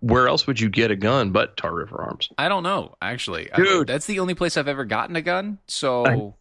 where 0.00 0.28
else 0.28 0.46
would 0.46 0.60
you 0.60 0.68
get 0.68 0.90
a 0.90 0.96
gun 0.96 1.30
but 1.32 1.56
Tar 1.56 1.74
River 1.74 2.00
Arms? 2.02 2.28
I 2.38 2.48
don't 2.48 2.62
know, 2.62 2.94
actually. 3.02 3.52
I- 3.52 3.56
Dude. 3.56 3.86
that's 3.88 4.06
the 4.06 4.20
only 4.20 4.34
place 4.34 4.56
I've 4.56 4.68
ever 4.68 4.84
gotten 4.84 5.16
a 5.16 5.22
gun. 5.22 5.58
So 5.66 6.34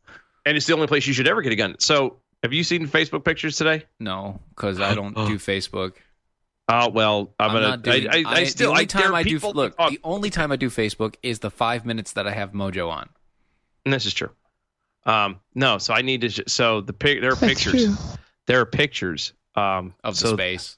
And 0.45 0.57
it's 0.57 0.65
the 0.65 0.73
only 0.73 0.87
place 0.87 1.07
you 1.07 1.13
should 1.13 1.27
ever 1.27 1.41
get 1.41 1.51
a 1.53 1.55
gun. 1.55 1.75
So, 1.79 2.17
have 2.43 2.53
you 2.53 2.63
seen 2.63 2.87
Facebook 2.87 3.23
pictures 3.23 3.55
today? 3.57 3.85
no, 3.99 4.39
because 4.49 4.79
I 4.79 4.93
don't 4.93 5.15
do 5.15 5.37
Facebook. 5.37 5.93
Oh 6.69 6.89
well, 6.89 7.33
I'm, 7.39 7.49
I'm 7.49 7.55
gonna. 7.55 7.67
not 7.67 7.81
doing. 7.81 8.07
I, 8.09 8.23
I, 8.25 8.33
I 8.39 8.43
still. 8.45 8.67
the 8.67 8.71
only 8.71 8.81
I, 8.83 8.85
time 8.85 9.15
I 9.15 9.23
do 9.23 9.31
people- 9.31 9.51
look. 9.53 9.75
The 9.77 9.99
only 10.03 10.29
time 10.29 10.51
I 10.51 10.55
do 10.55 10.69
Facebook 10.69 11.15
is 11.23 11.39
the 11.39 11.49
five 11.51 11.85
minutes 11.85 12.13
that 12.13 12.25
I 12.27 12.31
have 12.31 12.51
Mojo 12.51 12.89
on. 12.89 13.09
And 13.85 13.93
this 13.93 14.05
is 14.05 14.13
true. 14.13 14.29
Um, 15.05 15.39
no, 15.53 15.77
so 15.77 15.93
I 15.93 16.01
need 16.01 16.21
to. 16.21 16.29
sh- 16.29 16.39
So 16.47 16.81
the 16.81 16.93
pic, 16.93 17.21
there 17.21 17.31
are 17.31 17.35
That's 17.35 17.63
pictures. 17.63 17.85
true. 17.85 17.95
There 18.47 18.59
are 18.61 18.65
pictures 18.65 19.33
um, 19.55 19.93
Of 20.03 20.15
the 20.15 20.27
so- 20.29 20.33
space. 20.35 20.77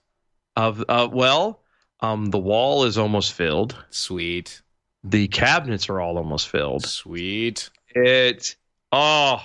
of. 0.56 0.84
Uh, 0.90 1.08
well, 1.12 1.62
um, 2.02 2.26
the 2.28 2.40
wall 2.40 2.86
is 2.86 2.98
almost 2.98 3.34
filled. 3.34 3.76
Sweet. 3.92 4.62
The 5.04 5.28
cabinets 5.28 5.88
are 5.90 6.00
all 6.02 6.18
almost 6.18 6.50
filled. 6.50 6.86
Sweet. 6.86 7.70
It. 7.90 8.56
Oh, 8.92 9.42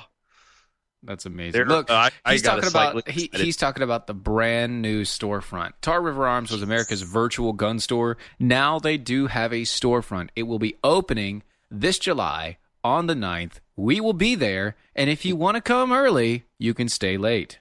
That's 1.03 1.27
amazing. 1.27 1.53
There- 1.53 1.67
Look, 1.67 1.91
I- 1.91 2.11
I 2.25 2.33
he's 2.33 2.43
got 2.43 2.57
talking 2.63 2.69
about 2.71 3.09
he, 3.09 3.31
he's 3.35 3.57
talking 3.57 3.83
about 3.83 4.07
the 4.07 4.15
brand 4.15 4.81
new 4.83 5.03
storefront. 5.03 5.73
Tar 5.83 6.01
River 6.03 6.27
Arms 6.27 6.51
was 6.51 6.63
America's 6.63 7.03
virtual 7.03 7.53
gun 7.53 7.79
store. 7.81 8.17
Now 8.39 8.79
they 8.79 8.97
do 8.97 9.27
have 9.27 9.53
a 9.53 9.63
storefront. 9.63 10.29
It 10.37 10.43
will 10.45 10.59
be 10.59 10.77
opening 10.85 11.43
this 11.71 11.99
July 11.99 12.59
on 12.85 13.07
the 13.07 13.15
9th. 13.15 13.61
We 13.77 14.01
will 14.01 14.13
be 14.13 14.35
there, 14.35 14.77
and 14.95 15.09
if 15.09 15.25
you 15.25 15.37
want 15.37 15.57
to 15.57 15.61
come 15.61 15.93
early, 15.93 16.45
you 16.59 16.75
can 16.75 16.89
stay 16.89 17.17
late. 17.17 17.59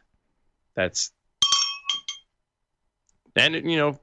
that's. 0.76 1.12
And 3.36 3.56
you 3.56 3.78
know, 3.78 4.00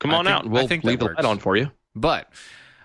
come 0.00 0.14
on 0.14 0.24
think- 0.24 0.34
out. 0.34 0.44
and 0.44 0.52
We'll 0.52 0.66
leave 0.66 0.98
the 0.98 1.06
light 1.06 1.24
on 1.24 1.38
for 1.38 1.56
you. 1.56 1.70
But 1.94 2.32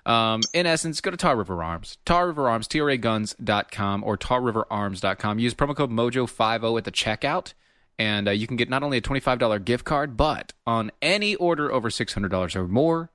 um, 0.06 0.42
in 0.54 0.66
essence, 0.66 1.00
go 1.00 1.12
to 1.12 1.18
Tar 1.18 1.38
River 1.38 1.64
Arms, 1.64 1.98
Tar 2.06 2.28
River 2.28 2.50
Arms, 2.50 2.68
TRAguns.com 2.68 4.04
or 4.04 4.18
tarriverarms.com. 4.18 5.40
Use 5.40 5.54
promo 5.54 5.76
code 5.76 5.92
MOJO50 5.92 6.78
at 6.78 6.84
the 6.84 6.92
checkout, 6.92 7.54
and 7.98 8.28
uh, 8.28 8.32
you 8.32 8.46
can 8.48 8.58
get 8.58 8.70
not 8.70 8.84
only 8.84 8.98
a 8.98 9.02
$25 9.02 9.64
gift 9.64 9.86
card, 9.86 10.18
but 10.18 10.54
on 10.68 10.92
any 11.02 11.36
order 11.36 11.72
over 11.72 11.90
$600 11.90 12.56
or 12.56 12.68
more, 12.68 13.12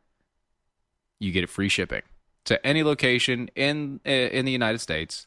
you 1.18 1.32
get 1.32 1.45
it 1.45 1.51
free 1.51 1.68
shipping 1.68 2.03
to 2.45 2.64
any 2.66 2.82
location 2.82 3.49
in 3.55 4.01
uh, 4.07 4.11
in 4.11 4.45
the 4.45 4.53
United 4.53 4.78
States. 4.78 5.26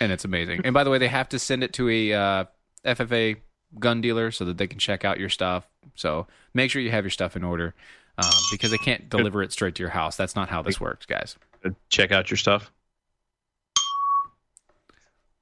And 0.00 0.10
it's 0.10 0.24
amazing. 0.24 0.62
And 0.64 0.74
by 0.74 0.82
the 0.84 0.90
way, 0.90 0.98
they 0.98 1.08
have 1.08 1.28
to 1.28 1.38
send 1.38 1.62
it 1.62 1.72
to 1.74 1.88
a 1.88 2.12
uh, 2.12 2.44
FFL 2.84 3.36
gun 3.78 4.00
dealer 4.00 4.30
so 4.32 4.44
that 4.46 4.58
they 4.58 4.66
can 4.66 4.78
check 4.80 5.04
out 5.04 5.18
your 5.20 5.28
stuff. 5.28 5.66
So 5.94 6.26
make 6.54 6.70
sure 6.70 6.82
you 6.82 6.90
have 6.90 7.04
your 7.04 7.10
stuff 7.10 7.36
in 7.36 7.44
order 7.44 7.74
um, 8.18 8.30
because 8.50 8.72
they 8.72 8.78
can't 8.78 9.08
deliver 9.08 9.42
it 9.42 9.52
straight 9.52 9.76
to 9.76 9.82
your 9.82 9.90
house. 9.90 10.16
That's 10.16 10.34
not 10.34 10.48
how 10.48 10.60
this 10.62 10.80
works, 10.80 11.06
guys. 11.06 11.36
Check 11.88 12.10
out 12.10 12.30
your 12.30 12.36
stuff. 12.36 12.72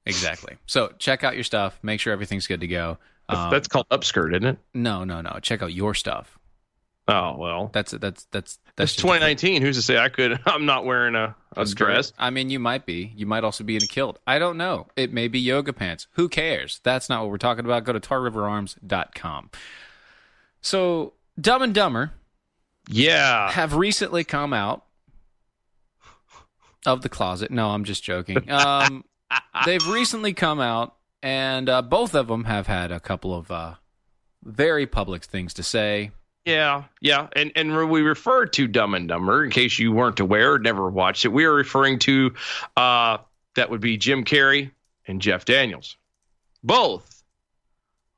Exactly. 0.05 0.57
So 0.65 0.93
check 0.99 1.23
out 1.23 1.35
your 1.35 1.43
stuff. 1.43 1.79
Make 1.83 1.99
sure 1.99 2.13
everything's 2.13 2.47
good 2.47 2.61
to 2.61 2.67
go. 2.67 2.97
That's, 3.29 3.39
Um, 3.39 3.51
that's 3.51 3.67
called 3.67 3.87
upskirt, 3.89 4.31
isn't 4.33 4.45
it? 4.45 4.57
no, 4.73 5.03
no, 5.03 5.21
no. 5.21 5.39
Check 5.41 5.61
out 5.61 5.73
your 5.73 5.93
stuff. 5.93 6.37
Oh 7.07 7.35
well, 7.37 7.69
That's 7.73 7.91
that's 7.91 7.99
that's 8.01 8.25
that's 8.31 8.59
that's 8.75 8.91
just- 8.93 8.99
2019. 9.01 9.61
Who's 9.61 9.75
to 9.77 9.81
say 9.81 9.97
I 9.97 10.09
could? 10.09 10.39
I'm 10.45 10.65
not 10.65 10.85
wearing 10.85 11.15
a, 11.15 11.35
a 11.57 11.65
dress. 11.65 12.11
great. 12.11 12.13
I 12.19 12.29
mean, 12.29 12.49
you 12.49 12.59
might 12.59 12.85
be. 12.85 13.11
You 13.15 13.25
might 13.25 13.43
also 13.43 13.63
be 13.63 13.75
in 13.75 13.83
a 13.83 13.87
kilt. 13.87 14.19
I 14.27 14.39
don't 14.39 14.55
know. 14.57 14.87
It 14.95 15.11
may 15.11 15.27
be 15.27 15.39
yoga 15.39 15.73
pants. 15.73 16.07
Who 16.13 16.29
cares? 16.29 16.79
That's 16.83 17.09
not 17.09 17.21
what 17.21 17.31
we're 17.31 17.37
talking 17.37 17.65
about. 17.65 17.83
Go 17.83 17.93
to 17.93 17.99
tarriverarms.com. 17.99 19.49
So, 20.61 21.13
Dumb 21.39 21.63
and 21.63 21.73
Dumber 21.73 22.11
Yeah. 22.87 23.51
have 23.51 23.73
recently 23.75 24.23
come 24.23 24.53
out 24.53 24.85
of 26.85 27.01
the 27.01 27.09
closet. 27.09 27.51
No, 27.51 27.69
I'm 27.69 27.83
just 27.83 28.03
joking. 28.03 28.47
Um, 28.49 29.03
they've 29.65 29.85
recently 29.87 30.33
come 30.33 30.59
out, 30.59 30.95
and 31.23 31.69
uh, 31.69 31.81
both 31.81 32.13
of 32.15 32.27
them 32.27 32.43
have 32.45 32.67
had 32.67 32.91
a 32.91 32.99
couple 32.99 33.33
of 33.33 33.49
uh, 33.49 33.75
very 34.43 34.85
public 34.85 35.23
things 35.23 35.53
to 35.55 35.63
say. 35.63 36.11
Yeah, 36.45 36.85
yeah, 37.01 37.27
and 37.35 37.51
and 37.55 37.75
when 37.75 37.89
we 37.89 38.01
refer 38.01 38.47
to 38.47 38.67
Dumb 38.67 38.95
and 38.95 39.07
Dumber, 39.07 39.43
in 39.43 39.51
case 39.51 39.77
you 39.77 39.91
weren't 39.91 40.19
aware 40.19 40.53
or 40.53 40.59
never 40.59 40.89
watched 40.89 41.23
it, 41.23 41.29
we 41.29 41.45
are 41.45 41.53
referring 41.53 41.99
to 41.99 42.33
uh, 42.75 43.19
that 43.55 43.69
would 43.69 43.81
be 43.81 43.97
Jim 43.97 44.25
Carrey 44.25 44.71
and 45.07 45.21
Jeff 45.21 45.45
Daniels. 45.45 45.97
Both 46.63 47.23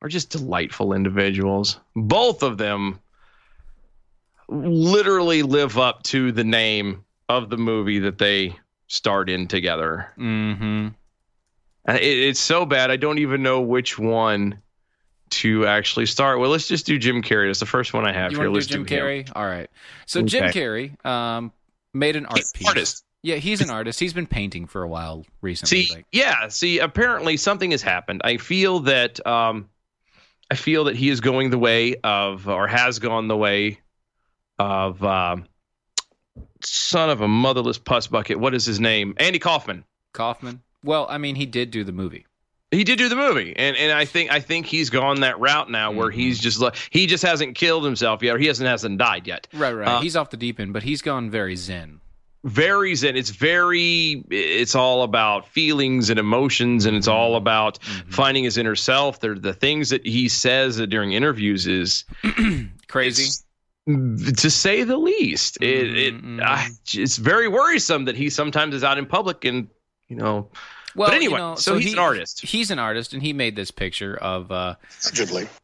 are 0.00 0.08
just 0.08 0.30
delightful 0.30 0.94
individuals. 0.94 1.78
Both 1.94 2.42
of 2.42 2.56
them 2.56 2.98
literally 4.48 5.42
live 5.42 5.78
up 5.78 6.02
to 6.04 6.32
the 6.32 6.44
name 6.44 7.04
of 7.28 7.50
the 7.50 7.56
movie 7.56 7.98
that 8.00 8.18
they 8.18 8.56
starred 8.86 9.30
in 9.30 9.48
together. 9.48 10.12
Mm-hmm. 10.18 10.88
It, 11.88 12.02
it's 12.02 12.40
so 12.40 12.64
bad, 12.64 12.90
I 12.90 12.96
don't 12.96 13.18
even 13.18 13.42
know 13.42 13.60
which 13.60 13.98
one 13.98 14.60
to 15.40 15.66
actually 15.66 16.06
start. 16.06 16.38
Well, 16.38 16.50
let's 16.50 16.68
just 16.68 16.86
do 16.86 16.98
Jim 16.98 17.22
Carrey. 17.22 17.48
That's 17.48 17.60
the 17.60 17.66
first 17.66 17.92
one 17.92 18.06
I 18.06 18.12
have 18.12 18.32
You 18.32 18.38
here. 18.38 18.48
Let's 18.48 18.66
do 18.66 18.74
Jim 18.74 18.86
him. 18.86 19.04
Carrey? 19.04 19.32
All 19.34 19.46
right. 19.46 19.68
So 20.06 20.22
Jim 20.22 20.44
Okay. 20.44 20.60
Carrey 20.60 21.06
um, 21.06 21.52
made 21.92 22.16
an 22.16 22.26
art 22.26 22.38
He's 22.38 22.52
piece. 22.52 22.68
artist. 22.68 23.04
Yeah, 23.22 23.36
he's 23.36 23.60
an 23.62 23.70
artist. 23.70 23.98
He's 24.00 24.12
been 24.12 24.26
painting 24.26 24.66
for 24.66 24.82
a 24.82 24.88
while 24.88 25.24
recently. 25.40 25.84
See, 25.84 25.94
like, 25.94 26.06
yeah, 26.12 26.48
see, 26.48 26.78
apparently 26.78 27.38
something 27.38 27.70
has 27.70 27.80
happened. 27.80 28.20
I 28.22 28.36
feel 28.36 28.80
that 28.80 29.26
um, 29.26 29.70
I 30.50 30.56
feel 30.56 30.84
that 30.84 30.96
he 30.96 31.08
is 31.08 31.20
going 31.20 31.48
the 31.48 31.58
way 31.58 31.96
of, 32.04 32.48
or 32.48 32.66
has 32.66 32.98
gone 32.98 33.28
the 33.28 33.36
way 33.36 33.80
of, 34.58 35.02
um, 35.02 35.46
son 36.62 37.08
of 37.08 37.22
a 37.22 37.28
motherless 37.28 37.78
puss 37.78 38.06
bucket. 38.08 38.38
What 38.38 38.54
is 38.54 38.66
his 38.66 38.78
name? 38.78 39.14
Andy 39.16 39.38
Kaufman. 39.38 39.84
Kaufman. 40.12 40.60
Well, 40.82 41.06
I 41.08 41.16
mean, 41.16 41.34
he 41.34 41.46
did 41.46 41.70
do 41.70 41.82
the 41.82 41.92
movie. 41.92 42.26
He 42.74 42.84
did 42.84 42.98
do 42.98 43.08
the 43.08 43.16
movie, 43.16 43.54
and 43.56 43.76
and 43.76 43.92
I 43.92 44.04
think 44.04 44.30
I 44.30 44.40
think 44.40 44.66
he's 44.66 44.90
gone 44.90 45.20
that 45.20 45.38
route 45.40 45.70
now, 45.70 45.92
where 45.92 46.08
Mm-hmm. 46.08 46.18
he's 46.18 46.38
just 46.38 46.62
he 46.90 47.06
just 47.06 47.24
hasn't 47.24 47.54
killed 47.54 47.84
himself 47.84 48.22
yet, 48.22 48.34
or 48.34 48.38
he 48.38 48.46
hasn't 48.46 48.68
hasn't 48.68 48.98
died 48.98 49.26
yet. 49.26 49.46
Right, 49.52 49.72
right. 49.72 49.88
Uh, 49.88 50.00
he's 50.00 50.16
off 50.16 50.30
the 50.30 50.36
deep 50.36 50.60
end, 50.60 50.72
but 50.72 50.82
he's 50.82 51.02
gone 51.02 51.30
very 51.30 51.56
zen. 51.56 52.00
very 52.44 52.94
zen. 52.94 53.16
It's 53.16 53.30
very. 53.30 54.24
It's 54.30 54.74
all 54.74 55.02
about 55.02 55.48
feelings 55.48 56.10
and 56.10 56.18
emotions, 56.18 56.84
and 56.86 56.96
it's 56.96 57.08
all 57.08 57.30
mm-hmm. 57.30 57.36
about 57.38 57.80
mm-hmm. 57.80 58.10
finding 58.10 58.44
his 58.44 58.58
inner 58.58 58.76
self. 58.76 59.20
There, 59.20 59.34
the 59.34 59.54
things 59.54 59.90
that 59.90 60.06
he 60.06 60.28
says 60.28 60.76
during 60.88 61.12
interviews 61.12 61.66
is 61.66 62.04
Crazy. 62.88 63.30
Mm, 63.88 64.40
to 64.40 64.50
say 64.50 64.84
the 64.84 64.96
least. 64.96 65.58
It, 65.60 65.98
it 65.98 66.14
mm-hmm, 66.14 66.40
I, 66.42 66.68
it's 66.92 67.16
very 67.18 67.48
worrisome 67.48 68.06
that 68.06 68.16
he 68.16 68.30
sometimes 68.30 68.74
is 68.74 68.84
out 68.84 68.98
in 68.98 69.06
public 69.06 69.44
and 69.44 69.68
you 70.08 70.16
know. 70.16 70.50
Well, 70.96 71.08
but 71.08 71.14
anyway, 71.14 71.34
you 71.34 71.38
know, 71.38 71.54
so, 71.56 71.76
he's 71.76 71.86
he- 71.86 71.92
an 71.92 71.98
artist. 71.98 72.40
He's 72.42 72.70
an 72.70 72.78
artist, 72.78 73.12
and 73.12 73.22
he 73.22 73.32
made 73.32 73.56
this 73.56 73.70
picture 73.70 74.16
of 74.16 74.50
uh, 74.52 74.76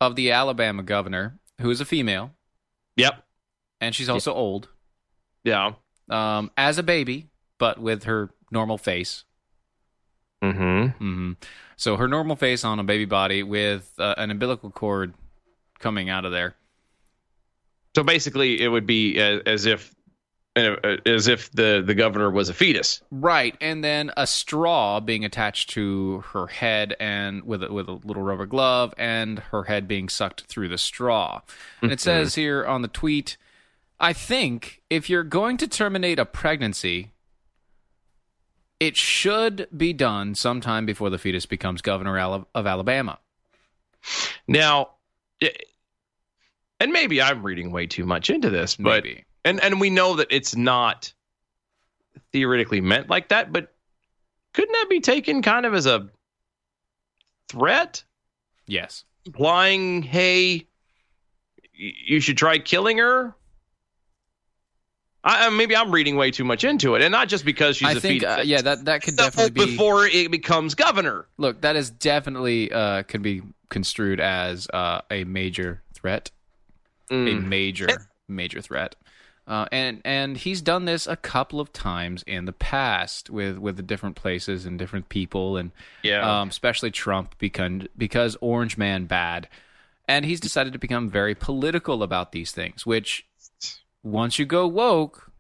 of 0.00 0.16
the 0.16 0.32
Alabama 0.32 0.82
governor, 0.82 1.38
who 1.60 1.70
is 1.70 1.80
a 1.80 1.84
female. 1.84 2.32
Yep. 2.96 3.22
And 3.80 3.94
she's 3.94 4.08
also 4.08 4.34
old. 4.34 4.68
Yeah. 5.44 5.72
Um, 6.10 6.50
as 6.56 6.78
a 6.78 6.82
baby, 6.82 7.28
but 7.58 7.78
with 7.78 8.04
her 8.04 8.30
normal 8.50 8.78
face. 8.78 9.24
Mm-hmm. 10.42 10.86
hmm 10.98 11.32
So 11.76 11.96
her 11.96 12.08
normal 12.08 12.36
face 12.36 12.64
on 12.64 12.78
a 12.78 12.84
baby 12.84 13.04
body 13.04 13.42
with 13.42 13.92
uh, 13.98 14.14
an 14.16 14.30
umbilical 14.30 14.70
cord 14.70 15.14
coming 15.78 16.08
out 16.10 16.24
of 16.24 16.32
there. 16.32 16.56
So 17.94 18.02
basically, 18.02 18.60
it 18.60 18.68
would 18.68 18.86
be 18.86 19.18
as, 19.18 19.42
as 19.46 19.66
if 19.66 19.94
uh, 20.66 20.96
as 21.06 21.28
if 21.28 21.50
the 21.52 21.82
the 21.84 21.94
governor 21.94 22.30
was 22.30 22.48
a 22.48 22.54
fetus. 22.54 23.02
Right, 23.10 23.56
and 23.60 23.82
then 23.84 24.10
a 24.16 24.26
straw 24.26 25.00
being 25.00 25.24
attached 25.24 25.70
to 25.70 26.20
her 26.32 26.46
head 26.46 26.94
and 27.00 27.42
with 27.44 27.62
a, 27.62 27.72
with 27.72 27.88
a 27.88 27.92
little 28.04 28.22
rubber 28.22 28.46
glove, 28.46 28.94
and 28.98 29.38
her 29.50 29.64
head 29.64 29.86
being 29.88 30.08
sucked 30.08 30.42
through 30.42 30.68
the 30.68 30.78
straw. 30.78 31.40
And 31.82 31.92
it 31.92 31.98
Mhm. 31.98 32.02
says 32.02 32.34
here 32.34 32.64
on 32.66 32.82
the 32.82 32.88
tweet, 32.88 33.36
I 33.98 34.12
think 34.12 34.82
if 34.90 35.10
you're 35.10 35.24
going 35.24 35.56
to 35.58 35.68
terminate 35.68 36.18
a 36.18 36.24
pregnancy, 36.24 37.10
it 38.78 38.96
should 38.96 39.68
be 39.76 39.92
done 39.92 40.34
sometime 40.34 40.86
before 40.86 41.10
the 41.10 41.18
fetus 41.18 41.44
becomes 41.46 41.82
governor 41.82 42.18
of 42.18 42.66
Alabama. 42.66 43.18
Now, 44.48 44.90
eh, 45.42 45.50
and 46.80 46.90
maybe 46.92 47.20
I'm 47.20 47.42
reading 47.42 47.70
way 47.72 47.86
too 47.86 48.06
much 48.06 48.30
into 48.30 48.48
this, 48.48 48.76
but 48.76 49.04
Maybe. 49.04 49.24
And 49.44 49.60
and 49.62 49.80
we 49.80 49.90
know 49.90 50.16
that 50.16 50.28
it's 50.30 50.54
not 50.56 51.12
theoretically 52.32 52.80
meant 52.80 53.08
like 53.08 53.28
that, 53.28 53.52
but 53.52 53.72
couldn't 54.54 54.72
that 54.72 54.86
be 54.90 55.00
taken 55.00 55.42
kind 55.42 55.66
of 55.66 55.74
as 55.74 55.86
a 55.86 56.08
threat, 57.48 58.02
Yes. 58.66 59.04
implying, 59.26 60.02
"Hey, 60.02 60.66
y- 61.78 61.92
you 62.06 62.20
should 62.20 62.36
try 62.36 62.58
killing 62.58 62.98
her"? 62.98 63.34
I, 65.22 65.50
maybe 65.50 65.76
I'm 65.76 65.90
reading 65.90 66.16
way 66.16 66.30
too 66.30 66.44
much 66.44 66.64
into 66.64 66.94
it, 66.94 67.02
and 67.02 67.12
not 67.12 67.28
just 67.28 67.44
because 67.44 67.76
she's 67.76 67.88
I 67.88 67.92
a 67.92 68.00
think, 68.00 68.24
uh, 68.24 68.40
yeah, 68.42 68.62
that 68.62 68.86
that 68.86 69.02
could 69.02 69.16
definitely 69.16 69.50
be 69.50 69.66
before 69.66 70.06
it 70.06 70.30
becomes 70.30 70.74
governor. 70.74 71.26
Look, 71.36 71.60
that 71.60 71.76
is 71.76 71.90
definitely 71.90 72.72
uh, 72.72 73.02
can 73.02 73.20
be 73.20 73.42
construed 73.68 74.18
as 74.18 74.66
uh, 74.72 75.02
a 75.10 75.24
major 75.24 75.82
threat, 75.92 76.30
a 77.10 77.14
Mm. 77.14 77.44
major 77.44 78.08
major 78.28 78.62
threat, 78.62 78.96
uh, 79.50 79.66
and 79.72 80.00
and 80.04 80.36
he's 80.36 80.62
done 80.62 80.84
this 80.84 81.06
a 81.08 81.16
couple 81.16 81.60
of 81.60 81.72
times 81.72 82.22
in 82.26 82.44
the 82.44 82.52
past 82.52 83.28
with 83.28 83.58
with 83.58 83.76
the 83.76 83.82
different 83.82 84.14
places 84.16 84.64
and 84.64 84.78
different 84.78 85.08
people, 85.08 85.56
and 85.56 85.72
Yeah. 86.02 86.40
um, 86.40 86.48
especially 86.48 86.90
Trump 86.92 87.34
because 87.38 87.82
because 87.98 88.36
Orange 88.40 88.78
Man 88.78 89.06
bad, 89.06 89.48
and 90.08 90.24
he's 90.24 90.40
decided 90.40 90.72
to 90.72 90.78
become 90.78 91.10
very 91.10 91.34
political 91.34 92.02
about 92.02 92.30
these 92.32 92.52
things. 92.52 92.86
Which 92.86 93.26
once 94.02 94.38
you 94.38 94.46
go 94.46 94.66
woke, 94.68 95.30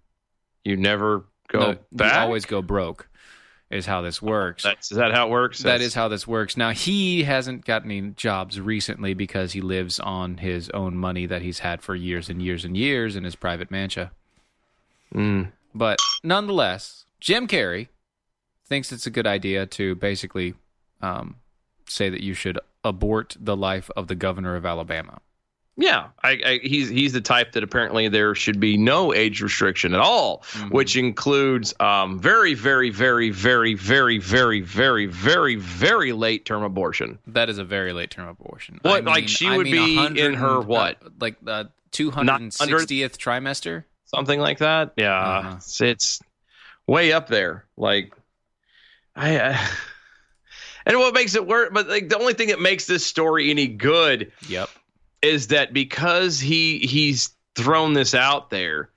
You 0.64 0.76
never 0.76 1.24
go 1.48 1.58
no, 1.60 1.78
back. 1.92 2.14
you 2.14 2.18
always 2.20 2.44
go 2.46 2.60
broke. 2.62 3.08
Is 3.70 3.86
how 3.86 4.00
this 4.00 4.20
works. 4.20 4.64
That's 4.64 4.90
is 4.90 4.98
that 4.98 5.12
how 5.12 5.28
it 5.28 5.30
works? 5.30 5.58
That 5.60 5.78
That's- 5.78 5.94
how 5.94 6.08
this 6.08 6.26
works. 6.26 6.56
Now 6.56 6.70
he 6.70 7.22
hasn't 7.22 7.64
got 7.64 7.84
any 7.84 8.00
jobs 8.16 8.60
recently 8.60 9.14
because 9.14 9.52
he 9.52 9.60
lives 9.60 10.00
on 10.00 10.38
his 10.38 10.70
own 10.70 10.96
money 10.96 11.24
that 11.26 11.42
he's 11.42 11.60
had 11.60 11.80
for 11.80 11.94
years 11.94 12.28
and 12.28 12.42
years 12.42 12.64
and 12.64 12.76
years 12.76 13.14
in 13.14 13.22
his 13.22 13.36
private 13.36 13.70
mansion. 13.70 14.10
Mm. 15.14 15.52
But 15.72 16.00
nonetheless, 16.24 17.04
Jim 17.20 17.46
Carrey 17.46 17.86
thinks 18.66 18.90
it's 18.90 19.06
a 19.06 19.10
good 19.10 19.26
idea 19.26 19.66
to 19.66 19.94
basically 19.94 20.54
um, 21.00 21.36
say 21.86 22.08
that 22.08 22.22
you 22.22 22.34
should 22.34 22.58
abort 22.82 23.36
the 23.38 23.56
life 23.56 23.88
of 23.96 24.08
the 24.08 24.14
governor 24.16 24.56
of 24.56 24.66
Alabama. 24.66 25.20
Yeah, 25.82 26.08
I, 26.22 26.30
I, 26.44 26.60
he's 26.62 26.90
he's 26.90 27.14
the 27.14 27.22
type 27.22 27.52
that 27.52 27.62
apparently 27.62 28.08
there 28.08 28.34
should 28.34 28.60
be 28.60 28.76
no 28.76 29.14
age 29.14 29.40
restriction 29.40 29.94
at 29.94 30.00
all, 30.00 30.44
which 30.70 30.94
includes 30.94 31.72
um, 31.80 32.18
very, 32.20 32.52
very, 32.52 32.90
very, 32.90 33.30
very, 33.30 33.72
very, 33.72 34.18
very, 34.18 34.60
very, 34.60 35.06
very, 35.06 35.54
very 35.56 36.12
late 36.12 36.44
term 36.44 36.62
abortion. 36.62 37.18
That 37.28 37.48
is 37.48 37.56
a 37.56 37.64
very 37.64 37.94
late 37.94 38.10
term 38.10 38.28
abortion. 38.28 38.78
What, 38.82 39.04
like, 39.04 39.26
she 39.26 39.46
I 39.48 39.56
would 39.56 39.66
mean 39.68 40.12
be 40.14 40.20
in 40.20 40.34
her 40.34 40.60
what? 40.60 40.98
uh, 41.02 41.08
like 41.18 41.36
the 41.42 41.70
two 41.92 42.10
hundred 42.10 42.52
sixtieth 42.52 43.16
trimester. 43.18 43.84
Something 44.04 44.38
like 44.40 44.58
that. 44.58 44.92
Yeah, 44.96 45.16
Uh-huh. 45.18 45.54
it's, 45.56 45.80
it's 45.80 46.20
way 46.86 47.12
up 47.12 47.28
there. 47.28 47.64
Like, 47.78 48.12
I. 49.16 49.36
Uh, 49.38 49.56
and 50.84 50.98
what 50.98 51.14
makes 51.14 51.34
it 51.36 51.46
work? 51.46 51.72
But 51.72 51.88
like 51.88 52.08
the 52.10 52.18
only 52.18 52.34
thing 52.34 52.48
that 52.48 52.60
makes 52.60 52.84
this 52.86 53.06
story 53.06 53.48
any 53.50 53.66
good 53.66 54.32
Yep. 54.48 54.68
Is 55.22 55.48
that 55.48 55.72
because 55.72 56.40
he 56.40 56.78
he's 56.78 57.30
thrown 57.54 57.92
this 57.92 58.14
out 58.14 58.50
there, 58.50 58.90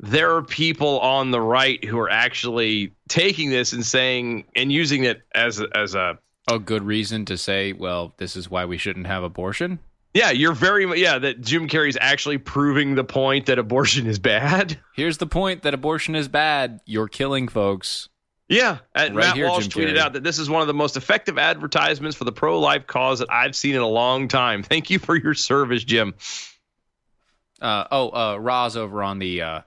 there 0.00 0.34
are 0.36 0.42
people 0.42 1.00
on 1.00 1.30
the 1.30 1.40
right 1.40 1.82
who 1.84 1.98
are 1.98 2.10
actually 2.10 2.92
taking 3.08 3.50
this 3.50 3.72
and 3.72 3.84
saying 3.84 4.44
and 4.54 4.70
using 4.70 5.04
it 5.04 5.22
as 5.34 5.60
a, 5.60 5.66
as 5.74 5.94
a 5.94 6.18
a 6.48 6.58
good 6.58 6.84
reason 6.84 7.24
to 7.24 7.36
say, 7.36 7.72
well, 7.72 8.14
this 8.18 8.36
is 8.36 8.48
why 8.48 8.64
we 8.66 8.78
shouldn't 8.78 9.08
have 9.08 9.24
abortion. 9.24 9.80
yeah, 10.14 10.30
you're 10.30 10.52
very 10.54 11.00
yeah 11.00 11.18
that 11.18 11.40
Jim 11.40 11.68
Carrey's 11.68 11.98
actually 12.00 12.38
proving 12.38 12.94
the 12.94 13.04
point 13.04 13.46
that 13.46 13.58
abortion 13.58 14.06
is 14.06 14.18
bad. 14.18 14.78
Here's 14.94 15.18
the 15.18 15.26
point 15.26 15.62
that 15.62 15.74
abortion 15.74 16.14
is 16.14 16.28
bad. 16.28 16.80
You're 16.86 17.08
killing 17.08 17.48
folks. 17.48 18.08
Yeah, 18.48 18.78
and 18.94 19.16
Right 19.16 19.26
Matt 19.26 19.36
here, 19.36 19.48
Walsh 19.48 19.66
Jim 19.66 19.82
tweeted 19.82 19.94
Carrey. 19.94 19.98
out 19.98 20.12
that 20.12 20.22
this 20.22 20.38
is 20.38 20.48
one 20.48 20.60
of 20.60 20.68
the 20.68 20.74
most 20.74 20.96
effective 20.96 21.36
advertisements 21.36 22.16
for 22.16 22.24
the 22.24 22.32
pro-life 22.32 22.86
cause 22.86 23.18
that 23.18 23.30
I've 23.30 23.56
seen 23.56 23.74
in 23.74 23.80
a 23.80 23.88
long 23.88 24.28
time. 24.28 24.62
Thank 24.62 24.88
you 24.90 24.98
for 25.00 25.16
your 25.16 25.34
service, 25.34 25.82
Jim. 25.82 26.14
Uh, 27.60 27.84
oh, 27.90 28.10
uh, 28.10 28.36
Roz 28.36 28.76
over 28.76 29.02
on 29.02 29.18
the 29.18 29.42
uh, 29.42 29.60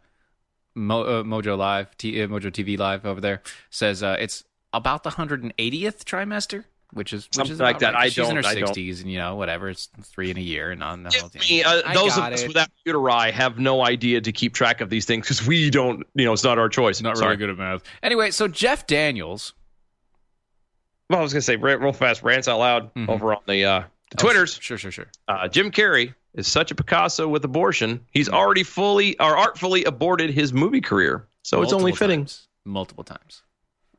Mo- 0.76 1.04
uh, 1.04 1.24
Mojo 1.24 1.58
Live, 1.58 1.98
T- 1.98 2.22
uh, 2.22 2.28
Mojo 2.28 2.52
TV 2.52 2.78
Live 2.78 3.06
over 3.06 3.20
there 3.20 3.42
says 3.70 4.02
uh, 4.04 4.16
it's 4.20 4.44
about 4.72 5.04
the 5.04 5.10
180th 5.12 5.54
trimester, 6.04 6.64
which 6.94 7.14
is 7.14 7.26
which 7.28 7.36
Something 7.36 7.54
is 7.54 7.60
like 7.60 7.80
that. 7.80 7.94
right. 7.94 8.06
I 8.06 8.10
She's 8.10 8.28
in 8.30 8.36
her 8.36 8.42
don't- 8.42 8.52
I 8.52 8.60
don't- 8.60 8.70
60s, 8.76 9.02
and 9.02 9.12
you 9.12 9.18
know 9.20 9.36
whatever. 9.36 9.70
It's 9.70 9.90
three 10.04 10.32
in 10.32 10.38
a 10.38 10.42
year, 10.42 10.72
and 10.72 10.84
on 10.84 11.04
the 11.04 11.12
whole 11.12 11.30
thing. 11.30 11.42
Me, 11.50 11.64
uh, 11.64 11.94
those 11.94 12.14
of 12.14 12.18
got 12.24 12.34
us 12.34 12.46
without 12.48 12.70
uteri 12.88 13.32
have 13.32 13.60
no 13.60 13.84
idea 13.86 14.22
to 14.22 14.32
keep 14.32 14.54
track 14.54 14.82
of 14.82 14.90
these 14.90 15.06
things 15.06 15.26
because 15.26 15.46
we 15.46 15.70
don't. 15.70 16.06
You 16.16 16.26
know, 16.26 16.34
it's 16.34 16.44
not 16.44 16.58
our 16.58 16.70
choice. 16.70 17.02
Not 17.02 17.18
Sorry. 17.18 17.28
really 17.30 17.38
good 17.38 17.50
at 17.52 17.58
math. 17.58 17.84
Anyway, 18.04 18.32
so 18.32 18.48
Jeff 18.48 18.88
Daniels. 18.88 19.54
Well, 21.10 21.20
I 21.20 21.24
was 21.24 21.34
gonna 21.34 21.42
say 21.42 21.56
real, 21.56 21.78
real 21.78 21.94
fast. 21.94 22.22
Rants 22.24 22.48
out 22.48 22.60
loud 22.60 22.94
Mhm. 22.94 23.10
over 23.10 23.34
on 23.34 23.42
the 23.48 23.66
uh, 23.66 23.80
the 24.12 24.18
Oh, 24.20 24.24
Twitters. 24.24 24.58
Sure, 24.62 24.78
sure, 24.78 24.92
sure. 24.92 25.08
Uh, 25.28 25.48
Jim 25.48 25.72
Carrey 25.72 26.14
is 26.34 26.48
such 26.48 26.72
a 26.72 26.76
Picasso 26.76 27.28
with 27.28 27.44
abortion. 27.46 28.00
He's 28.12 28.30
already 28.30 28.64
fully 28.64 29.20
or 29.20 29.36
artfully 29.38 29.84
aborted 29.86 30.30
his 30.32 30.54
movie 30.54 30.82
career. 30.82 31.28
So 31.44 31.62
it's 31.64 31.74
only 31.74 31.92
Multiple 31.92 32.08
fitting. 32.08 32.20
times. 32.22 32.48
Multiple 32.66 33.04
times. 33.04 33.42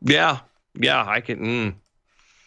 Yeah, 0.02 0.40
yeah. 0.78 1.04
I 1.06 1.20
can. 1.20 1.38
Mm, 1.40 1.74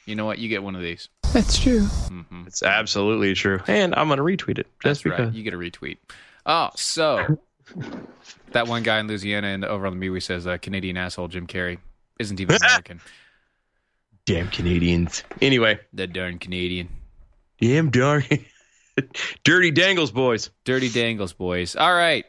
You 0.05 0.15
know 0.15 0.25
what? 0.25 0.39
You 0.39 0.49
get 0.49 0.63
one 0.63 0.75
of 0.75 0.81
these. 0.81 1.09
That's 1.33 1.57
true. 1.59 1.81
hmm 1.85 2.43
it's 2.45 2.61
absolutely 2.61 3.33
true, 3.33 3.59
and 3.67 3.95
I'm 3.95 4.07
gonna 4.09 4.21
retweet 4.21 4.59
it 4.59 4.67
just 4.81 4.83
That's 4.83 5.01
because. 5.01 5.19
right. 5.27 5.33
You 5.33 5.43
get 5.43 5.53
a 5.53 5.57
retweet. 5.57 5.97
Oh, 6.45 6.69
so 6.75 7.39
that 8.51 8.67
one 8.67 8.83
guy 8.83 8.99
in 8.99 9.07
Louisiana 9.07 9.47
and 9.47 9.65
over 9.65 9.87
on 9.87 9.97
the 9.99 10.05
MeWe 10.07 10.21
says 10.21 10.45
uh, 10.45 10.57
Canadian 10.57 10.97
asshole 10.97 11.27
Jim 11.29 11.47
Carrey 11.47 11.79
isn't 12.19 12.39
even 12.39 12.55
American. 12.61 13.01
Damn 14.25 14.47
Canadians. 14.49 15.23
Anyway, 15.41 15.79
the 15.93 16.07
darn 16.07 16.37
Canadian. 16.39 16.89
damn 17.59 17.89
darn 17.89 18.23
dirty 19.43 19.71
dangles, 19.71 20.11
boys. 20.11 20.49
Dirty 20.65 20.89
Dangles, 20.89 21.33
boys. 21.33 21.75
All 21.75 21.93
right. 21.93 22.25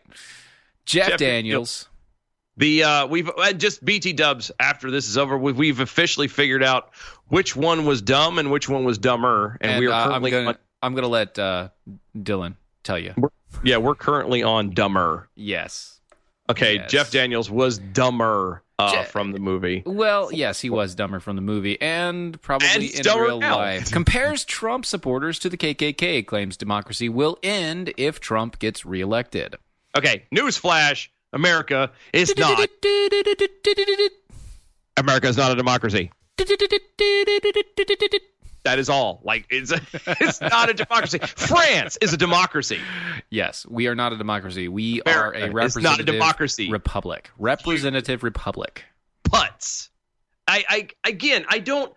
Jeff, 0.86 1.10
Jeff 1.10 1.18
Daniels. 1.18 1.88
The 2.56 2.84
uh, 2.84 3.06
we've 3.08 3.28
uh, 3.28 3.52
just 3.52 3.84
BT 3.84 4.12
Dubs. 4.12 4.50
After 4.60 4.90
this 4.90 5.08
is 5.08 5.18
over, 5.18 5.36
we've, 5.36 5.56
we've 5.58 5.80
officially 5.80 6.28
figured 6.28 6.62
out 6.62 6.90
which 7.28 7.56
one 7.56 7.84
was 7.84 8.02
dumb 8.02 8.38
and 8.38 8.50
which 8.50 8.68
one 8.68 8.84
was 8.84 8.98
dumber, 8.98 9.56
and, 9.60 9.80
we 9.80 9.86
are 9.86 9.92
uh, 9.92 9.96
I'm 10.04 10.08
currently 10.10 10.30
gonna 10.30 10.48
on, 10.48 10.56
I'm 10.82 10.94
gonna 10.94 11.08
let 11.08 11.38
uh, 11.38 11.68
Dylan 12.16 12.54
tell 12.82 12.98
you. 12.98 13.14
yeah 13.62 13.76
we're 13.78 13.94
currently 13.94 14.42
on 14.42 14.70
dumber. 14.70 15.28
Yes. 15.34 15.90
Okay, 16.50 16.74
Yes. 16.74 16.90
Jeff 16.90 17.10
Daniels 17.10 17.50
was 17.50 17.78
dumber 17.78 18.62
uh, 18.78 18.92
Je- 18.92 19.04
from 19.04 19.32
the 19.32 19.38
movie. 19.38 19.82
Well, 19.86 20.30
yes, 20.30 20.60
he 20.60 20.68
was 20.68 20.94
dumber 20.94 21.18
from 21.18 21.36
the 21.36 21.42
movie 21.42 21.80
and 21.80 22.38
probably 22.42 22.68
And 22.68 22.82
in 23.06 23.18
real 23.18 23.40
now. 23.40 23.56
life. 23.56 23.90
Compares 23.90 24.44
Trump 24.44 24.84
supporters 24.84 25.38
to 25.38 25.48
the 25.48 25.56
KKK, 25.56 26.26
claims 26.26 26.58
democracy 26.58 27.08
will 27.08 27.38
end 27.42 27.94
if 27.96 28.20
Trump 28.20 28.58
gets 28.58 28.84
reelected. 28.84 29.56
Okay, 29.96 30.24
newsflash: 30.34 31.08
America 31.32 31.90
is 32.12 32.36
not. 32.36 32.60
America 34.98 35.28
is 35.28 35.36
not 35.36 35.50
a 35.52 35.54
democracy. 35.54 36.10
That 38.64 38.78
is 38.78 38.88
all. 38.88 39.20
Like 39.22 39.46
it's 39.50 39.72
it's 40.06 40.40
not 40.40 40.70
a 40.70 40.74
democracy. 40.74 41.18
France 41.18 41.98
is 42.00 42.14
a 42.14 42.16
democracy. 42.16 42.80
Yes, 43.28 43.66
we 43.68 43.88
are 43.88 43.94
not 43.94 44.14
a 44.14 44.16
democracy. 44.16 44.68
We 44.68 45.02
America 45.02 45.38
are 45.38 45.48
a 45.48 45.50
representative 45.50 45.82
not 45.82 46.00
a 46.00 46.04
democracy. 46.04 46.70
republic. 46.70 47.30
Representative 47.38 48.22
republic. 48.22 48.84
Putz. 49.28 49.90
I, 50.48 50.64
I 50.68 50.88
again, 51.08 51.44
I 51.48 51.58
don't. 51.58 51.92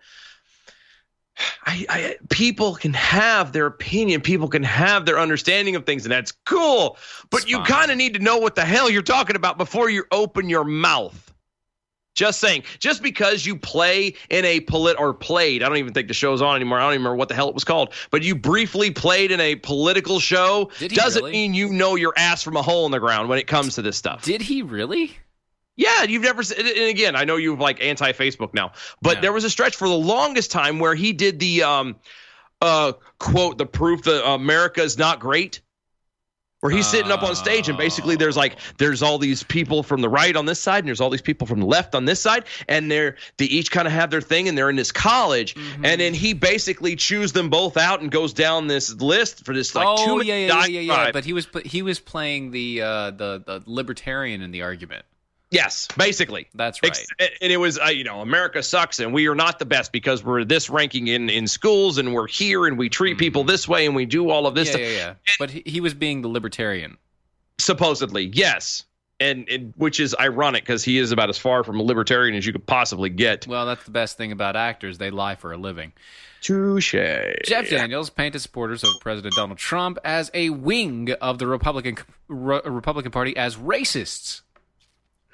I, 1.64 1.86
I 1.88 2.16
people 2.28 2.74
can 2.74 2.92
have 2.94 3.52
their 3.52 3.66
opinion, 3.66 4.20
people 4.20 4.48
can 4.48 4.64
have 4.64 5.06
their 5.06 5.18
understanding 5.18 5.74
of 5.76 5.86
things, 5.86 6.04
and 6.04 6.12
that's 6.12 6.32
cool. 6.44 6.98
But 7.30 7.42
It's 7.42 7.50
you 7.50 7.62
kind 7.62 7.90
of 7.90 7.96
need 7.96 8.14
to 8.14 8.20
know 8.20 8.38
what 8.38 8.56
the 8.56 8.64
hell 8.64 8.90
you're 8.90 9.02
talking 9.02 9.36
about 9.36 9.56
before 9.56 9.88
you 9.88 10.04
open 10.10 10.48
your 10.50 10.64
mouth. 10.64 11.27
Just 12.18 12.40
saying. 12.40 12.64
Just 12.80 13.00
because 13.00 13.46
you 13.46 13.54
play 13.54 14.14
in 14.28 14.44
a 14.44 14.58
polit 14.58 14.96
or 14.98 15.14
played, 15.14 15.62
I 15.62 15.68
don't 15.68 15.78
even 15.78 15.94
think 15.94 16.08
the 16.08 16.14
show's 16.14 16.42
on 16.42 16.56
anymore. 16.56 16.78
I 16.78 16.82
don't 16.82 16.94
even 16.94 17.02
remember 17.02 17.16
what 17.16 17.28
the 17.28 17.36
hell 17.36 17.48
it 17.48 17.54
was 17.54 17.62
called. 17.62 17.94
But 18.10 18.24
you 18.24 18.34
briefly 18.34 18.90
played 18.90 19.30
in 19.30 19.38
a 19.38 19.54
political 19.54 20.18
show 20.18 20.72
doesn't 20.80 21.22
really? 21.22 21.30
mean 21.30 21.54
you 21.54 21.68
know 21.68 21.94
your 21.94 22.12
ass 22.16 22.42
from 22.42 22.56
a 22.56 22.62
hole 22.62 22.86
in 22.86 22.90
the 22.90 22.98
ground 22.98 23.28
when 23.28 23.38
it 23.38 23.46
comes 23.46 23.76
to 23.76 23.82
this 23.82 23.96
stuff. 23.96 24.24
Did 24.24 24.42
he 24.42 24.62
really? 24.62 25.16
Yeah, 25.76 26.02
you've 26.02 26.22
never. 26.22 26.42
And 26.58 26.66
again, 26.90 27.14
I 27.14 27.22
know 27.22 27.36
you've 27.36 27.60
like 27.60 27.80
anti 27.80 28.10
Facebook 28.10 28.52
now, 28.52 28.72
but 29.00 29.22
there 29.22 29.32
was 29.32 29.44
a 29.44 29.50
stretch 29.50 29.76
for 29.76 29.86
the 29.86 29.94
longest 29.94 30.50
time 30.50 30.80
where 30.80 30.96
he 30.96 31.12
did 31.12 31.38
the 31.38 31.62
um, 31.62 31.96
uh, 32.60 32.94
quote 33.20 33.58
the 33.58 33.66
proof 33.66 34.02
that 34.02 34.28
America 34.28 34.82
is 34.82 34.98
not 34.98 35.20
great. 35.20 35.60
Where 36.60 36.72
he's 36.72 36.88
sitting 36.88 37.12
up 37.12 37.22
on 37.22 37.36
stage 37.36 37.68
and 37.68 37.78
basically 37.78 38.16
there's 38.16 38.36
like 38.36 38.56
there's 38.78 39.00
all 39.00 39.16
these 39.18 39.44
people 39.44 39.84
from 39.84 40.00
the 40.00 40.08
right 40.08 40.34
on 40.34 40.44
this 40.44 40.58
side 40.60 40.78
and 40.80 40.88
there's 40.88 41.00
all 41.00 41.08
these 41.08 41.22
people 41.22 41.46
from 41.46 41.60
the 41.60 41.66
left 41.66 41.94
on 41.94 42.04
this 42.04 42.20
side 42.20 42.46
and 42.68 42.90
they're 42.90 43.14
they 43.36 43.44
each 43.44 43.70
kind 43.70 43.86
of 43.86 43.92
have 43.92 44.10
their 44.10 44.20
thing 44.20 44.48
and 44.48 44.58
they're 44.58 44.68
in 44.70 44.74
this 44.76 44.90
college 44.90 45.54
Mm-hmm. 45.54 45.84
and 45.84 46.00
then 46.00 46.14
he 46.14 46.32
basically 46.34 46.96
chews 46.96 47.32
them 47.32 47.48
both 47.48 47.76
out 47.76 48.00
and 48.00 48.10
goes 48.10 48.32
down 48.32 48.66
this 48.66 48.92
list 48.94 49.44
for 49.44 49.54
this 49.54 49.74
like 49.74 49.84
two 49.98 50.04
oh 50.10 50.16
minute 50.16 50.26
yeah, 50.26 50.34
yeah, 50.36 50.66
yeah, 50.66 50.80
yeah, 50.80 51.04
yeah. 51.04 51.12
But 51.12 51.24
he 51.24 51.32
was 51.32 51.46
he 51.64 51.82
was 51.82 52.00
playing 52.00 52.50
the 52.50 52.82
uh, 52.82 53.10
the 53.12 53.42
the 53.46 53.62
libertarian 53.66 54.42
in 54.42 54.50
the 54.50 54.62
argument. 54.62 55.04
Yes, 55.50 55.88
basically. 55.96 56.48
That's 56.54 56.82
right. 56.82 56.98
And 57.40 57.52
it 57.52 57.56
was, 57.56 57.78
uh, 57.78 57.86
you 57.86 58.04
know, 58.04 58.20
America 58.20 58.62
sucks 58.62 59.00
and 59.00 59.14
we 59.14 59.28
are 59.28 59.34
not 59.34 59.58
the 59.58 59.64
best 59.64 59.92
because 59.92 60.22
we're 60.22 60.44
this 60.44 60.68
ranking 60.68 61.06
in, 61.08 61.30
in 61.30 61.46
schools 61.46 61.96
and 61.96 62.12
we're 62.12 62.26
here 62.26 62.66
and 62.66 62.76
we 62.76 62.90
treat 62.90 63.16
people 63.16 63.44
this 63.44 63.66
way 63.66 63.86
and 63.86 63.96
we 63.96 64.04
do 64.04 64.28
all 64.28 64.46
of 64.46 64.54
this 64.54 64.68
yeah, 64.68 64.72
stuff. 64.72 64.82
yeah, 64.82 64.96
yeah. 64.96 65.14
But 65.38 65.50
he, 65.50 65.62
he 65.64 65.80
was 65.80 65.94
being 65.94 66.20
the 66.20 66.28
libertarian. 66.28 66.98
Supposedly, 67.58 68.26
yes. 68.26 68.84
And, 69.20 69.48
and 69.48 69.72
which 69.76 70.00
is 70.00 70.14
ironic 70.20 70.64
because 70.64 70.84
he 70.84 70.98
is 70.98 71.12
about 71.12 71.28
as 71.28 71.38
far 71.38 71.64
from 71.64 71.80
a 71.80 71.82
libertarian 71.82 72.36
as 72.36 72.46
you 72.46 72.52
could 72.52 72.66
possibly 72.66 73.08
get. 73.08 73.46
Well, 73.48 73.66
that's 73.66 73.84
the 73.84 73.90
best 73.90 74.16
thing 74.16 74.30
about 74.30 74.54
actors; 74.54 74.98
they 74.98 75.10
lie 75.10 75.34
for 75.34 75.52
a 75.52 75.56
living. 75.56 75.92
Touche. 76.40 76.94
Jeff 77.44 77.68
Daniels 77.68 78.10
painted 78.10 78.40
supporters 78.40 78.84
of 78.84 78.90
President 79.00 79.34
Donald 79.34 79.58
Trump 79.58 79.98
as 80.04 80.30
a 80.34 80.50
wing 80.50 81.10
of 81.20 81.38
the 81.38 81.48
Republican 81.48 81.98
Re- 82.28 82.60
Republican 82.64 83.10
Party 83.10 83.36
as 83.36 83.56
racists. 83.56 84.42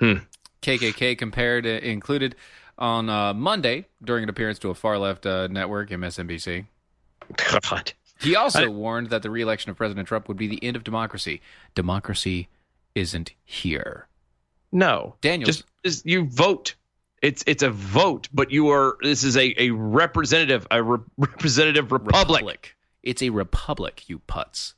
Hmm. 0.05 0.25
KKK 0.63 1.17
compared 1.17 1.67
uh, 1.67 1.71
included 1.71 2.37
on 2.79 3.09
uh, 3.09 3.33
Monday 3.35 3.87
during 4.03 4.23
an 4.25 4.29
appearance 4.29 4.59
to 4.61 4.71
a 4.71 4.75
far 4.75 4.99
left 4.99 5.27
uh, 5.27 5.47
network, 5.49 5.91
MSNBC. 5.91 6.67
God. 7.63 7.93
He 8.21 8.37
also 8.37 8.71
warned 8.71 9.11
that 9.11 9.23
the 9.23 9.31
reelection 9.31 9.71
of 9.71 9.77
President 9.77 10.07
Trump 10.07 10.29
would 10.29 10.37
be 10.37 10.47
the 10.47 10.63
end 10.63 10.77
of 10.77 10.85
democracy. 10.85 11.41
Democracy 11.75 12.49
isn't 12.95 13.33
here. 13.45 14.07
No. 14.73 15.17
Daniel, 15.21 15.47
Just, 15.47 15.65
just 15.85 16.07
you 16.07 16.25
vote. 16.25 16.75
It's 17.23 17.43
it's 17.47 17.63
a 17.63 17.71
vote, 17.71 18.29
but 18.35 18.51
you 18.51 18.69
are 18.69 18.99
this 19.01 19.25
is 19.25 19.37
a, 19.39 19.55
a 19.59 19.71
representative 19.71 20.67
a 20.71 20.83
re- 20.83 20.99
representative 21.17 21.91
republic. 21.91 22.77
It's 23.03 23.23
a 23.23 23.31
republic, 23.31 24.09
you 24.09 24.19
putz. 24.29 24.75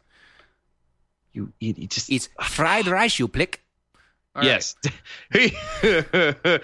You, 1.33 1.53
you, 1.59 1.75
you 1.77 1.87
just 1.89 2.11
It's 2.11 2.29
fried 2.41 2.87
rice, 2.87 3.19
you 3.19 3.27
plick. 3.29 3.66
All 4.37 4.43
right. 4.43 4.47
yes. 4.47 4.77
he, 5.33 6.61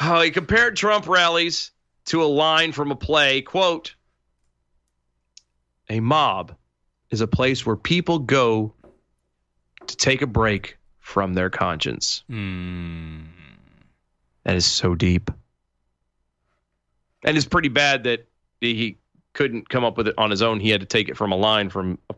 oh, 0.00 0.20
he 0.20 0.30
compared 0.30 0.76
Trump 0.76 1.08
rallies 1.08 1.70
to 2.06 2.22
a 2.22 2.26
line 2.26 2.72
from 2.72 2.90
a 2.92 2.96
play. 2.96 3.40
Quote: 3.42 3.94
"A 5.88 6.00
mob 6.00 6.54
is 7.10 7.22
a 7.22 7.26
place 7.26 7.64
where 7.64 7.76
people 7.76 8.18
go 8.18 8.74
to 9.86 9.96
take 9.96 10.20
a 10.20 10.26
break 10.26 10.76
from 10.98 11.32
their 11.32 11.48
conscience." 11.48 12.22
Hmm. 12.28 13.22
That 14.44 14.56
is 14.56 14.66
so 14.66 14.94
deep. 14.94 15.30
And 17.24 17.36
it's 17.36 17.46
pretty 17.46 17.68
bad 17.70 18.04
that 18.04 18.28
he 18.60 18.98
couldn't 19.32 19.68
come 19.68 19.84
up 19.84 19.96
with 19.96 20.06
it 20.06 20.14
on 20.18 20.30
his 20.30 20.42
own. 20.42 20.60
He 20.60 20.68
had 20.70 20.80
to 20.80 20.86
take 20.86 21.08
it 21.08 21.16
from 21.16 21.32
a 21.32 21.36
line 21.36 21.70
from 21.70 21.98
a 22.10 22.14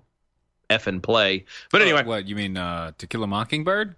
effing 0.68 1.02
play. 1.02 1.46
But 1.72 1.80
anyway, 1.82 2.00
Uh, 2.02 2.04
what 2.04 2.28
you 2.28 2.36
mean 2.36 2.56
uh, 2.58 2.92
To 2.98 3.06
Kill 3.06 3.22
a 3.22 3.26
Mockingbird? 3.26 3.96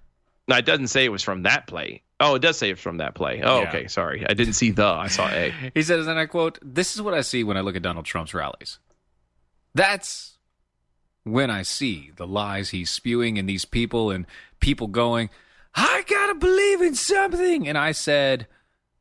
No, 0.51 0.57
it 0.57 0.67
doesn't 0.67 0.89
say 0.89 1.05
it 1.07 1.13
was 1.13 1.23
from 1.23 1.45
that 1.45 1.67
play. 1.67 2.03
Oh, 2.21 2.35
it 2.35 2.41
does 2.43 2.59
say 2.59 2.71
it's 2.71 2.81
from 2.83 2.99
that 2.99 3.15
play. 3.15 3.41
Oh, 3.43 3.63
Yeah. 3.63 3.69
okay. 3.71 3.87
Sorry. 3.87 4.27
I 4.29 4.35
didn't 4.35 4.53
see 4.53 4.71
the. 4.73 4.85
I 4.85 5.07
saw 5.09 5.27
A. 5.31 5.55
He 5.75 5.81
says, 5.83 6.07
and 6.07 6.19
I 6.19 6.27
quote, 6.27 6.59
This 6.63 6.95
is 6.95 7.01
what 7.01 7.15
I 7.15 7.23
see 7.23 7.43
when 7.45 7.57
I 7.57 7.61
look 7.63 7.77
at 7.77 7.83
Donald 7.83 8.05
Trump's 8.05 8.35
rallies. 8.35 8.79
That's 9.75 10.39
when 11.25 11.51
I 11.51 11.63
see 11.63 12.11
the 12.17 12.27
lies 12.27 12.71
he's 12.71 12.91
spewing 12.91 13.39
and 13.39 13.49
these 13.49 13.65
people 13.65 14.11
and 14.11 14.27
people 14.61 14.87
going, 14.89 15.31
I 15.75 16.05
gotta 16.09 16.35
believe 16.35 16.83
in 16.83 16.95
something. 16.95 17.69
And 17.69 17.79
I 17.79 17.93
said, 17.93 18.47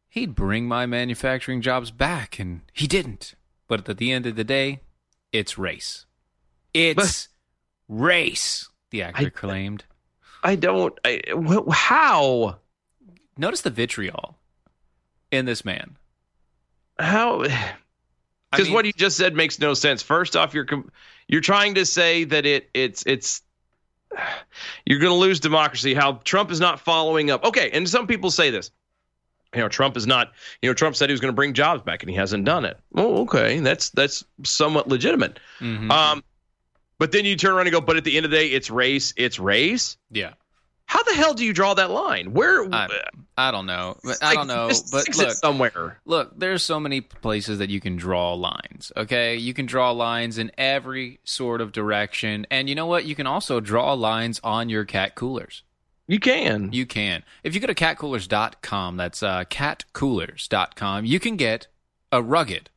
he'd 0.09 0.35
bring 0.35 0.67
my 0.67 0.85
manufacturing 0.85 1.61
jobs 1.61 1.91
back, 1.91 2.39
and 2.39 2.61
he 2.73 2.87
didn't. 2.87 3.35
But 3.67 3.87
at 3.89 3.97
the 3.97 4.11
end 4.11 4.25
of 4.25 4.35
the 4.35 4.43
day, 4.43 4.81
it's 5.31 5.57
race. 5.57 6.05
It's 6.73 7.29
race, 7.87 8.69
the 8.91 9.01
actor 9.01 9.25
I- 9.27 9.29
claimed. 9.29 9.85
I 10.43 10.55
don't. 10.55 10.97
I, 11.05 11.21
wh- 11.35 11.69
how? 11.71 12.57
Notice 13.37 13.61
the 13.61 13.69
vitriol 13.69 14.37
in 15.31 15.45
this 15.45 15.63
man. 15.65 15.97
How? 16.97 17.45
Because 18.51 18.65
mean- 18.65 18.73
what 18.73 18.85
you 18.85 18.93
just 18.93 19.15
said 19.15 19.35
makes 19.35 19.59
no 19.59 19.75
sense. 19.75 20.01
First 20.01 20.35
off, 20.35 20.55
you're 20.55 20.65
com- 20.65 20.91
you're 21.27 21.39
trying 21.39 21.75
to 21.75 21.85
say 21.85 22.23
that 22.23 22.47
it 22.47 22.67
it's 22.73 23.03
it's 23.05 23.43
you're 24.87 24.97
going 24.97 25.11
to 25.11 25.19
lose 25.19 25.39
democracy. 25.39 25.93
How 25.93 26.13
Trump 26.23 26.49
is 26.49 26.59
not 26.59 26.79
following 26.79 27.29
up. 27.29 27.43
Okay, 27.45 27.69
and 27.71 27.87
some 27.87 28.07
people 28.07 28.31
say 28.31 28.49
this. 28.49 28.71
You 29.53 29.61
know, 29.61 29.69
Trump 29.69 29.97
is 29.97 30.07
not. 30.07 30.31
You 30.63 30.69
know, 30.69 30.73
Trump 30.73 30.95
said 30.95 31.09
he 31.09 31.13
was 31.13 31.21
going 31.21 31.31
to 31.31 31.35
bring 31.35 31.53
jobs 31.53 31.83
back, 31.83 32.01
and 32.01 32.09
he 32.09 32.15
hasn't 32.15 32.43
done 32.45 32.65
it. 32.65 32.79
Oh, 32.95 33.21
okay, 33.21 33.59
that's 33.59 33.91
that's 33.91 34.23
somewhat 34.43 34.87
legitimate. 34.87 35.39
Mhm. 35.59 35.91
Um, 35.91 36.23
but 36.99 37.11
then 37.11 37.25
you 37.25 37.35
turn 37.35 37.53
around 37.53 37.65
and 37.67 37.73
go, 37.73 37.81
but 37.81 37.97
at 37.97 38.03
the 38.03 38.15
end 38.15 38.25
of 38.25 38.31
the 38.31 38.37
day, 38.37 38.47
it's 38.47 38.69
race. 38.69 39.13
It's 39.17 39.39
race. 39.39 39.97
yeah. 40.11 40.33
How 40.85 41.03
the 41.03 41.13
hell 41.13 41.35
do 41.35 41.45
you 41.45 41.53
draw 41.53 41.75
that 41.75 41.91
line? 41.91 42.33
Where? 42.33 42.63
I, 42.73 42.87
I 43.37 43.51
don't 43.51 43.67
know. 43.67 43.97
But 44.03 44.23
I 44.23 44.33
don't 44.33 44.47
know. 44.47 44.71
But 44.91 45.15
look, 45.17 45.31
somewhere. 45.33 46.01
look, 46.05 46.31
there's 46.35 46.63
so 46.63 46.79
many 46.79 46.99
places 46.99 47.59
that 47.59 47.69
you 47.69 47.79
can 47.79 47.95
draw 47.95 48.33
lines. 48.33 48.91
Okay, 48.97 49.35
you 49.35 49.53
can 49.53 49.67
draw 49.67 49.91
lines 49.91 50.39
in 50.39 50.51
every 50.57 51.19
sort 51.23 51.61
of 51.61 51.73
direction, 51.73 52.47
and 52.49 52.67
you 52.67 52.73
know 52.73 52.87
what? 52.87 53.05
You 53.05 53.13
can 53.13 53.27
also 53.27 53.59
draw 53.59 53.93
lines 53.93 54.41
on 54.43 54.67
your 54.67 54.83
cat 54.83 55.13
coolers. 55.13 55.61
You 56.07 56.19
can. 56.19 56.73
You 56.73 56.87
can. 56.87 57.23
If 57.43 57.53
you 57.53 57.61
go 57.61 57.67
to 57.67 57.75
catcoolers.com, 57.75 58.97
that's 58.97 59.21
uh, 59.21 59.43
catcoolers.com, 59.43 61.05
you 61.05 61.19
can 61.19 61.35
get 61.35 61.67
a 62.11 62.23
rugged, 62.23 62.71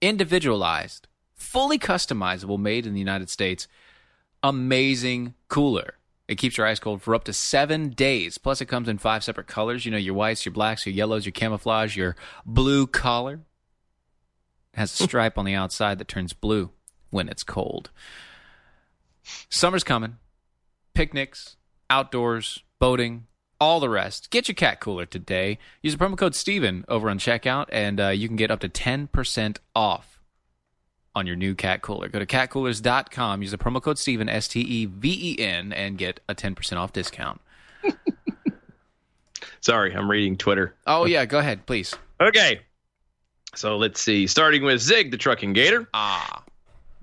individualized, 0.00 1.06
fully 1.54 1.78
customizable, 1.78 2.58
made 2.58 2.84
in 2.84 2.94
the 2.94 2.98
United 2.98 3.30
States, 3.30 3.68
amazing 4.42 5.34
cooler. 5.46 5.94
It 6.26 6.34
keeps 6.34 6.58
your 6.58 6.66
ice 6.66 6.80
cold 6.80 7.00
for 7.00 7.14
up 7.14 7.22
to 7.24 7.32
seven 7.32 7.90
days. 7.90 8.38
Plus, 8.38 8.60
it 8.60 8.66
comes 8.66 8.88
in 8.88 8.98
five 8.98 9.22
separate 9.22 9.46
colors. 9.46 9.84
You 9.84 9.92
know, 9.92 9.96
your 9.96 10.14
whites, 10.14 10.44
your 10.44 10.52
blacks, 10.52 10.84
your 10.84 10.96
yellows, 10.96 11.24
your 11.24 11.32
camouflage, 11.32 11.96
your 11.96 12.16
blue 12.44 12.88
collar. 12.88 13.34
It 14.72 14.78
has 14.80 14.98
a 14.98 15.04
stripe 15.04 15.38
on 15.38 15.44
the 15.44 15.54
outside 15.54 15.98
that 15.98 16.08
turns 16.08 16.32
blue 16.32 16.70
when 17.10 17.28
it's 17.28 17.44
cold. 17.44 17.90
Summer's 19.48 19.84
coming. 19.84 20.16
Picnics, 20.92 21.54
outdoors, 21.88 22.64
boating, 22.80 23.28
all 23.60 23.78
the 23.78 23.88
rest. 23.88 24.30
Get 24.30 24.48
your 24.48 24.56
cat 24.56 24.80
cooler 24.80 25.06
today. 25.06 25.60
Use 25.82 25.96
the 25.96 26.04
promo 26.04 26.18
code 26.18 26.34
Steven 26.34 26.84
over 26.88 27.08
on 27.08 27.20
checkout, 27.20 27.66
and 27.70 28.00
uh, 28.00 28.08
you 28.08 28.26
can 28.26 28.36
get 28.36 28.50
up 28.50 28.58
to 28.60 28.68
10% 28.68 29.58
off 29.76 30.13
on 31.14 31.26
your 31.26 31.36
new 31.36 31.54
cat 31.54 31.82
cooler. 31.82 32.08
Go 32.08 32.18
to 32.18 32.26
catcoolers.com, 32.26 33.42
use 33.42 33.50
the 33.50 33.58
promo 33.58 33.80
code 33.82 33.98
Steven, 33.98 34.28
S 34.28 34.48
T 34.48 34.60
E 34.60 34.86
V 34.86 35.36
E 35.38 35.42
N, 35.42 35.72
and 35.72 35.96
get 35.98 36.20
a 36.28 36.34
10% 36.34 36.76
off 36.76 36.92
discount. 36.92 37.40
Sorry, 39.60 39.94
I'm 39.94 40.10
reading 40.10 40.36
Twitter. 40.36 40.74
Oh, 40.86 41.06
yeah, 41.06 41.24
go 41.24 41.38
ahead, 41.38 41.64
please. 41.66 41.94
Okay. 42.20 42.60
So 43.54 43.76
let's 43.76 44.00
see. 44.00 44.26
Starting 44.26 44.62
with 44.64 44.80
Zig, 44.80 45.10
the 45.10 45.16
trucking 45.16 45.52
gator. 45.52 45.88
Ah. 45.94 46.42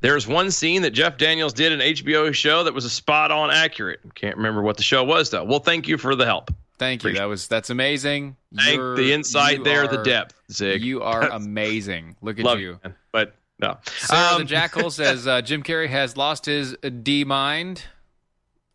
There's 0.01 0.27
one 0.27 0.51
scene 0.51 0.81
that 0.81 0.91
Jeff 0.91 1.17
Daniels 1.17 1.53
did 1.53 1.71
in 1.71 1.81
an 1.81 1.87
HBO 1.95 2.33
show 2.33 2.63
that 2.63 2.73
was 2.73 2.85
a 2.85 2.89
spot 2.89 3.31
on 3.31 3.51
accurate. 3.51 3.99
Can't 4.15 4.35
remember 4.37 4.61
what 4.61 4.77
the 4.77 4.83
show 4.83 5.03
was 5.03 5.29
though. 5.29 5.43
Well, 5.43 5.59
thank 5.59 5.87
you 5.87 5.97
for 5.97 6.15
the 6.15 6.25
help. 6.25 6.51
Thank 6.79 7.03
you. 7.03 7.13
That 7.13 7.25
was 7.25 7.47
that's 7.47 7.69
amazing. 7.69 8.35
Thank 8.55 8.77
You're- 8.77 8.95
the 8.97 9.13
insight 9.13 9.63
there, 9.63 9.87
the 9.87 10.01
depth, 10.01 10.33
Zig. 10.51 10.81
You 10.81 11.03
are 11.03 11.21
amazing. 11.31 12.15
Look 12.21 12.39
at 12.39 12.45
Love 12.45 12.59
you. 12.59 12.79
man. 12.83 12.95
But 13.11 13.35
no. 13.61 13.77
Sarah 13.85 14.35
the 14.35 14.41
Um, 14.41 14.47
Jackal 14.47 14.89
says 14.91 15.27
uh, 15.27 15.41
Jim 15.41 15.63
Carrey 15.63 15.87
has 15.89 16.17
lost 16.17 16.45
his 16.45 16.75
D 17.03 17.23
mind. 17.23 17.83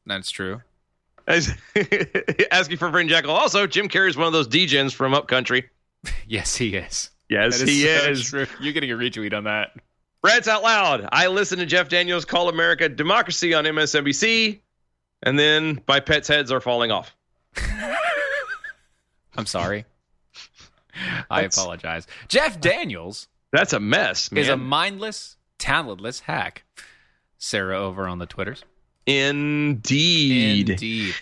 That's 0.06 0.30
true. 0.30 0.62
Asking 1.28 2.76
for 2.76 2.90
friend 2.90 3.08
Jackal. 3.08 3.32
Also, 3.32 3.66
Jim 3.66 3.88
Carrey 3.88 4.08
is 4.08 4.16
one 4.16 4.28
of 4.28 4.32
those 4.32 4.46
DJs 4.48 4.94
from 4.94 5.14
Upcountry. 5.14 5.68
Yes, 6.28 6.54
he 6.54 6.76
is. 6.76 7.10
Yes, 7.28 7.58
That 7.58 7.68
he 7.68 7.82
so 7.82 7.88
is. 8.10 8.24
True. 8.30 8.46
You're 8.60 8.72
getting 8.72 8.92
a 8.92 8.94
retweet 8.94 9.34
on 9.34 9.42
that. 9.44 9.72
Rats 10.22 10.46
out 10.46 10.62
loud. 10.62 11.08
I 11.10 11.26
listen 11.26 11.58
to 11.58 11.66
Jeff 11.66 11.88
Daniels 11.88 12.24
call 12.24 12.48
America 12.48 12.88
democracy 12.88 13.54
on 13.54 13.64
MSNBC, 13.64 14.60
and 15.24 15.36
then 15.36 15.80
my 15.88 15.98
pets' 15.98 16.28
heads 16.28 16.52
are 16.52 16.60
falling 16.60 16.92
off. 16.92 17.16
I'm 19.36 19.46
sorry. 19.46 19.84
I 21.28 21.42
apologize. 21.42 22.06
Jeff 22.28 22.60
Daniels 22.60 23.26
That's 23.56 23.72
a 23.72 23.80
mess, 23.80 24.30
man. 24.30 24.42
is 24.42 24.48
a 24.48 24.56
mindless, 24.56 25.36
talentless 25.58 26.20
hack. 26.20 26.64
Sarah 27.38 27.78
over 27.78 28.06
on 28.06 28.18
the 28.18 28.26
Twitters. 28.26 28.64
Indeed. 29.06 30.70
Indeed. 30.70 31.14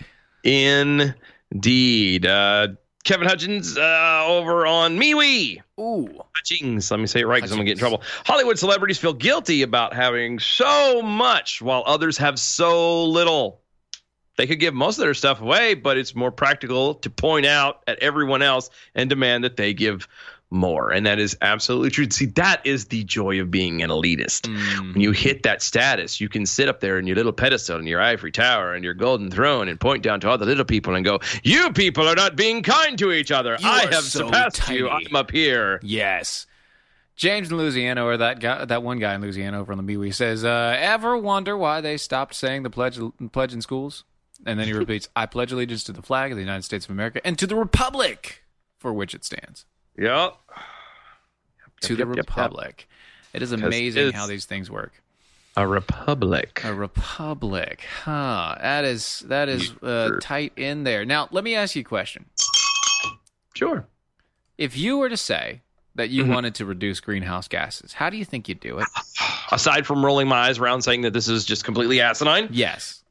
Indeed. 0.43 2.25
Uh, 2.25 2.67
Kevin 3.05 3.27
Hutchins 3.27 3.77
uh, 3.77 4.23
over 4.27 4.65
on 4.65 4.97
MeWe. 4.97 5.61
Ooh. 5.79 6.23
Hutchings. 6.35 6.89
Let 6.91 6.99
me 6.99 7.07
say 7.07 7.21
it 7.21 7.27
right 7.27 7.37
because 7.37 7.51
I'm 7.51 7.57
going 7.57 7.67
to 7.67 7.69
get 7.69 7.77
in 7.77 7.79
trouble. 7.79 8.01
Hollywood 8.25 8.59
celebrities 8.59 8.97
feel 8.97 9.13
guilty 9.13 9.61
about 9.61 9.93
having 9.93 10.39
so 10.39 11.01
much 11.01 11.61
while 11.61 11.83
others 11.85 12.17
have 12.17 12.39
so 12.39 13.05
little. 13.05 13.61
They 14.37 14.47
could 14.47 14.59
give 14.59 14.73
most 14.73 14.97
of 14.97 15.03
their 15.03 15.13
stuff 15.13 15.39
away, 15.39 15.75
but 15.75 15.97
it's 15.97 16.13
more 16.13 16.31
practical 16.31 16.95
to 16.95 17.09
point 17.09 17.45
out 17.45 17.81
at 17.87 17.99
everyone 17.99 18.41
else 18.41 18.69
and 18.93 19.09
demand 19.09 19.45
that 19.45 19.55
they 19.55 19.73
give 19.73 20.07
more. 20.55 20.91
And 20.91 21.05
that 21.05 21.19
is 21.19 21.37
absolutely 21.41 21.91
true. 21.91 22.09
See, 22.09 22.25
that 22.27 22.65
is 22.65 22.85
the 22.85 23.03
joy 23.03 23.39
of 23.39 23.51
being 23.51 23.83
an 23.83 23.89
elitist. 23.89 24.47
When 24.93 25.01
you 25.01 25.11
hit 25.11 25.43
that 25.43 25.61
status, 25.61 26.19
you 26.19 26.29
can 26.29 26.45
sit 26.45 26.67
up 26.67 26.79
there 26.79 26.97
in 26.97 27.05
your 27.05 27.15
little 27.15 27.33
pedestal 27.33 27.77
in 27.77 27.85
your 27.85 28.01
ivory 28.01 28.31
tower 28.31 28.73
and 28.73 28.83
your 28.83 28.93
golden 28.93 29.29
throne 29.29 29.67
and 29.67 29.79
point 29.79 30.01
down 30.01 30.19
to 30.21 30.29
all 30.29 30.37
the 30.37 30.45
little 30.45 30.65
people 30.65 30.95
and 30.95 31.05
go, 31.05 31.19
You 31.43 31.71
people 31.73 32.07
are 32.07 32.15
not 32.15 32.35
being 32.35 32.63
kind 32.63 32.97
to 32.99 33.11
each 33.11 33.31
other. 33.31 33.57
You 33.59 33.67
I 33.67 33.81
have 33.81 34.03
so 34.03 34.27
surpassed 34.27 34.69
you. 34.69 34.89
I'm 34.89 35.15
up 35.15 35.31
here. 35.31 35.79
Yes. 35.83 36.47
James 37.15 37.49
in 37.49 37.57
Louisiana, 37.57 38.03
or 38.05 38.17
that 38.17 38.39
guy, 38.39 38.65
that 38.65 38.83
one 38.83 38.99
guy 38.99 39.13
in 39.15 39.21
Louisiana 39.21 39.61
over 39.61 39.71
on 39.71 39.83
the 39.83 39.95
MeWe 39.95 40.13
says, 40.13 40.43
uh, 40.43 40.75
"Ever 40.77 41.17
wonder 41.17 41.57
why 41.57 41.79
they 41.79 41.95
stopped 41.97 42.35
saying 42.35 42.63
the 42.63 42.69
pledge 42.69 42.99
pledge 43.31 43.53
in 43.53 43.61
schools?" 43.61 44.03
And 44.45 44.59
then 44.59 44.67
he 44.67 44.73
repeats, 44.83 45.07
"I 45.15 45.25
pledge 45.25 45.51
allegiance 45.51 45.85
to 45.85 45.93
the 45.93 46.01
flag 46.01 46.31
of 46.31 46.35
the 46.35 46.43
United 46.43 46.63
States 46.63 46.85
of 46.85 46.91
America 46.91 47.21
and 47.25 47.39
to 47.39 47.47
the 47.47 47.55
republic 47.55 48.43
for 48.77 48.93
which 48.93 49.15
it 49.15 49.23
stands." 49.23 49.65
Yep. 49.97 50.35
To 51.81 51.93
Yep, 51.93 51.97
the 51.97 51.97
yep, 51.97 51.97
yep, 51.97 52.15
yep. 52.17 52.17
republic. 52.27 52.87
It 53.33 53.41
is 53.41 53.51
'Cause 53.51 53.61
amazing 53.61 54.11
how 54.13 54.27
these 54.27 54.45
things 54.45 54.69
work. 54.71 54.93
A 55.57 55.65
republic. 55.67 56.61
A 56.65 56.73
republic, 56.73 57.85
huh? 58.03 58.55
That 58.61 58.83
is 58.85 59.19
that 59.27 59.47
is 59.49 59.71
uh, 59.81 60.11
tight 60.21 60.53
in 60.57 60.83
there. 60.83 61.05
Now, 61.05 61.29
let 61.31 61.43
me 61.43 61.55
ask 61.55 61.75
you 61.75 61.81
a 61.81 61.85
question. 61.85 62.25
Sure. 63.53 63.85
If 64.57 64.75
you 64.77 64.97
were 64.97 65.07
to 65.09 65.15
say 65.17 65.61
that 65.95 66.09
you 66.09 66.25
Mhm. 66.25 66.33
wanted 66.33 66.55
to 66.55 66.65
reduce 66.65 66.99
greenhouse 66.99 67.47
gases, 67.47 67.93
how 67.93 68.09
do 68.09 68.17
you 68.17 68.25
think 68.25 68.49
you'd 68.49 68.59
do 68.59 68.79
it? 68.79 68.87
Aside 69.51 69.85
from 69.87 70.03
rolling 70.03 70.27
my 70.27 70.47
eyes 70.49 70.59
around 70.59 70.81
saying 70.81 71.01
that 71.01 71.13
this 71.13 71.29
is 71.29 71.45
just 71.45 71.63
completely 71.63 72.01
asinine, 72.01 72.49
Yes. 72.51 73.03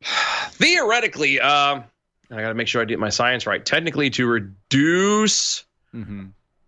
theoretically, 0.52 1.40
um, 1.40 1.84
I 2.30 2.40
got 2.40 2.48
to 2.48 2.54
make 2.54 2.66
sure 2.68 2.82
I 2.82 2.84
get 2.84 2.98
my 2.98 3.10
science 3.10 3.46
right. 3.46 3.64
Technically, 3.64 4.10
to 4.10 4.26
reduce 4.26 5.64
Mm-hmm. 5.94 6.24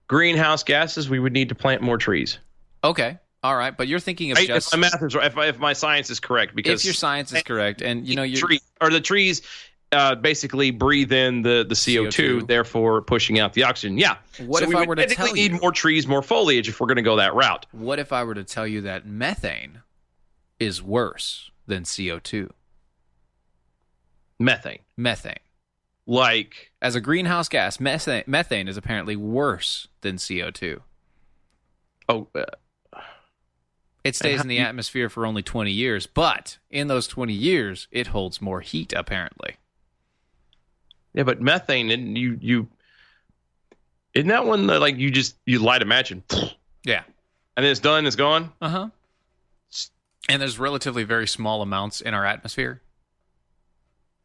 greenhouse 0.08 0.62
gases, 0.62 1.08
we 1.10 1.18
would 1.18 1.32
need 1.32 1.48
to 1.48 1.54
plant 1.54 1.82
more 1.82 1.98
trees. 1.98 2.38
Okay. 2.84 3.18
All 3.42 3.56
right, 3.56 3.76
but 3.76 3.86
you're 3.88 4.00
thinking 4.00 4.32
of 4.32 4.38
Right? 4.38 4.46
just 4.48 4.72
if 4.72 4.80
my 4.80 4.88
math 4.88 5.02
is 5.02 5.14
right, 5.14 5.26
if, 5.26 5.36
if 5.36 5.58
my 5.58 5.72
science 5.72 6.10
is 6.10 6.18
correct, 6.20 6.54
because 6.56 6.80
if 6.80 6.84
your 6.86 6.94
science 6.94 7.32
is 7.32 7.42
correct, 7.42 7.80
and 7.82 8.06
you 8.06 8.16
know 8.16 8.22
you're 8.24 8.40
tree 8.40 8.60
or 8.80 8.90
the 8.90 9.00
trees 9.00 9.42
uh, 9.92 10.16
basically 10.16 10.72
breathe 10.72 11.12
in 11.12 11.42
the 11.42 11.64
the 11.68 11.74
CO 11.76 12.10
two, 12.10 12.38
CO2. 12.40 12.46
therefore 12.48 13.02
pushing 13.02 13.38
out 13.38 13.52
the 13.52 13.62
oxygen. 13.62 13.98
Yeah. 13.98 14.16
What 14.40 14.60
so 14.60 14.64
if 14.64 14.68
we 14.70 14.76
I 14.76 14.84
were 14.84 14.96
to 14.96 15.06
tell 15.06 15.32
need 15.32 15.52
you- 15.52 15.60
more 15.60 15.70
trees, 15.70 16.08
more 16.08 16.22
foliage 16.22 16.68
if 16.68 16.80
we're 16.80 16.88
going 16.88 16.96
to 16.96 17.02
go 17.02 17.16
that 17.16 17.34
route? 17.34 17.66
What 17.72 17.98
if 18.00 18.12
I 18.12 18.24
were 18.24 18.34
to 18.34 18.42
tell 18.44 18.66
you 18.66 18.80
that 18.80 19.06
methane 19.06 19.82
is 20.58 20.82
worse 20.82 21.50
than 21.68 21.84
CO2? 21.84 22.50
Methane, 24.40 24.80
Methane. 24.96 25.34
Like 26.06 26.70
As 26.80 26.94
a 26.94 27.00
greenhouse 27.00 27.48
gas, 27.48 27.80
methane, 27.80 28.24
methane 28.26 28.68
is 28.68 28.76
apparently 28.76 29.16
worse 29.16 29.88
than 30.02 30.16
CO2. 30.16 30.80
oh, 32.08 32.28
uh, 32.34 32.44
It 34.04 34.14
stays 34.14 34.40
in 34.40 34.48
the 34.48 34.56
you- 34.56 34.60
atmosphere 34.62 35.08
for 35.08 35.26
only 35.26 35.42
20 35.42 35.72
years, 35.72 36.06
but 36.06 36.58
in 36.70 36.86
those 36.88 37.08
20 37.08 37.32
years, 37.32 37.88
it 37.90 38.08
holds 38.08 38.40
more 38.40 38.60
heat, 38.60 38.92
apparently. 38.92 39.56
yeah, 41.12 41.24
but 41.24 41.40
methane 41.40 41.90
and 41.90 42.16
you 42.16 42.38
you 42.40 42.68
isn't 44.14 44.28
that 44.28 44.46
one 44.46 44.66
that 44.68 44.80
like 44.80 44.96
you 44.96 45.10
just 45.10 45.34
you 45.44 45.58
light 45.58 45.82
a 45.82 45.84
match 45.84 46.10
and 46.10 46.22
Yeah. 46.84 47.02
and 47.56 47.64
then 47.64 47.70
it's 47.72 47.80
done, 47.80 48.06
it's 48.06 48.16
gone. 48.16 48.52
Uh 48.60 48.68
huh. 48.68 48.88
And 50.28 50.40
there's 50.42 50.58
relatively 50.58 51.04
very 51.04 51.26
small 51.26 51.62
amounts 51.62 52.00
in 52.00 52.12
our 52.14 52.24
atmosphere. 52.24 52.80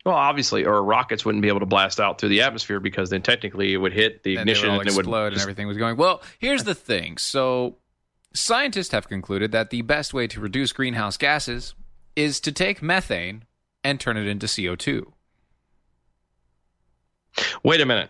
Well, 0.05 0.15
obviously, 0.15 0.65
or 0.65 0.83
rockets 0.83 1.23
wouldn't 1.25 1.41
be 1.43 1.47
able 1.47 1.59
to 1.59 1.65
blast 1.67 1.99
out 1.99 2.19
through 2.19 2.29
the 2.29 2.41
atmosphere 2.41 2.79
because 2.79 3.09
then 3.11 3.21
technically 3.21 3.73
it 3.73 3.77
would 3.77 3.93
hit 3.93 4.23
the 4.23 4.37
and 4.37 4.41
ignition 4.49 4.71
would 4.71 4.81
and 4.81 4.89
it 4.89 4.95
would 4.95 5.05
explode 5.05 5.25
and 5.27 5.35
just- 5.35 5.43
everything 5.43 5.67
was 5.67 5.77
going. 5.77 5.95
Well, 5.97 6.21
here's 6.39 6.63
the 6.63 6.73
thing. 6.75 7.17
So, 7.17 7.77
scientists 8.33 8.91
have 8.93 9.07
concluded 9.07 9.51
that 9.51 9.69
the 9.69 9.81
best 9.83 10.13
way 10.13 10.25
to 10.27 10.39
reduce 10.39 10.71
greenhouse 10.73 11.17
gases 11.17 11.75
is 12.15 12.39
to 12.41 12.51
take 12.51 12.81
methane 12.81 13.43
and 13.83 13.99
turn 13.99 14.17
it 14.17 14.25
into 14.27 14.47
CO2. 14.47 15.11
Wait 17.63 17.81
a 17.81 17.85
minute. 17.85 18.09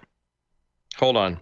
Hold 0.97 1.17
on. 1.17 1.39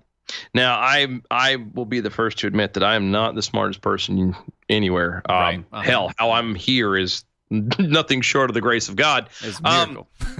Now, 0.53 0.77
I 0.79 1.07
I 1.31 1.55
will 1.55 1.85
be 1.85 2.01
the 2.01 2.11
first 2.11 2.39
to 2.39 2.47
admit 2.47 2.73
that 2.75 2.83
I 2.83 2.95
am 2.95 3.11
not 3.11 3.33
the 3.35 3.41
smartest 3.41 3.81
person 3.81 4.35
anywhere. 4.67 5.21
Um, 5.27 5.35
Right. 5.35 5.65
Uh-huh. 5.71 5.81
Hell, 5.81 6.11
how 6.17 6.31
I'm 6.31 6.53
here 6.55 6.95
is 6.95 7.23
nothing 7.79 8.21
short 8.21 8.49
of 8.49 8.53
the 8.53 8.61
grace 8.61 8.89
of 8.89 8.95
God. 8.95 9.29
It's 9.41 9.59
Um, 9.63 9.89
miracle. 9.93 10.07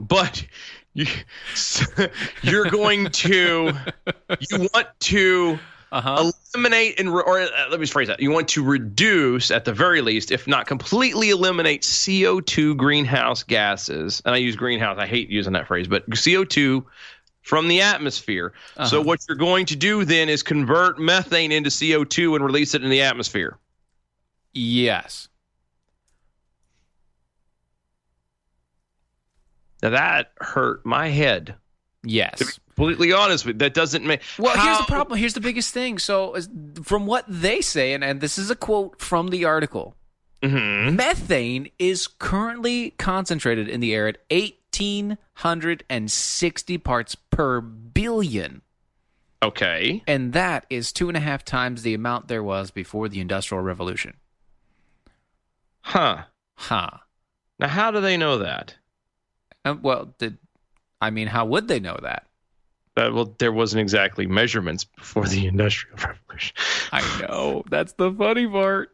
But 0.00 0.44
you, 0.94 1.06
you're 2.42 2.66
going 2.70 3.06
to 3.10 3.72
you 4.48 4.68
want 4.72 4.86
to 5.00 5.58
uh-huh. 5.90 6.30
eliminate 6.54 7.00
and 7.00 7.12
re- 7.12 7.22
or 7.26 7.40
uh, 7.40 7.48
let 7.68 7.80
me 7.80 7.86
phrase 7.86 8.06
that. 8.06 8.20
You 8.20 8.30
want 8.30 8.46
to 8.48 8.62
reduce 8.62 9.50
at 9.50 9.64
the 9.64 9.72
very 9.72 10.00
least, 10.02 10.30
if 10.30 10.46
not 10.46 10.66
completely 10.68 11.30
eliminate 11.30 11.82
CO2 11.82 12.76
greenhouse 12.76 13.42
gases. 13.42 14.22
And 14.24 14.34
I 14.34 14.38
use 14.38 14.54
greenhouse. 14.54 14.98
I 14.98 15.06
hate 15.08 15.30
using 15.30 15.52
that 15.54 15.66
phrase, 15.66 15.88
but 15.88 16.08
CO2 16.10 16.84
from 17.42 17.66
the 17.66 17.80
atmosphere. 17.80 18.52
So 18.76 18.82
Uh-huh. 18.82 19.02
what 19.02 19.20
you're 19.28 19.36
going 19.36 19.66
to 19.66 19.76
do 19.76 20.04
then 20.04 20.28
is 20.28 20.44
convert 20.44 21.00
methane 21.00 21.50
into 21.50 21.70
CO2 21.70 22.36
and 22.36 22.44
release 22.44 22.74
it 22.74 22.84
in 22.84 22.90
the 22.90 23.02
atmosphere. 23.02 23.58
Yes. 24.52 25.27
Now 29.82 29.90
that 29.90 30.32
hurt 30.40 30.86
my 30.86 31.08
head. 31.08 31.56
Yes. 32.04 32.58
completely 32.74 33.12
honest 33.12 33.44
with 33.44 33.58
that 33.58 33.74
doesn't 33.74 34.06
make. 34.06 34.22
Well, 34.38 34.56
here's 34.56 34.78
the 34.78 34.84
problem. 34.84 35.18
Here's 35.18 35.34
the 35.34 35.40
biggest 35.40 35.74
thing. 35.74 35.98
So, 35.98 36.36
from 36.84 37.06
what 37.06 37.24
they 37.28 37.60
say, 37.60 37.92
and, 37.92 38.04
and 38.04 38.20
this 38.20 38.38
is 38.38 38.50
a 38.50 38.56
quote 38.56 39.00
from 39.00 39.28
the 39.28 39.44
article, 39.44 39.96
Mhm. 40.42 40.94
methane 40.94 41.68
is 41.80 42.06
currently 42.06 42.90
concentrated 42.92 43.68
in 43.68 43.80
the 43.80 43.92
air 43.94 44.06
at 44.06 44.18
1,860 44.30 46.78
parts 46.78 47.14
per 47.16 47.60
billion. 47.60 48.62
Okay. 49.42 50.02
And 50.06 50.32
that 50.32 50.64
is 50.70 50.92
two 50.92 51.08
and 51.08 51.16
a 51.16 51.20
half 51.20 51.44
times 51.44 51.82
the 51.82 51.94
amount 51.94 52.28
there 52.28 52.42
was 52.44 52.70
before 52.70 53.08
the 53.08 53.20
Industrial 53.20 53.60
Revolution. 53.62 54.14
Huh. 55.80 56.24
Huh. 56.56 56.90
Now, 57.58 57.68
how 57.68 57.90
do 57.90 58.00
they 58.00 58.16
know 58.16 58.38
that? 58.38 58.76
Uh, 59.68 59.76
well, 59.80 60.14
did 60.18 60.38
I 61.00 61.10
mean, 61.10 61.28
how 61.28 61.44
would 61.46 61.68
they 61.68 61.80
know 61.80 61.98
that? 62.02 62.26
Uh, 62.96 63.10
well, 63.12 63.34
there 63.38 63.52
wasn't 63.52 63.80
exactly 63.80 64.26
measurements 64.26 64.84
before 64.84 65.26
the 65.26 65.46
Industrial 65.52 65.96
Revolution. 65.96 66.56
I 66.92 67.20
know. 67.20 67.62
That's 67.70 67.92
the 67.92 68.12
funny 68.12 68.46
part. 68.46 68.90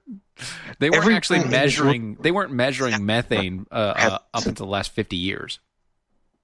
They 0.79 0.91
weren't 0.91 1.03
Everything 1.03 1.17
actually 1.17 1.45
measuring. 1.45 2.19
They 2.21 2.31
weren't 2.31 2.53
measuring 2.53 3.07
methane 3.07 3.67
uh, 3.71 3.75
uh, 3.75 4.19
up 4.35 4.47
until 4.47 4.67
the 4.67 4.73
last 4.73 4.93
fifty 4.93 5.17
years. 5.17 5.61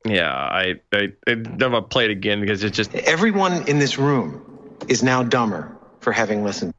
Yeah, 0.07 0.33
I, 0.33 0.81
I, 0.93 1.09
I'm 1.27 1.43
gonna 1.59 1.83
play 1.83 2.07
it 2.07 2.11
again 2.11 2.41
because 2.41 2.65
it's 2.65 2.77
just 2.77 2.95
Everyone 2.95 3.69
in 3.69 3.79
this 3.79 3.99
room 3.99 4.43
is 4.89 5.03
now 5.03 5.23
dumber 5.23 5.77
for 6.01 6.13
having 6.13 6.43
listened. 6.43 6.73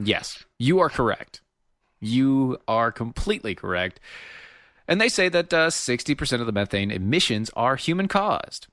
Yes, 0.00 0.44
you 0.58 0.78
are 0.78 0.88
correct. 0.88 1.40
You 1.98 2.58
are 2.68 2.92
completely 2.92 3.56
correct. 3.56 3.98
And 4.88 5.00
they 5.00 5.08
say 5.10 5.28
that 5.28 5.52
uh, 5.52 5.70
sixty 5.70 6.14
percent 6.14 6.40
of 6.40 6.46
the 6.46 6.52
methane 6.52 6.90
emissions 6.90 7.50
are 7.54 7.76
human 7.76 8.08
caused, 8.08 8.66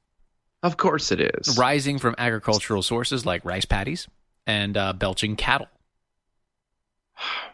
Of 0.63 0.78
course 0.78 1.11
it 1.11 1.20
is. 1.20 1.57
rising 1.57 1.99
from 1.99 2.16
agricultural 2.18 2.82
sources 2.82 3.26
like 3.26 3.43
rice 3.43 3.66
paddies 3.66 4.07
and 4.47 4.78
uh, 4.78 4.93
belching 4.93 5.36
cattle. 5.36 5.68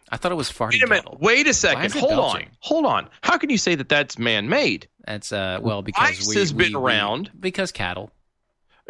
I 0.09 0.17
thought 0.17 0.31
it 0.31 0.35
was 0.35 0.51
farting 0.51 0.73
Wait 0.73 0.83
a 0.83 0.87
minute. 0.87 1.03
cattle. 1.05 1.17
Wait 1.21 1.47
a 1.47 1.53
second. 1.53 1.91
Hold 1.93 2.09
belching? 2.11 2.47
on. 2.47 2.51
Hold 2.59 2.85
on. 2.85 3.09
How 3.21 3.37
can 3.37 3.49
you 3.49 3.57
say 3.57 3.75
that 3.75 3.89
that's 3.89 4.17
man-made? 4.19 4.87
That's 5.05 5.31
uh 5.31 5.59
well 5.61 5.81
because 5.81 6.01
Rice 6.09 6.27
we, 6.27 6.35
has 6.35 6.53
we- 6.53 6.65
been 6.65 6.73
we- 6.73 6.85
around. 6.87 7.31
because 7.39 7.71
cattle. 7.71 8.11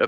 Uh, 0.02 0.08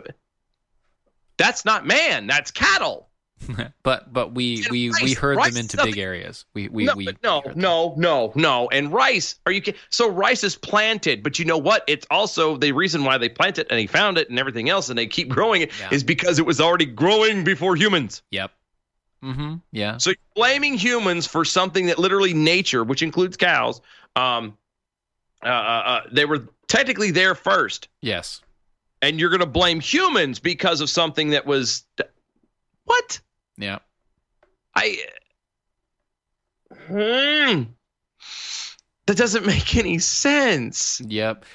That's 1.38 1.66
not 1.66 1.86
man. 1.86 2.28
That's 2.28 2.52
cattle. 2.52 3.08
but 3.84 4.12
but 4.14 4.34
we 4.34 4.66
we 4.72 4.90
we 4.90 4.92
Rice- 4.92 5.18
herd 5.18 5.38
Rice 5.38 5.54
them 5.54 5.62
into 5.62 5.78
is 5.80 5.86
big 5.86 5.98
areas. 5.98 6.46
We 6.54 6.68
we 6.70 6.86
no, 6.86 6.94
we 6.96 7.08
no, 7.24 7.42
no, 7.56 7.94
no, 7.98 8.32
no. 8.36 8.70
And 8.70 8.92
rice, 8.92 9.36
are 9.46 9.52
you 9.52 9.62
kidding? 9.62 9.80
So 9.90 10.10
rice 10.10 10.44
is 10.44 10.56
planted, 10.56 11.24
but 11.24 11.40
you 11.40 11.46
know 11.46 11.58
what? 11.58 11.84
It's 11.88 12.06
also 12.12 12.58
the 12.58 12.72
reason 12.72 13.04
why 13.04 13.18
they 13.18 13.30
plant 13.30 13.58
it 13.60 13.68
and 13.70 13.80
they 13.80 13.88
found 13.88 14.18
it 14.18 14.30
and 14.30 14.40
everything 14.40 14.70
else 14.70 14.90
and 14.90 14.98
they 14.98 15.08
keep 15.08 15.30
growing 15.38 15.62
it 15.64 15.72
is 15.92 16.02
Yeah. 16.02 16.08
because 16.08 16.40
it 16.40 16.46
was 16.46 16.60
already 16.62 16.86
growing 16.86 17.44
before 17.44 17.76
humans. 17.76 18.22
Yep. 18.32 18.52
Mm-hmm. 19.24 19.56
Yeah. 19.72 19.98
So 19.98 20.10
you're 20.10 20.18
blaming 20.36 20.74
humans 20.74 21.26
for 21.26 21.46
something 21.46 21.86
that 21.86 21.98
literally 21.98 22.34
nature, 22.34 22.84
which 22.84 23.02
includes 23.02 23.38
cows, 23.38 23.80
um, 24.18 24.58
uh, 25.44 25.48
uh, 25.48 25.52
uh, 25.52 26.02
they 26.12 26.26
were 26.26 26.48
technically 26.68 27.12
there 27.12 27.34
first, 27.36 27.88
Yes. 28.02 28.42
and 29.02 29.20
you're 29.20 29.30
going 29.30 29.40
to 29.40 29.46
blame 29.46 29.80
humans 29.80 30.40
because 30.40 30.82
of 30.82 30.90
something 30.90 31.30
that 31.30 31.46
was 31.46 31.84
what? 32.86 33.22
Yeah. 33.58 33.80
I. 34.76 34.98
Hmm. 36.88 37.64
That 39.06 39.18
doesn't 39.18 39.46
make 39.46 39.76
any 39.76 40.00
sense. 40.00 41.02
Yep. 41.06 41.46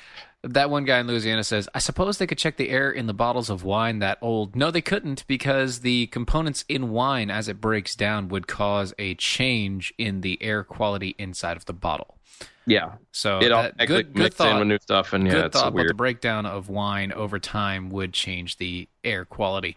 That 0.44 0.70
one 0.70 0.84
guy 0.84 1.00
in 1.00 1.08
Louisiana 1.08 1.42
says, 1.42 1.68
I 1.74 1.80
suppose 1.80 2.18
they 2.18 2.26
could 2.26 2.38
check 2.38 2.56
the 2.58 2.68
air 2.70 2.92
in 2.92 3.06
the 3.06 3.14
bottles 3.14 3.50
of 3.50 3.64
wine 3.64 3.98
that 3.98 4.18
old. 4.22 4.54
No, 4.54 4.70
they 4.70 4.80
couldn't 4.80 5.26
because 5.26 5.80
the 5.80 6.06
components 6.08 6.64
in 6.68 6.90
wine, 6.90 7.28
as 7.30 7.48
it 7.48 7.60
breaks 7.60 7.96
down, 7.96 8.28
would 8.28 8.46
cause 8.46 8.94
a 8.98 9.14
change 9.16 9.92
in 9.98 10.20
the 10.20 10.40
air 10.40 10.62
quality 10.62 11.16
inside 11.18 11.56
of 11.56 11.64
the 11.64 11.72
bottle. 11.72 12.18
Yeah. 12.66 12.92
So 13.10 13.38
it 13.40 13.50
all 13.50 13.62
that- 13.62 13.78
good, 13.78 13.88
good 13.88 14.16
mixed 14.16 14.38
in 14.40 14.46
thought. 14.46 14.58
with 14.60 14.68
new 14.68 14.78
stuff, 14.78 15.12
and 15.12 15.26
yeah, 15.26 15.32
good 15.32 15.44
it's 15.46 15.58
thought, 15.58 15.72
but 15.72 15.78
the 15.78 15.84
weird. 15.86 15.96
breakdown 15.96 16.46
of 16.46 16.68
wine 16.68 17.10
over 17.12 17.40
time 17.40 17.90
would 17.90 18.12
change 18.12 18.58
the 18.58 18.88
air 19.02 19.24
quality. 19.24 19.76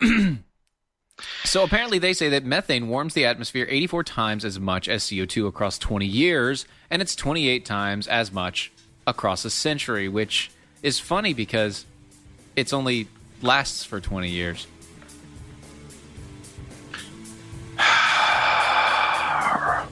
so 1.44 1.62
apparently, 1.62 1.98
they 1.98 2.12
say 2.12 2.28
that 2.30 2.44
methane 2.44 2.88
warms 2.88 3.14
the 3.14 3.26
atmosphere 3.26 3.66
84 3.68 4.04
times 4.04 4.44
as 4.44 4.58
much 4.58 4.88
as 4.88 5.04
CO2 5.04 5.46
across 5.46 5.78
20 5.78 6.06
years, 6.06 6.66
and 6.90 7.00
it's 7.02 7.14
28 7.14 7.64
times 7.64 8.06
as 8.08 8.32
much 8.32 8.72
across 9.06 9.44
a 9.44 9.50
century, 9.50 10.08
which 10.08 10.50
is 10.82 10.98
funny 10.98 11.34
because 11.34 11.86
it's 12.56 12.72
only 12.72 13.08
lasts 13.42 13.84
for 13.84 14.00
20 14.00 14.28
years. 14.28 14.66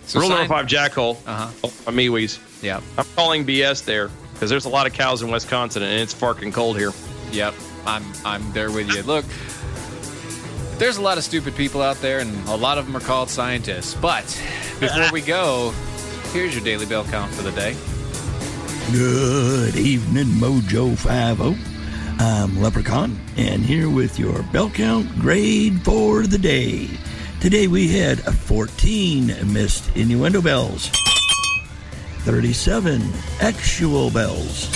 So 0.06 0.20
Rule 0.20 0.30
number 0.30 0.48
five, 0.48 0.66
Jackal. 0.66 1.20
Uh-huh. 1.26 1.50
Oh, 1.64 1.68
Miwis. 1.90 2.38
Yeah. 2.62 2.80
I'm 2.96 3.04
calling 3.14 3.44
BS 3.44 3.84
there 3.84 4.08
because 4.32 4.48
there's 4.48 4.64
a 4.64 4.70
lot 4.70 4.86
of 4.86 4.94
cows 4.94 5.20
in 5.20 5.30
Wisconsin 5.30 5.82
and 5.82 6.00
it's 6.00 6.14
fucking 6.14 6.52
cold 6.52 6.78
here. 6.78 6.92
Yep, 7.30 7.54
I'm 7.84 8.02
I'm 8.24 8.52
there 8.52 8.70
with 8.70 8.88
you. 8.88 9.02
Look, 9.02 9.26
there's 10.78 10.96
a 10.96 11.02
lot 11.02 11.18
of 11.18 11.24
stupid 11.24 11.56
people 11.56 11.82
out 11.82 11.96
there, 11.96 12.20
and 12.20 12.48
a 12.48 12.56
lot 12.56 12.78
of 12.78 12.86
them 12.86 12.96
are 12.96 13.00
called 13.00 13.28
scientists. 13.28 13.94
But 13.94 14.24
before 14.80 15.10
we 15.12 15.20
go, 15.20 15.72
here's 16.32 16.54
your 16.54 16.64
daily 16.64 16.86
bell 16.86 17.04
count 17.04 17.32
for 17.32 17.42
the 17.42 17.52
day. 17.52 17.76
Good 18.92 19.76
evening, 19.76 20.26
Mojo 20.26 20.96
50. 20.96 21.58
I'm 22.20 22.60
Leprechaun, 22.60 23.18
and 23.36 23.62
here 23.62 23.90
with 23.90 24.18
your 24.18 24.42
bell 24.44 24.70
count 24.70 25.18
grade 25.18 25.82
for 25.82 26.26
the 26.26 26.38
day. 26.38 26.88
Today 27.40 27.68
we 27.68 27.88
had 27.88 28.18
14 28.20 29.52
missed 29.52 29.96
innuendo 29.96 30.42
bells, 30.42 30.88
37 32.20 33.02
actual 33.40 34.10
bells, 34.10 34.68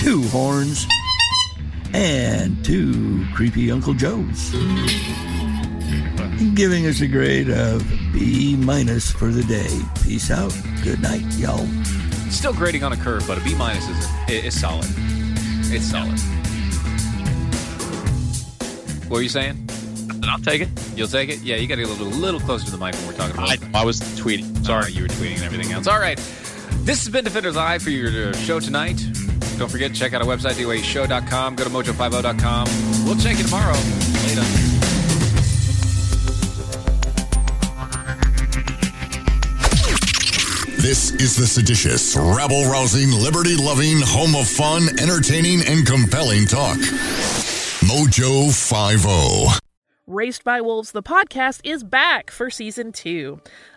two 0.00 0.22
horns, 0.28 0.86
and 1.92 2.64
two 2.64 3.24
creepy 3.34 3.70
Uncle 3.70 3.94
Joes. 3.94 4.50
Giving 6.54 6.86
us 6.86 7.00
a 7.00 7.06
grade 7.06 7.50
of 7.50 7.86
B 8.12 8.56
minus 8.56 9.10
for 9.10 9.28
the 9.28 9.42
day. 9.44 9.80
Peace 10.02 10.30
out. 10.30 10.56
Good 10.82 11.00
night, 11.00 11.22
y'all. 11.34 11.66
Still 12.30 12.52
grading 12.52 12.82
on 12.82 12.92
a 12.92 12.96
curve, 12.96 13.24
but 13.26 13.38
a 13.38 13.40
B 13.42 13.54
minus 13.54 13.88
is 13.88 14.08
is 14.44 14.60
solid. 14.60 14.86
It's 15.74 15.84
solid. 15.84 16.18
What 19.08 19.18
are 19.18 19.22
you 19.22 19.28
saying? 19.28 19.68
I'll 20.24 20.38
take 20.38 20.62
it. 20.62 20.68
You'll 20.96 21.08
take 21.08 21.28
it? 21.28 21.40
Yeah, 21.40 21.56
you 21.56 21.66
got 21.66 21.76
to 21.76 21.82
get 21.82 21.90
a 21.90 21.92
little, 21.92 22.18
little 22.18 22.40
closer 22.40 22.64
to 22.64 22.70
the 22.70 22.78
mic 22.78 22.94
when 22.94 23.06
we're 23.08 23.12
talking 23.12 23.36
about. 23.36 23.50
I, 23.74 23.80
I 23.80 23.84
was 23.84 24.00
tweeting. 24.00 24.64
Sorry, 24.64 24.92
you 24.92 25.02
were 25.02 25.08
tweeting 25.08 25.36
and 25.36 25.42
everything 25.42 25.72
else. 25.72 25.86
All 25.86 25.98
right. 25.98 26.16
This 26.84 27.04
has 27.04 27.08
been 27.10 27.24
Defenders 27.24 27.56
Live 27.56 27.82
for 27.82 27.90
your 27.90 28.30
uh, 28.30 28.32
show 28.32 28.58
tonight. 28.58 29.00
Don't 29.62 29.70
forget 29.70 29.92
to 29.92 29.96
check 29.96 30.12
out 30.12 30.20
our 30.20 30.26
website, 30.26 30.54
DOAShow.com. 30.54 31.54
Go 31.54 31.62
to 31.62 31.70
mojo50.com. 31.70 33.06
We'll 33.06 33.14
check 33.14 33.38
you 33.38 33.44
tomorrow. 33.44 33.76
Later. 34.26 34.42
This 40.82 41.12
is 41.12 41.36
the 41.36 41.46
seditious, 41.46 42.16
rabble 42.16 42.64
rousing, 42.64 43.12
liberty 43.12 43.54
loving, 43.56 44.00
home 44.00 44.34
of 44.34 44.48
fun, 44.48 44.88
entertaining, 44.98 45.60
and 45.68 45.86
compelling 45.86 46.46
talk. 46.46 46.78
Mojo 47.86 48.48
oh. 48.50 49.48
50. 49.48 49.60
Raised 50.08 50.42
by 50.42 50.60
Wolves, 50.60 50.90
the 50.90 51.04
podcast, 51.04 51.60
is 51.62 51.84
back 51.84 52.32
for 52.32 52.50
season 52.50 52.90
two. 52.90 53.40